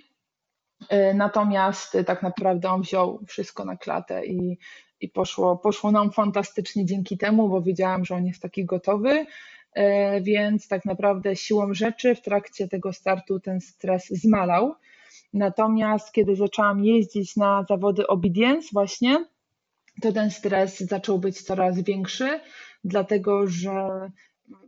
E, 0.89 1.15
natomiast 1.15 1.97
tak 2.07 2.23
naprawdę 2.23 2.71
on 2.71 2.83
wziął 2.83 3.25
wszystko 3.27 3.65
na 3.65 3.77
klatę 3.77 4.27
i, 4.27 4.59
i 5.01 5.09
poszło, 5.09 5.57
poszło 5.57 5.93
nam 5.93 6.13
fantastycznie 6.13 6.87
dzięki 6.87 7.19
temu, 7.19 7.49
bo 7.49 7.63
wiedziałam, 7.63 8.05
że 8.05 8.15
on 8.15 8.27
jest 8.27 8.43
taki 8.43 8.65
gotowy. 8.65 9.27
E, 9.75 10.21
więc 10.21 10.69
tak 10.69 10.85
naprawdę 10.85 11.37
siłą 11.37 11.75
rzeczy 11.75 12.15
w 12.15 12.23
trakcie 12.23 12.69
tego 12.69 12.93
startu 12.93 13.41
ten 13.41 13.61
stres 13.61 14.09
zmalał. 14.09 14.75
Natomiast 15.33 16.13
kiedy 16.13 16.37
zaczęłam 16.37 16.85
jeździć 16.85 17.37
na 17.37 17.65
zawody 17.69 18.07
obedience 18.07 18.69
właśnie, 18.73 19.25
to 20.03 20.13
ten 20.13 20.31
stres 20.31 20.81
zaczął 20.81 21.19
być 21.19 21.43
coraz 21.43 21.81
większy, 21.81 22.41
dlatego 22.85 23.47
że 23.47 24.11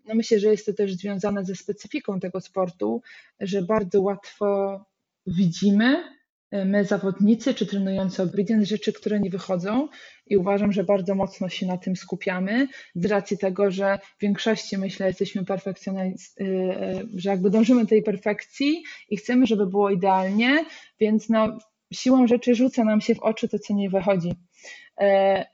no 0.04 0.14
myślę, 0.14 0.38
że 0.38 0.50
jest 0.50 0.66
to 0.66 0.72
też 0.72 0.94
związane 0.94 1.44
ze 1.44 1.54
specyfiką 1.54 2.20
tego 2.20 2.40
sportu, 2.40 3.02
że 3.40 3.62
bardzo 3.62 4.00
łatwo 4.00 4.80
widzimy, 5.26 6.04
e, 6.50 6.64
my 6.64 6.84
zawodnicy 6.84 7.54
czy 7.54 7.66
trenujący 7.66 8.22
obedience, 8.22 8.66
rzeczy, 8.66 8.92
które 8.92 9.20
nie 9.20 9.30
wychodzą 9.30 9.88
i 10.26 10.36
uważam, 10.36 10.72
że 10.72 10.84
bardzo 10.84 11.14
mocno 11.14 11.48
się 11.48 11.66
na 11.66 11.78
tym 11.78 11.96
skupiamy 11.96 12.68
z 12.94 13.06
racji 13.06 13.38
tego, 13.38 13.70
że 13.70 13.98
w 14.18 14.22
większości 14.22 14.78
myślę 14.78 15.06
jesteśmy 15.06 15.44
perfekcjonalistami, 15.44 16.50
e, 16.50 16.82
e, 16.82 17.02
że 17.16 17.30
jakby 17.30 17.50
dążymy 17.50 17.80
do 17.80 17.88
tej 17.88 18.02
perfekcji 18.02 18.82
i 19.08 19.16
chcemy, 19.16 19.46
żeby 19.46 19.66
było 19.66 19.90
idealnie, 19.90 20.64
więc 21.00 21.28
no, 21.28 21.58
siłą 21.92 22.26
rzeczy 22.26 22.54
rzuca 22.54 22.84
nam 22.84 23.00
się 23.00 23.14
w 23.14 23.20
oczy 23.20 23.48
to, 23.48 23.58
co 23.58 23.74
nie 23.74 23.90
wychodzi. 23.90 24.32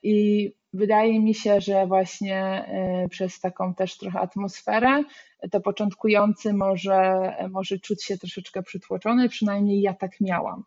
I 0.02 0.52
Wydaje 0.72 1.20
mi 1.20 1.34
się, 1.34 1.60
że 1.60 1.86
właśnie 1.86 2.38
e, 2.44 3.08
przez 3.08 3.40
taką 3.40 3.74
też 3.74 3.98
trochę 3.98 4.20
atmosferę 4.20 5.04
to 5.50 5.60
początkujący 5.60 6.52
może, 6.52 7.32
może 7.50 7.78
czuć 7.78 8.04
się 8.04 8.18
troszeczkę 8.18 8.62
przytłoczony, 8.62 9.28
przynajmniej 9.28 9.80
ja 9.80 9.94
tak 9.94 10.20
miałam, 10.20 10.64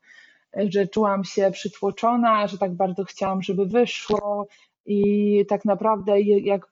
że 0.70 0.88
czułam 0.88 1.24
się 1.24 1.52
przytłoczona, 1.52 2.48
że 2.48 2.58
tak 2.58 2.74
bardzo 2.74 3.04
chciałam, 3.04 3.42
żeby 3.42 3.66
wyszło 3.66 4.48
i 4.86 5.46
tak 5.50 5.66
naprawdę 5.66 6.22
jak 6.22 6.68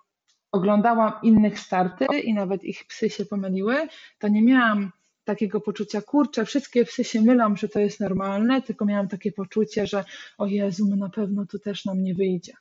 oglądałam 0.51 1.13
innych 1.23 1.59
starty 1.59 2.05
i 2.23 2.33
nawet 2.33 2.63
ich 2.63 2.85
psy 2.87 3.09
się 3.09 3.25
pomyliły, 3.25 3.87
to 4.19 4.27
nie 4.27 4.41
miałam 4.41 4.91
takiego 5.23 5.61
poczucia, 5.61 6.01
kurczę, 6.01 6.45
wszystkie 6.45 6.85
psy 6.85 7.03
się 7.03 7.21
mylą, 7.21 7.55
że 7.55 7.69
to 7.69 7.79
jest 7.79 7.99
normalne, 7.99 8.61
tylko 8.61 8.85
miałam 8.85 9.07
takie 9.07 9.31
poczucie, 9.31 9.87
że 9.87 10.05
o 10.37 10.47
Jezu, 10.47 10.87
my 10.89 10.97
na 10.97 11.09
pewno 11.09 11.45
tu 11.45 11.59
też 11.59 11.85
nam 11.85 12.03
nie 12.03 12.13
wyjdzie. 12.13 12.53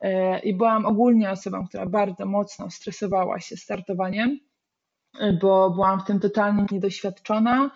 E, 0.00 0.38
i 0.38 0.54
byłam 0.54 0.86
ogólnie 0.86 1.30
osobą, 1.30 1.66
która 1.68 1.86
bardzo 1.86 2.26
mocno 2.26 2.70
stresowała 2.70 3.40
się 3.40 3.56
startowaniem, 3.56 4.38
e, 5.20 5.32
bo 5.32 5.70
byłam 5.70 6.00
w 6.00 6.04
tym 6.04 6.20
totalnie 6.20 6.66
niedoświadczona 6.70 7.70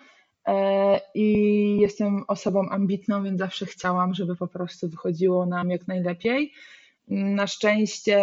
i 1.15 1.77
jestem 1.81 2.23
osobą 2.27 2.69
ambitną, 2.69 3.23
więc 3.23 3.39
zawsze 3.39 3.65
chciałam, 3.65 4.13
żeby 4.13 4.35
po 4.35 4.47
prostu 4.47 4.89
wychodziło 4.89 5.45
nam 5.45 5.69
jak 5.69 5.87
najlepiej. 5.87 6.53
Na 7.07 7.47
szczęście 7.47 8.19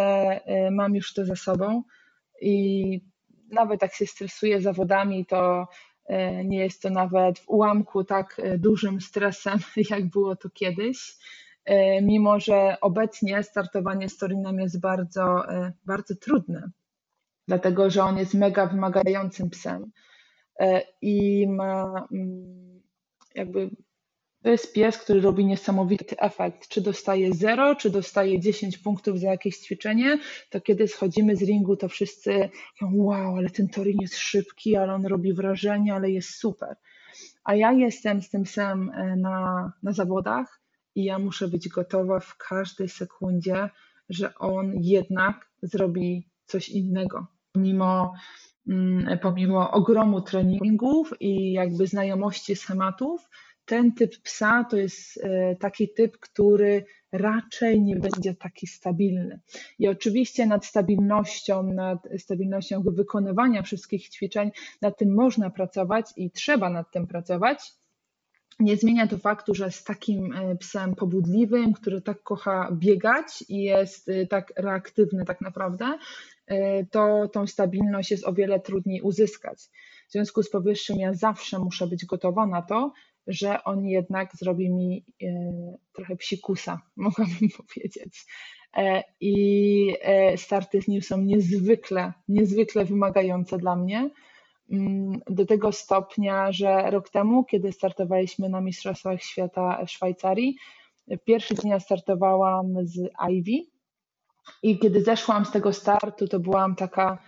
mam 0.70 0.94
już 0.94 1.14
to 1.14 1.24
za 1.24 1.36
sobą 1.36 1.82
i 2.40 3.00
nawet 3.50 3.82
jak 3.82 3.94
się 3.94 4.06
stresuję 4.06 4.60
zawodami, 4.60 5.26
to 5.26 5.68
e, 6.06 6.44
nie 6.44 6.58
jest 6.58 6.82
to 6.82 6.90
nawet 6.90 7.38
w 7.38 7.48
ułamku 7.48 8.04
tak 8.04 8.40
e, 8.44 8.58
dużym 8.58 9.00
stresem, 9.00 9.58
jak 9.90 10.06
było 10.06 10.36
to 10.36 10.50
kiedyś. 10.50 11.16
E, 11.68 12.02
mimo, 12.02 12.40
że 12.40 12.76
obecnie 12.80 13.42
startowanie 13.42 14.08
z 14.08 14.16
Torinem 14.16 14.60
jest 14.60 14.80
bardzo, 14.80 15.42
bardzo 15.84 16.14
trudne, 16.14 16.70
dlatego 17.48 17.90
że 17.90 18.02
on 18.04 18.18
jest 18.18 18.34
mega 18.34 18.66
wymagającym 18.66 19.50
psem 19.50 19.92
i 21.02 21.46
ma 21.48 22.06
mm, 22.12 22.82
jakby 23.34 23.70
to 24.42 24.48
jest 24.48 24.72
pies, 24.72 24.98
który 24.98 25.20
robi 25.20 25.46
niesamowity 25.46 26.18
efekt. 26.18 26.68
Czy 26.68 26.80
dostaje 26.80 27.34
0, 27.34 27.74
czy 27.74 27.90
dostaje 27.90 28.40
10 28.40 28.78
punktów 28.78 29.20
za 29.20 29.30
jakieś 29.30 29.58
ćwiczenie, 29.58 30.18
to 30.50 30.60
kiedy 30.60 30.88
schodzimy 30.88 31.36
z 31.36 31.42
ringu, 31.42 31.76
to 31.76 31.88
wszyscy 31.88 32.48
wow, 32.92 33.36
ale 33.36 33.50
ten 33.50 33.68
Torin 33.68 33.98
jest 34.00 34.16
szybki, 34.16 34.76
ale 34.76 34.94
on 34.94 35.06
robi 35.06 35.32
wrażenie, 35.32 35.94
ale 35.94 36.10
jest 36.10 36.30
super. 36.30 36.76
A 37.44 37.54
ja 37.54 37.72
jestem 37.72 38.22
z 38.22 38.30
tym 38.30 38.42
psem 38.42 38.90
e, 38.90 39.16
na, 39.16 39.72
na 39.82 39.92
zawodach 39.92 40.60
i 40.98 41.04
ja 41.04 41.18
muszę 41.18 41.48
być 41.48 41.68
gotowa 41.68 42.20
w 42.20 42.36
każdej 42.36 42.88
sekundzie, 42.88 43.70
że 44.08 44.34
on 44.34 44.72
jednak 44.74 45.50
zrobi 45.62 46.28
coś 46.46 46.68
innego. 46.68 47.26
Pomimo, 47.52 48.14
mm, 48.68 49.18
pomimo 49.18 49.70
ogromu 49.70 50.20
treningów 50.20 51.12
i 51.20 51.52
jakby 51.52 51.86
znajomości 51.86 52.56
schematów, 52.56 53.28
ten 53.64 53.92
typ 53.92 54.22
psa 54.22 54.64
to 54.70 54.76
jest 54.76 55.20
e, 55.22 55.56
taki 55.56 55.88
typ, 55.88 56.18
który 56.18 56.84
raczej 57.12 57.82
nie 57.82 57.96
będzie 57.96 58.34
taki 58.34 58.66
stabilny. 58.66 59.40
I 59.78 59.88
oczywiście 59.88 60.46
nad 60.46 60.66
stabilnością, 60.66 61.62
nad 61.62 62.08
stabilnością 62.18 62.82
wykonywania 62.82 63.62
wszystkich 63.62 64.08
ćwiczeń, 64.08 64.50
nad 64.82 64.98
tym 64.98 65.14
można 65.14 65.50
pracować 65.50 66.10
i 66.16 66.30
trzeba 66.30 66.70
nad 66.70 66.90
tym 66.90 67.06
pracować. 67.06 67.78
Nie 68.60 68.76
zmienia 68.76 69.06
to 69.06 69.18
faktu, 69.18 69.54
że 69.54 69.70
z 69.70 69.84
takim 69.84 70.32
e, 70.32 70.56
psem 70.56 70.94
pobudliwym, 70.94 71.72
który 71.72 72.00
tak 72.02 72.22
kocha 72.22 72.68
biegać 72.72 73.44
i 73.48 73.62
jest 73.62 74.08
e, 74.08 74.26
tak 74.26 74.52
reaktywny 74.56 75.24
tak 75.24 75.40
naprawdę, 75.40 75.98
to 76.90 77.28
tą 77.32 77.46
stabilność 77.46 78.10
jest 78.10 78.26
o 78.26 78.32
wiele 78.32 78.60
trudniej 78.60 79.02
uzyskać. 79.02 79.58
W 80.08 80.12
związku 80.12 80.42
z 80.42 80.50
powyższym 80.50 80.98
ja 80.98 81.14
zawsze 81.14 81.58
muszę 81.58 81.86
być 81.86 82.06
gotowa 82.06 82.46
na 82.46 82.62
to, 82.62 82.92
że 83.28 83.64
on 83.64 83.86
jednak 83.86 84.36
zrobi 84.36 84.70
mi 84.70 85.04
e, 85.22 85.26
trochę 85.92 86.16
psikusa, 86.16 86.80
mogłabym 86.96 87.48
powiedzieć. 87.56 88.26
E, 88.76 89.02
I 89.20 89.94
e, 90.02 90.36
starty 90.36 90.82
z 90.82 90.88
nim 90.88 91.02
są 91.02 91.20
niezwykle, 91.20 92.12
niezwykle 92.28 92.84
wymagające 92.84 93.58
dla 93.58 93.76
mnie. 93.76 94.10
Mm, 94.72 95.20
do 95.30 95.46
tego 95.46 95.72
stopnia, 95.72 96.52
że 96.52 96.90
rok 96.90 97.08
temu, 97.10 97.44
kiedy 97.44 97.72
startowaliśmy 97.72 98.48
na 98.48 98.60
Mistrzostwach 98.60 99.22
Świata 99.22 99.84
w 99.86 99.90
Szwajcarii, 99.90 100.56
pierwszy 101.24 101.54
ja 101.64 101.80
startowałam 101.80 102.66
z 102.82 103.10
Ivy 103.30 103.70
i 104.62 104.78
kiedy 104.78 105.02
zeszłam 105.02 105.44
z 105.44 105.50
tego 105.50 105.72
startu, 105.72 106.28
to 106.28 106.40
byłam 106.40 106.76
taka 106.76 107.18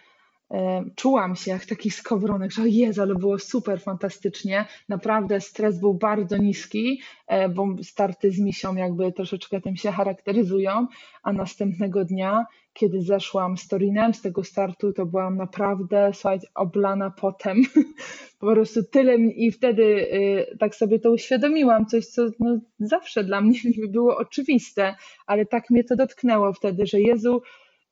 czułam 0.96 1.36
się 1.36 1.50
jak 1.50 1.66
taki 1.66 1.90
skowronek, 1.90 2.52
że 2.52 2.68
Jezu, 2.68 3.02
ale 3.02 3.14
było 3.14 3.38
super 3.38 3.80
fantastycznie. 3.80 4.64
Naprawdę 4.88 5.40
stres 5.40 5.80
był 5.80 5.94
bardzo 5.94 6.36
niski, 6.36 7.00
e, 7.26 7.48
bo 7.48 7.68
starty 7.82 8.30
z 8.30 8.38
misią 8.38 8.74
jakby 8.74 9.12
troszeczkę 9.12 9.60
tym 9.60 9.76
się 9.76 9.92
charakteryzują, 9.92 10.86
a 11.22 11.32
następnego 11.32 12.04
dnia, 12.04 12.46
kiedy 12.72 13.02
zeszłam 13.02 13.56
z 13.56 13.68
Torinem 13.68 14.14
z 14.14 14.22
tego 14.22 14.44
startu, 14.44 14.92
to 14.92 15.06
byłam 15.06 15.36
naprawdę, 15.36 16.10
słuchajcie, 16.14 16.48
oblana 16.54 17.10
potem. 17.10 17.62
po 18.40 18.52
prostu 18.52 18.84
tyle 18.84 19.16
i 19.16 19.52
wtedy 19.52 19.82
y, 19.82 20.56
tak 20.58 20.74
sobie 20.74 20.98
to 20.98 21.10
uświadomiłam, 21.10 21.86
coś, 21.86 22.06
co 22.06 22.22
no, 22.40 22.58
zawsze 22.78 23.24
dla 23.24 23.40
mnie 23.40 23.58
było 23.88 24.16
oczywiste, 24.16 24.94
ale 25.26 25.46
tak 25.46 25.70
mnie 25.70 25.84
to 25.84 25.96
dotknęło 25.96 26.52
wtedy, 26.52 26.86
że 26.86 27.00
Jezu, 27.00 27.42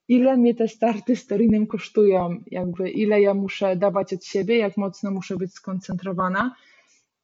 ile 0.08 0.36
mnie 0.36 0.54
te 0.54 0.68
starty 0.68 1.16
z 1.16 1.26
Torinem 1.26 1.66
kosztują, 1.66 2.42
jakby 2.50 2.90
ile 2.90 3.20
ja 3.20 3.34
muszę 3.34 3.76
dawać 3.76 4.12
od 4.12 4.24
siebie, 4.24 4.58
jak 4.58 4.76
mocno 4.76 5.10
muszę 5.10 5.36
być 5.36 5.54
skoncentrowana. 5.54 6.54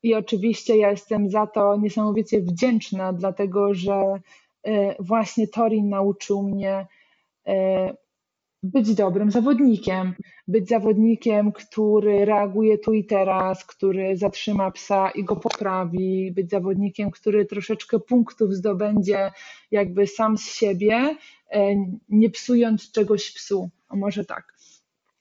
I 0.03 0.15
oczywiście 0.15 0.77
ja 0.77 0.91
jestem 0.91 1.31
za 1.31 1.47
to 1.47 1.77
niesamowicie 1.77 2.41
wdzięczna, 2.41 3.13
dlatego 3.13 3.75
że 3.75 4.21
e, 4.65 5.03
właśnie 5.03 5.49
Torin 5.49 5.89
nauczył 5.89 6.43
mnie 6.43 6.87
e, 7.47 7.95
być 8.65 8.95
dobrym 8.95 9.31
zawodnikiem, 9.31 10.15
być 10.49 10.69
zawodnikiem, 10.69 11.53
który 11.53 12.25
reaguje 12.25 12.79
tu 12.79 12.93
i 12.93 13.05
teraz, 13.05 13.65
który 13.65 14.17
zatrzyma 14.17 14.71
psa 14.71 15.11
i 15.11 15.25
go 15.25 15.37
poprawi, 15.37 16.33
być 16.33 16.51
zawodnikiem, 16.51 17.11
który 17.11 17.47
troszeczkę 17.47 17.99
punktów 17.99 18.55
zdobędzie 18.55 19.31
jakby 19.71 20.07
sam 20.07 20.39
z 20.39 20.55
siebie, 20.55 21.17
e, 21.51 21.75
nie 22.09 22.31
psując 22.31 22.93
czegoś 22.93 23.33
psu, 23.33 23.71
a 23.89 23.97
może 23.97 24.25
tak. 24.25 24.55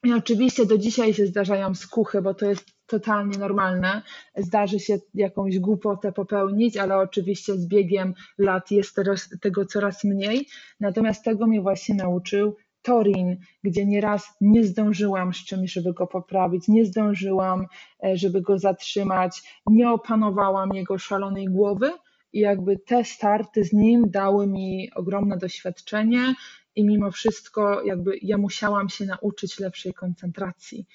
I 0.03 0.13
oczywiście 0.13 0.65
do 0.65 0.77
dzisiaj 0.77 1.13
się 1.13 1.25
zdarzają 1.27 1.75
skuchy, 1.75 2.21
bo 2.21 2.33
to 2.33 2.45
jest 2.45 2.65
totalnie 2.85 3.37
normalne. 3.37 4.01
Zdarzy 4.37 4.79
się 4.79 4.97
jakąś 5.13 5.59
głupotę 5.59 6.11
popełnić, 6.11 6.77
ale 6.77 6.97
oczywiście 6.97 7.53
z 7.53 7.67
biegiem 7.67 8.13
lat 8.37 8.71
jest 8.71 8.95
tego 9.41 9.65
coraz 9.65 10.03
mniej. 10.03 10.47
Natomiast 10.79 11.23
tego 11.23 11.47
mnie 11.47 11.61
właśnie 11.61 11.95
nauczył 11.95 12.55
Torin, 12.83 13.37
gdzie 13.63 13.85
nieraz 13.85 14.37
nie 14.41 14.63
zdążyłam 14.63 15.33
z 15.33 15.45
czymś, 15.45 15.71
żeby 15.73 15.93
go 15.93 16.07
poprawić, 16.07 16.67
nie 16.67 16.85
zdążyłam, 16.85 17.67
e, 18.03 18.17
żeby 18.17 18.41
go 18.41 18.59
zatrzymać, 18.59 19.61
nie 19.67 19.91
opanowałam 19.91 20.73
jego 20.73 20.97
szalonej 20.97 21.45
głowy 21.45 21.91
i 22.33 22.39
jakby 22.39 22.77
te 22.77 23.05
starty 23.05 23.63
z 23.63 23.73
nim 23.73 24.11
dały 24.11 24.47
mi 24.47 24.91
ogromne 24.95 25.37
doświadczenie 25.37 26.35
i 26.75 26.83
mimo 26.85 27.11
wszystko 27.11 27.83
jakby 27.83 28.17
ja 28.21 28.37
musiałam 28.37 28.89
się 28.89 29.05
nauczyć 29.05 29.59
lepszej 29.59 29.93
koncentracji, 29.93 30.85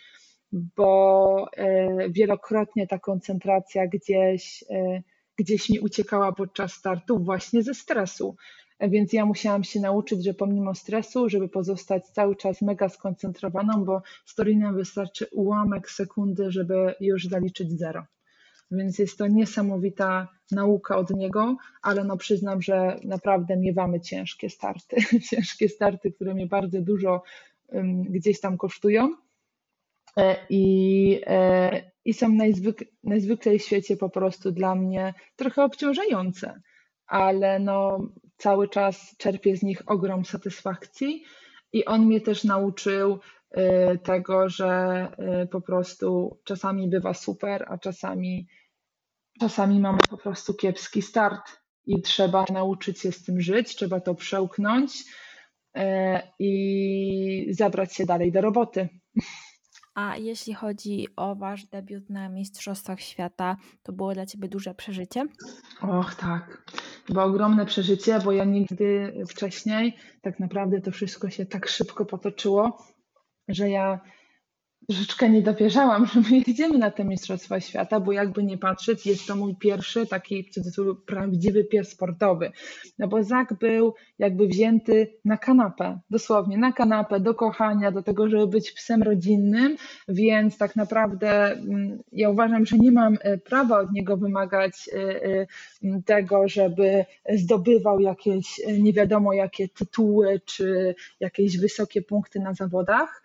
bo 0.52 1.46
e, 1.56 2.10
wielokrotnie 2.10 2.86
ta 2.86 2.98
koncentracja 2.98 3.86
gdzieś 3.86 4.64
e, 4.70 5.02
gdzieś 5.38 5.70
mi 5.70 5.80
uciekała 5.80 6.32
podczas 6.32 6.72
startu 6.72 7.18
właśnie 7.18 7.62
ze 7.62 7.74
stresu. 7.74 8.36
Więc 8.80 9.12
ja 9.12 9.26
musiałam 9.26 9.64
się 9.64 9.80
nauczyć, 9.80 10.24
że 10.24 10.34
pomimo 10.34 10.74
stresu, 10.74 11.28
żeby 11.28 11.48
pozostać 11.48 12.06
cały 12.06 12.36
czas 12.36 12.62
mega 12.62 12.88
skoncentrowaną, 12.88 13.84
bo 13.84 14.02
z 14.24 14.34
Torinem 14.34 14.76
wystarczy 14.76 15.26
ułamek 15.32 15.90
sekundy, 15.90 16.50
żeby 16.50 16.94
już 17.00 17.24
zaliczyć 17.24 17.78
zero. 17.78 18.04
Więc 18.70 18.98
jest 18.98 19.18
to 19.18 19.26
niesamowita 19.26 20.28
nauka 20.50 20.96
od 20.96 21.10
niego, 21.10 21.56
ale 21.82 22.04
no 22.04 22.16
przyznam, 22.16 22.62
że 22.62 23.00
naprawdę 23.04 23.56
miewamy 23.56 24.00
ciężkie 24.00 24.50
starty. 24.50 24.96
ciężkie 25.30 25.68
starty, 25.68 26.12
które 26.12 26.34
mnie 26.34 26.46
bardzo 26.46 26.80
dużo 26.80 27.22
um, 27.68 28.02
gdzieś 28.02 28.40
tam 28.40 28.58
kosztują. 28.58 29.16
E, 30.18 30.36
I, 30.50 31.20
e, 31.26 31.90
i 32.04 32.14
są 32.14 32.28
najzwyk, 32.28 32.84
najzwyklej 33.04 33.58
w 33.58 33.62
świecie 33.62 33.96
po 33.96 34.10
prostu 34.10 34.52
dla 34.52 34.74
mnie 34.74 35.14
trochę 35.36 35.64
obciążające, 35.64 36.60
ale 37.06 37.58
no, 37.58 37.98
cały 38.36 38.68
czas 38.68 39.16
czerpię 39.18 39.56
z 39.56 39.62
nich 39.62 39.82
ogrom 39.86 40.24
satysfakcji 40.24 41.24
i 41.72 41.84
on 41.84 42.06
mnie 42.06 42.20
też 42.20 42.44
nauczył 42.44 43.18
y, 43.58 43.98
tego, 43.98 44.48
że 44.48 45.08
po 45.50 45.60
prostu 45.60 46.38
czasami 46.44 46.88
bywa 46.88 47.14
super, 47.14 47.64
a 47.68 47.78
czasami, 47.78 48.48
czasami 49.40 49.80
mamy 49.80 49.98
po 50.10 50.16
prostu 50.16 50.54
kiepski 50.54 51.02
start 51.02 51.60
i 51.86 52.02
trzeba 52.02 52.44
nauczyć 52.52 53.00
się 53.00 53.12
z 53.12 53.24
tym 53.24 53.40
żyć, 53.40 53.76
trzeba 53.76 54.00
to 54.00 54.14
przełknąć 54.14 55.04
i 56.38 57.46
zabrać 57.50 57.94
się 57.94 58.06
dalej 58.06 58.32
do 58.32 58.40
roboty. 58.40 58.88
A 59.98 60.16
jeśli 60.16 60.54
chodzi 60.54 61.06
o 61.16 61.34
Wasz 61.34 61.66
debiut 61.66 62.10
na 62.10 62.28
Mistrzostwach 62.28 63.00
Świata, 63.00 63.56
to 63.82 63.92
było 63.92 64.14
dla 64.14 64.26
Ciebie 64.26 64.48
duże 64.48 64.74
przeżycie? 64.74 65.24
Och, 65.82 66.14
tak. 66.14 66.62
Było 67.08 67.24
ogromne 67.24 67.66
przeżycie, 67.66 68.18
bo 68.24 68.32
ja 68.32 68.44
nigdy 68.44 69.14
wcześniej 69.28 69.96
tak 70.22 70.40
naprawdę 70.40 70.80
to 70.80 70.90
wszystko 70.90 71.30
się 71.30 71.46
tak 71.46 71.68
szybko 71.68 72.04
potoczyło, 72.04 72.78
że 73.48 73.70
ja 73.70 74.00
troszeczkę 74.88 75.30
nie 75.30 75.42
dowierzałam, 75.42 76.06
że 76.14 76.20
my 76.20 76.42
jedziemy 76.46 76.78
na 76.78 76.90
te 76.90 77.04
Mistrzostwa 77.04 77.60
Świata, 77.60 78.00
bo 78.00 78.12
jakby 78.12 78.44
nie 78.44 78.58
patrzeć, 78.58 79.06
jest 79.06 79.26
to 79.26 79.36
mój 79.36 79.56
pierwszy 79.56 80.06
taki 80.06 80.44
w 80.44 80.50
cudzysłowie 80.50 80.92
prawdziwy 81.06 81.64
pies 81.64 81.88
sportowy. 81.88 82.52
No 82.98 83.08
bo 83.08 83.22
Zak 83.22 83.54
był 83.54 83.94
jakby 84.18 84.46
wzięty 84.46 85.14
na 85.24 85.36
kanapę, 85.36 85.98
dosłownie 86.10 86.58
na 86.58 86.72
kanapę, 86.72 87.20
do 87.20 87.34
kochania, 87.34 87.92
do 87.92 88.02
tego, 88.02 88.28
żeby 88.28 88.46
być 88.46 88.72
psem 88.72 89.02
rodzinnym, 89.02 89.76
więc 90.08 90.58
tak 90.58 90.76
naprawdę 90.76 91.52
mm, 91.52 92.02
ja 92.12 92.30
uważam, 92.30 92.66
że 92.66 92.78
nie 92.78 92.92
mam 92.92 93.18
e, 93.20 93.38
prawa 93.38 93.80
od 93.80 93.92
niego 93.92 94.16
wymagać 94.16 94.90
e, 94.92 95.24
e, 95.24 95.46
tego, 96.04 96.48
żeby 96.48 97.04
zdobywał 97.34 98.00
jakieś 98.00 98.60
nie 98.78 98.92
wiadomo 98.92 99.32
jakie 99.32 99.68
tytuły 99.68 100.40
czy 100.44 100.94
jakieś 101.20 101.58
wysokie 101.58 102.02
punkty 102.02 102.40
na 102.40 102.54
zawodach 102.54 103.22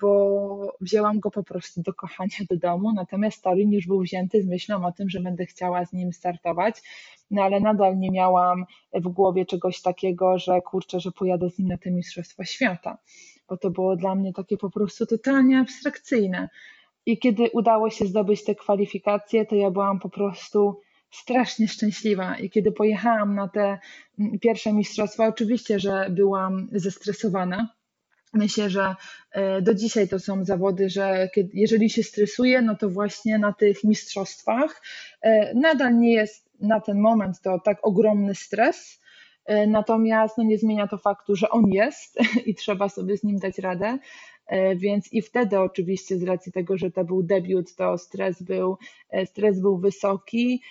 bo 0.00 0.76
wzięłam 0.80 1.20
go 1.20 1.30
po 1.30 1.42
prostu 1.42 1.82
do 1.82 1.94
kochania 1.94 2.38
do 2.50 2.56
domu, 2.56 2.92
natomiast 2.92 3.42
Torin 3.42 3.72
już 3.72 3.86
był 3.86 4.00
wzięty 4.00 4.42
z 4.42 4.46
myślą 4.46 4.86
o 4.86 4.92
tym, 4.92 5.10
że 5.10 5.20
będę 5.20 5.46
chciała 5.46 5.84
z 5.84 5.92
nim 5.92 6.12
startować, 6.12 6.82
no 7.30 7.42
ale 7.42 7.60
nadal 7.60 7.98
nie 7.98 8.10
miałam 8.10 8.64
w 8.94 9.08
głowie 9.08 9.46
czegoś 9.46 9.82
takiego, 9.82 10.38
że 10.38 10.60
kurczę, 10.60 11.00
że 11.00 11.12
pojadę 11.12 11.50
z 11.50 11.58
nim 11.58 11.68
na 11.68 11.78
te 11.78 11.90
Mistrzostwa 11.90 12.44
Świata, 12.44 12.98
bo 13.48 13.56
to 13.56 13.70
było 13.70 13.96
dla 13.96 14.14
mnie 14.14 14.32
takie 14.32 14.56
po 14.56 14.70
prostu 14.70 15.06
totalnie 15.06 15.58
abstrakcyjne. 15.58 16.48
I 17.06 17.18
kiedy 17.18 17.50
udało 17.52 17.90
się 17.90 18.06
zdobyć 18.06 18.44
te 18.44 18.54
kwalifikacje, 18.54 19.46
to 19.46 19.54
ja 19.54 19.70
byłam 19.70 19.98
po 19.98 20.08
prostu 20.08 20.80
strasznie 21.10 21.68
szczęśliwa. 21.68 22.38
I 22.38 22.50
kiedy 22.50 22.72
pojechałam 22.72 23.34
na 23.34 23.48
te 23.48 23.78
mm, 24.18 24.38
pierwsze 24.38 24.72
mistrzostwa, 24.72 25.26
oczywiście, 25.28 25.80
że 25.80 26.06
byłam 26.10 26.68
zestresowana, 26.72 27.68
Myślę, 28.34 28.70
że 28.70 28.94
e, 29.32 29.62
do 29.62 29.74
dzisiaj 29.74 30.08
to 30.08 30.18
są 30.18 30.44
zawody, 30.44 30.90
że 30.90 31.28
kiedy, 31.34 31.50
jeżeli 31.54 31.90
się 31.90 32.02
stresuje, 32.02 32.62
no 32.62 32.76
to 32.76 32.90
właśnie 32.90 33.38
na 33.38 33.52
tych 33.52 33.84
mistrzostwach 33.84 34.82
e, 35.20 35.54
nadal 35.54 35.98
nie 35.98 36.12
jest 36.12 36.48
na 36.60 36.80
ten 36.80 37.00
moment 37.00 37.40
to 37.40 37.60
tak 37.60 37.78
ogromny 37.82 38.34
stres, 38.34 39.00
e, 39.44 39.66
natomiast 39.66 40.38
no 40.38 40.44
nie 40.44 40.58
zmienia 40.58 40.86
to 40.86 40.98
faktu, 40.98 41.36
że 41.36 41.50
on 41.50 41.70
jest 41.70 42.18
i 42.46 42.54
trzeba 42.54 42.88
sobie 42.88 43.16
z 43.16 43.24
nim 43.24 43.38
dać 43.38 43.58
radę. 43.58 43.98
Więc 44.76 45.12
i 45.12 45.22
wtedy 45.22 45.60
oczywiście 45.60 46.18
z 46.18 46.22
racji 46.22 46.52
tego, 46.52 46.76
że 46.78 46.90
to 46.90 47.04
był 47.04 47.22
debiut, 47.22 47.74
to 47.74 47.98
stres 47.98 48.42
był, 48.42 48.78
stres 49.24 49.60
był 49.60 49.78
wysoki, 49.78 50.62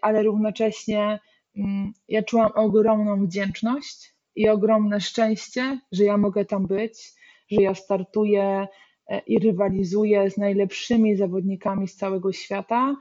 ale 0.00 0.22
równocześnie 0.22 1.20
mm, 1.56 1.92
ja 2.08 2.22
czułam 2.22 2.50
ogromną 2.54 3.26
wdzięczność 3.26 4.11
i 4.36 4.48
ogromne 4.48 5.00
szczęście, 5.00 5.80
że 5.92 6.04
ja 6.04 6.16
mogę 6.16 6.44
tam 6.44 6.66
być, 6.66 7.12
że 7.50 7.62
ja 7.62 7.74
startuję 7.74 8.66
e, 9.08 9.18
i 9.26 9.38
rywalizuję 9.38 10.30
z 10.30 10.36
najlepszymi 10.36 11.16
zawodnikami 11.16 11.88
z 11.88 11.96
całego 11.96 12.32
świata. 12.32 12.96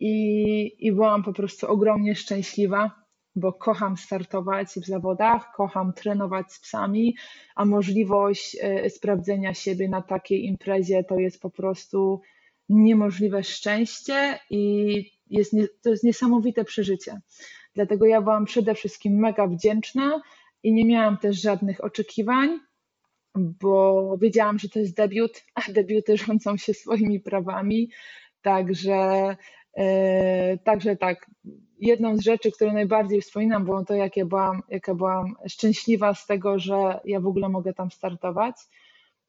I, 0.00 0.86
I 0.86 0.92
byłam 0.92 1.22
po 1.22 1.32
prostu 1.32 1.68
ogromnie 1.68 2.14
szczęśliwa, 2.14 2.90
bo 3.36 3.52
kocham 3.52 3.96
startować 3.96 4.68
w 4.68 4.86
zawodach, 4.86 5.52
kocham 5.56 5.92
trenować 5.92 6.52
z 6.52 6.60
psami, 6.60 7.16
a 7.54 7.64
możliwość 7.64 8.56
e, 8.60 8.90
sprawdzenia 8.90 9.54
siebie 9.54 9.88
na 9.88 10.02
takiej 10.02 10.44
imprezie 10.44 11.04
to 11.04 11.18
jest 11.18 11.40
po 11.40 11.50
prostu 11.50 12.20
niemożliwe 12.68 13.44
szczęście 13.44 14.38
i 14.50 15.04
jest, 15.26 15.54
to 15.82 15.90
jest 15.90 16.04
niesamowite 16.04 16.64
przeżycie. 16.64 17.20
Dlatego 17.74 18.06
ja 18.06 18.20
byłam 18.20 18.44
przede 18.44 18.74
wszystkim 18.74 19.18
mega 19.18 19.46
wdzięczna 19.46 20.20
i 20.62 20.72
nie 20.72 20.84
miałam 20.84 21.18
też 21.18 21.40
żadnych 21.40 21.84
oczekiwań, 21.84 22.58
bo 23.34 24.16
wiedziałam, 24.20 24.58
że 24.58 24.68
to 24.68 24.78
jest 24.78 24.96
debiut, 24.96 25.44
a 25.54 25.72
debiuty 25.72 26.16
rządzą 26.16 26.56
się 26.56 26.74
swoimi 26.74 27.20
prawami. 27.20 27.90
Także, 28.42 29.36
e, 29.76 30.58
także 30.58 30.96
tak, 30.96 31.30
jedną 31.78 32.16
z 32.16 32.20
rzeczy, 32.20 32.52
którą 32.52 32.72
najbardziej 32.72 33.20
wspominam, 33.20 33.64
było 33.64 33.84
to, 33.84 33.94
jak 33.94 34.16
ja 34.16 34.26
byłam, 34.26 34.62
jak 34.68 34.88
ja 34.88 34.94
byłam 34.94 35.34
szczęśliwa 35.48 36.14
z 36.14 36.26
tego, 36.26 36.58
że 36.58 37.00
ja 37.04 37.20
w 37.20 37.26
ogóle 37.26 37.48
mogę 37.48 37.74
tam 37.74 37.90
startować. 37.90 38.56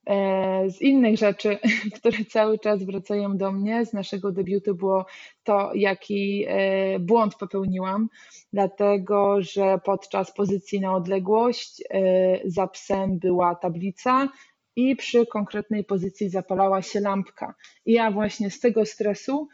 E, 0.06 0.70
z 0.70 0.82
innych 0.82 1.18
rzeczy, 1.18 1.60
które 2.00 2.18
cały 2.26 2.60
czas 2.60 2.84
wracają 2.84 3.38
do 3.38 3.52
mnie 3.52 3.86
z 3.86 3.94
naszego 3.94 4.32
debiutu, 4.32 4.76
było 4.76 5.06
to, 5.44 5.72
jaki 5.76 6.46
e, 6.48 7.00
błąd 7.00 7.36
popełniłam, 7.36 8.10
dlatego 8.54 9.42
że 9.42 9.80
podczas 9.86 10.34
pozycji 10.34 10.80
na 10.80 10.96
odległość 10.96 11.84
e, 11.90 12.40
za 12.46 12.68
psem 12.68 13.20
była 13.20 13.56
tablica 13.56 14.30
i 14.76 14.96
przy 14.96 15.26
konkretnej 15.26 15.84
pozycji 15.84 16.30
zapalała 16.30 16.82
się 16.82 17.00
lampka. 17.00 17.56
I 17.86 17.94
ja 17.94 18.12
właśnie 18.12 18.50
z 18.52 18.60
tego 18.60 18.86
stresu 18.86 19.48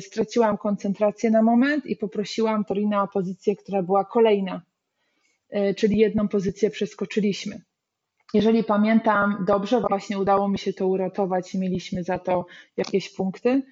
straciłam 0.00 0.58
koncentrację 0.58 1.30
na 1.30 1.42
moment 1.42 1.86
i 1.86 1.96
poprosiłam 1.96 2.64
Torina 2.64 3.02
o 3.02 3.08
pozycję, 3.08 3.56
która 3.56 3.82
była 3.82 4.04
kolejna, 4.04 4.62
czyli 5.76 5.98
jedną 5.98 6.28
pozycję 6.28 6.70
przeskoczyliśmy. 6.70 7.60
Jeżeli 8.34 8.64
pamiętam 8.64 9.44
dobrze, 9.46 9.80
właśnie 9.80 10.18
udało 10.18 10.48
mi 10.48 10.58
się 10.58 10.72
to 10.72 10.86
uratować 10.86 11.54
i 11.54 11.58
mieliśmy 11.58 12.04
za 12.04 12.18
to 12.18 12.46
jakieś 12.76 13.14
punkty. 13.14 13.62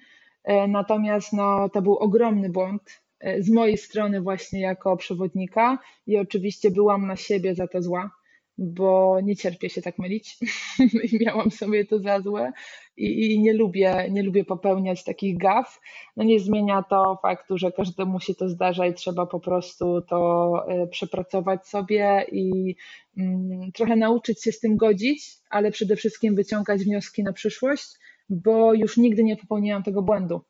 E, 0.43 0.67
natomiast 0.67 1.33
no, 1.33 1.69
to 1.69 1.81
był 1.81 1.97
ogromny 1.97 2.49
błąd 2.49 3.01
e, 3.19 3.43
z 3.43 3.49
mojej 3.49 3.77
strony 3.77 4.21
właśnie 4.21 4.61
jako 4.61 4.97
przewodnika 4.97 5.79
i 6.07 6.17
oczywiście 6.17 6.71
byłam 6.71 7.07
na 7.07 7.15
siebie 7.15 7.55
za 7.55 7.67
to 7.67 7.81
zła 7.81 8.11
bo 8.59 9.19
nie 9.23 9.35
cierpię 9.35 9.69
się 9.69 9.81
tak 9.81 9.99
mylić 9.99 10.37
i 10.79 11.19
miałam 11.25 11.51
sobie 11.51 11.85
to 11.85 11.99
za 11.99 12.21
złe 12.21 12.51
i, 12.97 13.33
i, 13.33 13.39
nie, 13.39 13.53
lubię, 13.53 14.07
nie 14.11 14.23
lubię 14.23 14.45
popełniać 14.45 15.03
takich 15.03 15.37
gaf. 15.37 15.81
No 16.17 16.23
nie 16.23 16.39
zmienia 16.39 16.83
to 16.83 17.19
faktu, 17.21 17.57
że 17.57 17.71
każdemu 17.71 18.19
się 18.19 18.35
to 18.35 18.49
zdarza 18.49 18.85
i 18.85 18.93
trzeba 18.93 19.25
po 19.25 19.39
prostu 19.39 20.01
to 20.01 20.51
e, 20.67 20.87
przepracować 20.87 21.67
sobie 21.67 22.25
i 22.31 22.75
mm, 23.17 23.71
trochę 23.71 23.95
nauczyć 23.95 24.43
się 24.43 24.51
z 24.51 24.59
tym 24.59 24.77
godzić, 24.77 25.37
ale 25.49 25.71
przede 25.71 25.95
wszystkim 25.95 26.35
wyciągać 26.35 26.83
wnioski 26.83 27.23
na 27.23 27.33
przyszłość, 27.33 27.87
bo 28.29 28.73
już 28.73 28.97
nigdy 28.97 29.23
nie 29.23 29.37
popełniłam 29.37 29.83
tego 29.83 30.01
błędu. 30.01 30.41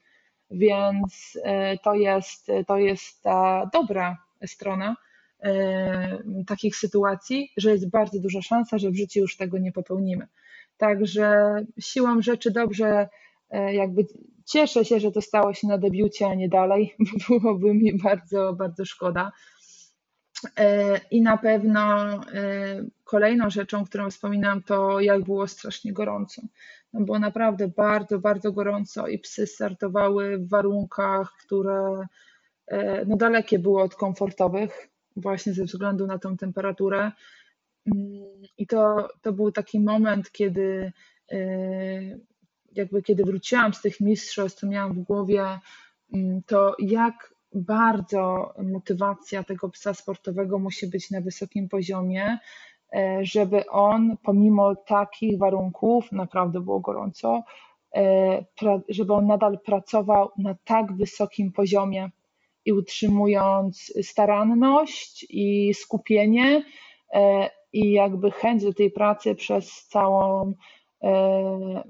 Więc 0.51 1.39
e, 1.43 1.78
to 1.78 1.93
jest, 1.93 2.47
to 2.68 2.78
jest 2.78 3.24
ta 3.24 3.70
dobra 3.74 4.18
strona 4.45 4.95
takich 6.48 6.76
sytuacji, 6.76 7.52
że 7.58 7.72
jest 7.72 7.90
bardzo 7.90 8.20
duża 8.20 8.42
szansa, 8.42 8.78
że 8.78 8.92
w 8.92 8.96
życiu 8.96 9.20
już 9.20 9.38
tego 9.38 9.58
nie 9.58 9.72
popełnimy. 9.72 10.28
Także 10.78 11.56
siłą 11.80 12.22
rzeczy 12.22 12.52
dobrze, 12.52 13.10
e, 13.50 13.74
jakby 13.74 14.06
cieszę 14.46 14.86
się, 14.86 15.00
że 15.00 15.12
to 15.12 15.22
stało 15.22 15.54
się 15.54 15.68
na 15.68 15.78
debiucie, 15.78 16.28
a 16.28 16.36
nie 16.36 16.50
dalej, 16.50 16.96
bo 17.30 17.40
byłoby 17.40 17.74
mi 17.74 17.98
bardzo, 17.98 18.54
bardzo 18.54 18.86
szkoda. 18.86 19.32
E, 20.58 21.00
I 21.12 21.22
na 21.22 21.38
pewno 21.38 21.96
kolejną 23.04 23.50
rzeczą, 23.50 23.86
którą 23.86 24.10
wspominam, 24.10 24.64
to 24.64 25.00
jak 25.00 25.24
było 25.24 25.48
strasznie 25.48 25.94
gorąco. 25.94 26.42
No 26.94 27.02
było 27.02 27.20
naprawdę 27.20 27.68
bardzo, 27.68 28.20
bardzo 28.20 28.52
gorąco 28.52 29.08
i 29.08 29.20
psy 29.20 29.48
startowały 29.48 30.38
w 30.38 30.50
warunkach, 30.50 31.34
które 31.46 32.08
no 33.08 33.18
dalekie 33.18 33.60
były 33.60 33.82
od 33.82 33.96
komfortowych 33.96 34.89
właśnie 35.16 35.53
ze 35.53 35.64
względu 35.64 36.07
na 36.07 36.20
tą 36.20 36.38
temperaturę. 36.38 37.12
Mm, 37.86 38.24
I 38.57 38.68
to, 38.68 39.10
to 39.22 39.34
był 39.34 39.51
taki 39.51 39.80
moment, 39.80 40.32
kiedy 40.32 40.91
y, 41.32 42.20
jakby 42.76 43.01
kiedy 43.03 43.24
wróciłam 43.24 43.74
z 43.74 43.82
tych 43.82 43.99
mistrzostw, 43.99 44.62
to 44.62 44.68
miałam 44.68 44.93
w 44.93 44.99
głowie 44.99 45.60
mm, 46.14 46.41
to, 46.43 46.76
jak 46.80 47.34
bardzo 47.53 48.53
motywacja 48.64 49.43
tego 49.43 49.70
psa 49.70 49.93
sportowego 49.93 50.60
musi 50.60 50.88
być 50.88 51.12
na 51.12 51.22
wysokim 51.22 51.70
poziomie, 51.70 52.38
e, 52.93 53.20
żeby 53.22 53.70
on 53.70 54.18
pomimo 54.24 54.76
takich 54.76 55.38
warunków, 55.38 56.12
naprawdę 56.12 56.62
było 56.62 56.80
gorąco, 56.80 57.43
e, 57.95 58.45
żeby 58.89 59.14
on 59.14 59.28
nadal 59.28 59.60
pracował 59.60 60.32
na 60.38 60.55
tak 60.66 60.93
wysokim 60.93 61.51
poziomie 61.51 62.10
i 62.70 62.74
utrzymując 62.74 63.93
staranność 64.01 65.26
i 65.30 65.74
skupienie 65.74 66.63
e, 67.13 67.49
i 67.74 67.91
jakby 67.91 68.32
chęć 68.32 68.63
do 68.63 68.74
tej 68.74 68.91
pracy 68.91 69.36
przez 69.36 69.88
całą 69.88 70.53
e, 71.03 71.84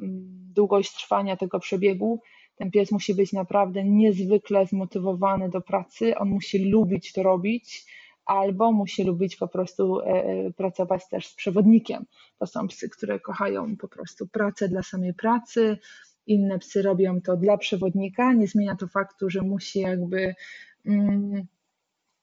długość 0.55 0.95
trwania 0.95 1.37
tego 1.37 1.59
przebiegu. 1.59 2.21
Ten 2.55 2.71
pies 2.71 2.91
musi 2.91 3.15
być 3.15 3.33
naprawdę 3.33 3.83
niezwykle 3.83 4.65
zmotywowany 4.65 5.49
do 5.49 5.61
pracy, 5.61 6.17
on 6.17 6.29
musi 6.29 6.69
lubić 6.69 7.13
to 7.13 7.23
robić, 7.23 7.85
albo 8.25 8.71
musi 8.71 9.03
lubić 9.03 9.35
po 9.35 9.47
prostu 9.47 9.99
e, 9.99 10.51
pracować 10.53 11.09
też 11.09 11.27
z 11.27 11.35
przewodnikiem. 11.35 12.05
To 12.39 12.45
są 12.47 12.67
psy, 12.67 12.89
które 12.89 13.19
kochają 13.19 13.77
po 13.77 13.87
prostu 13.87 14.27
pracę 14.27 14.69
dla 14.69 14.83
samej 14.83 15.13
pracy. 15.13 15.77
Inne 16.27 16.59
psy 16.59 16.81
robią 16.81 17.21
to 17.21 17.37
dla 17.37 17.57
przewodnika. 17.57 18.33
Nie 18.33 18.47
zmienia 18.47 18.75
to 18.75 18.87
faktu, 18.87 19.29
że 19.29 19.41
musi 19.41 19.79
jakby 19.79 20.35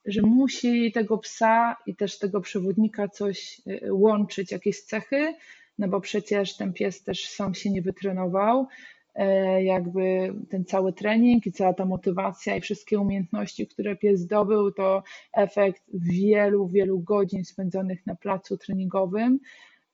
że 0.06 0.22
musi 0.22 0.92
tego 0.92 1.18
psa 1.18 1.76
i 1.86 1.96
też 1.96 2.18
tego 2.18 2.40
przewodnika 2.40 3.08
coś 3.08 3.60
y, 3.66 3.94
łączyć, 3.94 4.52
jakieś 4.52 4.80
cechy, 4.82 5.34
no 5.78 5.88
bo 5.88 6.00
przecież 6.00 6.56
ten 6.56 6.72
pies 6.72 7.02
też 7.02 7.28
sam 7.28 7.54
się 7.54 7.70
nie 7.70 7.82
wytrenował, 7.82 8.66
e, 9.14 9.64
jakby 9.64 10.34
ten 10.50 10.64
cały 10.64 10.92
trening 10.92 11.46
i 11.46 11.52
cała 11.52 11.74
ta 11.74 11.84
motywacja 11.84 12.56
i 12.56 12.60
wszystkie 12.60 13.00
umiejętności, 13.00 13.66
które 13.66 13.96
pies 13.96 14.20
zdobył, 14.20 14.72
to 14.72 15.02
efekt 15.32 15.82
wielu, 15.94 16.68
wielu 16.68 17.00
godzin 17.00 17.44
spędzonych 17.44 18.06
na 18.06 18.14
placu 18.14 18.56
treningowym 18.56 19.40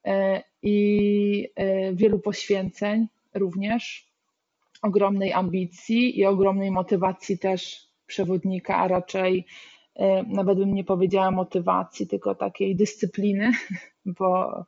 e, 0.04 0.42
i 0.62 1.48
e, 1.56 1.94
wielu 1.94 2.18
poświęceń 2.18 3.08
również, 3.34 4.12
ogromnej 4.82 5.32
ambicji 5.32 6.18
i 6.18 6.26
ogromnej 6.26 6.70
motywacji 6.70 7.38
też 7.38 7.91
przewodnika, 8.12 8.76
a 8.76 8.88
raczej 8.88 9.46
nawet 10.26 10.58
bym 10.58 10.74
nie 10.74 10.84
powiedziała 10.84 11.30
motywacji, 11.30 12.06
tylko 12.06 12.34
takiej 12.34 12.76
dyscypliny, 12.76 13.52
bo 14.18 14.64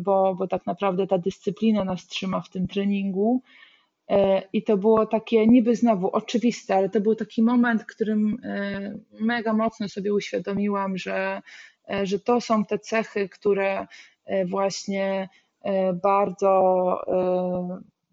bo, 0.00 0.34
bo 0.34 0.48
tak 0.48 0.66
naprawdę 0.66 1.06
ta 1.06 1.18
dyscyplina 1.18 1.84
nas 1.84 2.06
trzyma 2.06 2.40
w 2.40 2.50
tym 2.50 2.68
treningu. 2.68 3.42
E, 4.10 4.42
I 4.52 4.62
to 4.62 4.76
było 4.76 5.06
takie 5.06 5.46
niby 5.46 5.76
znowu 5.76 6.10
oczywiste, 6.10 6.74
ale 6.74 6.88
to 6.88 7.00
był 7.00 7.14
taki 7.14 7.42
moment, 7.42 7.82
w 7.82 7.86
którym 7.86 8.38
e, 8.44 8.94
mega 9.20 9.52
mocno 9.52 9.88
sobie 9.88 10.14
uświadomiłam, 10.14 10.98
że, 10.98 11.42
e, 11.90 12.06
że 12.06 12.18
to 12.18 12.40
są 12.40 12.64
te 12.64 12.78
cechy, 12.78 13.28
które 13.28 13.86
właśnie 14.46 15.28
bardzo, 16.02 17.00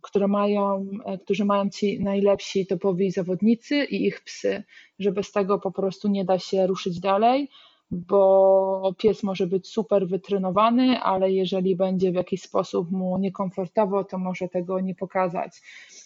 które 0.02 0.28
mają, 0.28 0.86
którzy 1.24 1.46
mają 1.46 1.70
ci 1.70 2.04
najlepsi 2.04 2.66
topowi 2.68 3.12
zawodnicy 3.12 3.76
i 3.76 4.06
ich 4.06 4.22
psy, 4.22 4.64
że 5.00 5.12
bez 5.12 5.32
tego 5.32 5.60
po 5.60 5.72
prostu 5.72 6.08
nie 6.08 6.26
da 6.26 6.40
się 6.40 6.68
ruszyć 6.68 7.00
dalej 7.00 7.50
bo 7.92 8.94
pies 8.98 9.24
może 9.24 9.48
być 9.48 9.68
super 9.68 10.08
wytrenowany, 10.08 11.00
ale 11.00 11.32
jeżeli 11.32 11.76
będzie 11.76 12.12
w 12.12 12.16
jakiś 12.16 12.42
sposób 12.42 12.92
mu 12.92 13.18
niekomfortowo, 13.18 14.04
to 14.04 14.18
może 14.18 14.48
tego 14.48 14.80
nie 14.80 14.96
pokazać. 14.96 15.62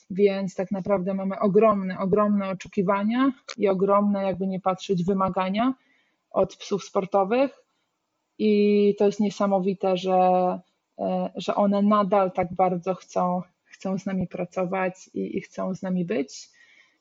Więc 0.09 0.55
tak 0.55 0.71
naprawdę 0.71 1.13
mamy 1.13 1.39
ogromne, 1.39 1.99
ogromne 1.99 2.49
oczekiwania 2.49 3.31
i 3.57 3.67
ogromne, 3.67 4.23
jakby 4.23 4.47
nie 4.47 4.59
patrzeć, 4.59 5.03
wymagania 5.03 5.73
od 6.31 6.55
psów 6.55 6.83
sportowych. 6.83 7.63
I 8.37 8.95
to 8.97 9.05
jest 9.05 9.19
niesamowite, 9.19 9.97
że, 9.97 10.13
e, 10.99 11.31
że 11.35 11.55
one 11.55 11.81
nadal 11.81 12.31
tak 12.31 12.53
bardzo 12.53 12.95
chcą, 12.95 13.41
chcą 13.83 13.97
z 13.97 14.05
nami 14.05 14.27
pracować 14.27 15.09
i, 15.13 15.37
i 15.37 15.41
chcą 15.41 15.75
z 15.75 15.81
nami 15.81 16.05
być. 16.05 16.49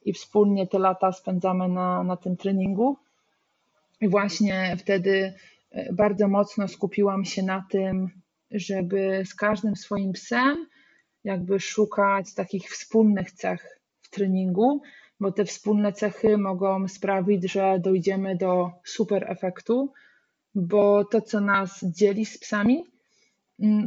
I 0.05 0.13
wspólnie 0.13 0.67
te 0.67 0.79
lata 0.79 1.13
spędzamy 1.13 1.69
na, 1.69 2.03
na 2.03 2.17
tym 2.17 2.37
treningu. 2.37 2.97
I 4.01 4.09
właśnie 4.09 4.77
wtedy 4.79 5.35
e, 5.71 5.93
bardzo 5.93 6.29
mocno 6.29 6.69
skupiłam 6.69 7.25
się 7.25 7.43
na 7.43 7.67
tym, 7.71 8.11
żeby 8.51 9.23
z 9.27 9.35
każdym 9.35 9.77
swoim 9.77 10.13
psem 10.13 10.67
jakby 11.25 11.61
szukać 11.61 12.35
takich 12.35 12.71
wspólnych 12.71 13.33
cech 13.33 13.81
w 14.01 14.11
treningu, 14.11 14.83
bo 15.21 15.33
te 15.33 15.45
wspólne 15.45 15.93
cechy 15.93 16.39
mogą 16.39 16.89
sprawić, 16.89 17.53
że 17.53 17.79
dojdziemy 17.79 18.37
do 18.37 18.71
super 18.85 19.31
efektu, 19.31 19.93
bo 20.55 21.05
to, 21.05 21.21
co 21.21 21.41
nas 21.41 21.85
dzieli 21.85 22.27
z 22.27 22.39
psami, 22.39 22.92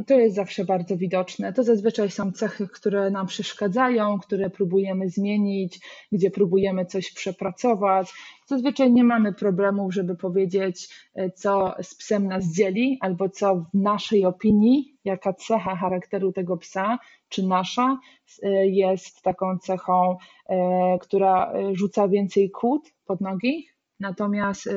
to 0.06 0.14
jest 0.14 0.36
zawsze 0.36 0.64
bardzo 0.64 0.96
widoczne. 0.96 1.52
To 1.52 1.62
zazwyczaj 1.62 2.10
są 2.10 2.32
cechy, 2.32 2.68
które 2.68 3.10
nam 3.10 3.26
przeszkadzają, 3.26 4.18
które 4.18 4.50
próbujemy 4.50 5.08
zmienić, 5.08 5.80
gdzie 6.12 6.30
próbujemy 6.30 6.86
coś 6.86 7.12
przepracować. 7.12 8.12
Zazwyczaj 8.46 8.92
nie 8.92 9.04
mamy 9.04 9.32
problemów, 9.32 9.94
żeby 9.94 10.16
powiedzieć, 10.16 10.88
e, 11.14 11.30
co 11.30 11.74
z 11.82 11.94
psem 11.94 12.28
nas 12.28 12.44
dzieli, 12.44 12.98
albo 13.00 13.28
co 13.28 13.54
w 13.54 13.74
naszej 13.74 14.24
opinii, 14.24 14.98
jaka 15.04 15.32
cecha 15.32 15.76
charakteru 15.76 16.32
tego 16.32 16.56
psa, 16.56 16.98
czy 17.28 17.46
nasza 17.46 17.98
e, 18.42 18.66
jest 18.66 19.22
taką 19.22 19.58
cechą, 19.58 20.16
e, 20.48 20.98
która 21.00 21.52
rzuca 21.72 22.08
więcej 22.08 22.50
kłód 22.50 22.82
pod 23.06 23.20
nogi. 23.20 23.66
Natomiast 24.00 24.68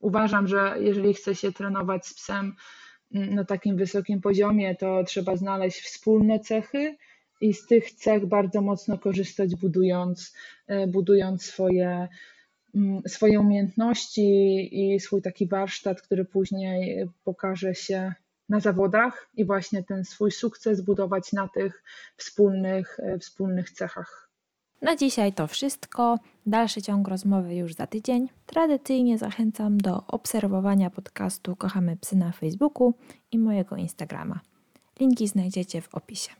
uważam, 0.00 0.46
że 0.46 0.74
jeżeli 0.80 1.14
chce 1.14 1.34
się 1.34 1.52
trenować 1.52 2.06
z 2.06 2.14
psem, 2.14 2.52
na 3.10 3.44
takim 3.44 3.76
wysokim 3.76 4.20
poziomie, 4.20 4.74
to 4.74 5.04
trzeba 5.04 5.36
znaleźć 5.36 5.80
wspólne 5.80 6.40
cechy 6.40 6.96
i 7.40 7.54
z 7.54 7.66
tych 7.66 7.92
cech 7.92 8.26
bardzo 8.26 8.62
mocno 8.62 8.98
korzystać, 8.98 9.54
budując, 9.54 10.34
e, 10.66 10.86
budując 10.86 11.42
swoje, 11.44 12.08
mm, 12.74 13.02
swoje 13.06 13.40
umiejętności 13.40 14.68
i 14.72 15.00
swój 15.00 15.22
taki 15.22 15.46
warsztat, 15.46 16.02
który 16.02 16.24
później 16.24 17.08
pokaże 17.24 17.74
się 17.74 18.12
na 18.48 18.60
zawodach 18.60 19.28
i 19.34 19.44
właśnie 19.44 19.84
ten 19.84 20.04
swój 20.04 20.32
sukces 20.32 20.80
budować 20.80 21.32
na 21.32 21.48
tych 21.48 21.82
wspólnych, 22.16 23.00
e, 23.00 23.18
wspólnych 23.18 23.70
cechach. 23.70 24.25
Na 24.82 24.96
dzisiaj 24.96 25.32
to 25.32 25.46
wszystko. 25.46 26.18
Dalszy 26.46 26.82
ciąg 26.82 27.08
rozmowy 27.08 27.54
już 27.54 27.74
za 27.74 27.86
tydzień. 27.86 28.28
Tradycyjnie 28.46 29.18
zachęcam 29.18 29.78
do 29.78 30.06
obserwowania 30.06 30.90
podcastu 30.90 31.56
Kochamy 31.56 31.96
Psy 31.96 32.16
na 32.16 32.32
Facebooku 32.32 32.94
i 33.32 33.38
mojego 33.38 33.76
Instagrama. 33.76 34.40
Linki 35.00 35.28
znajdziecie 35.28 35.80
w 35.80 35.94
opisie. 35.94 36.30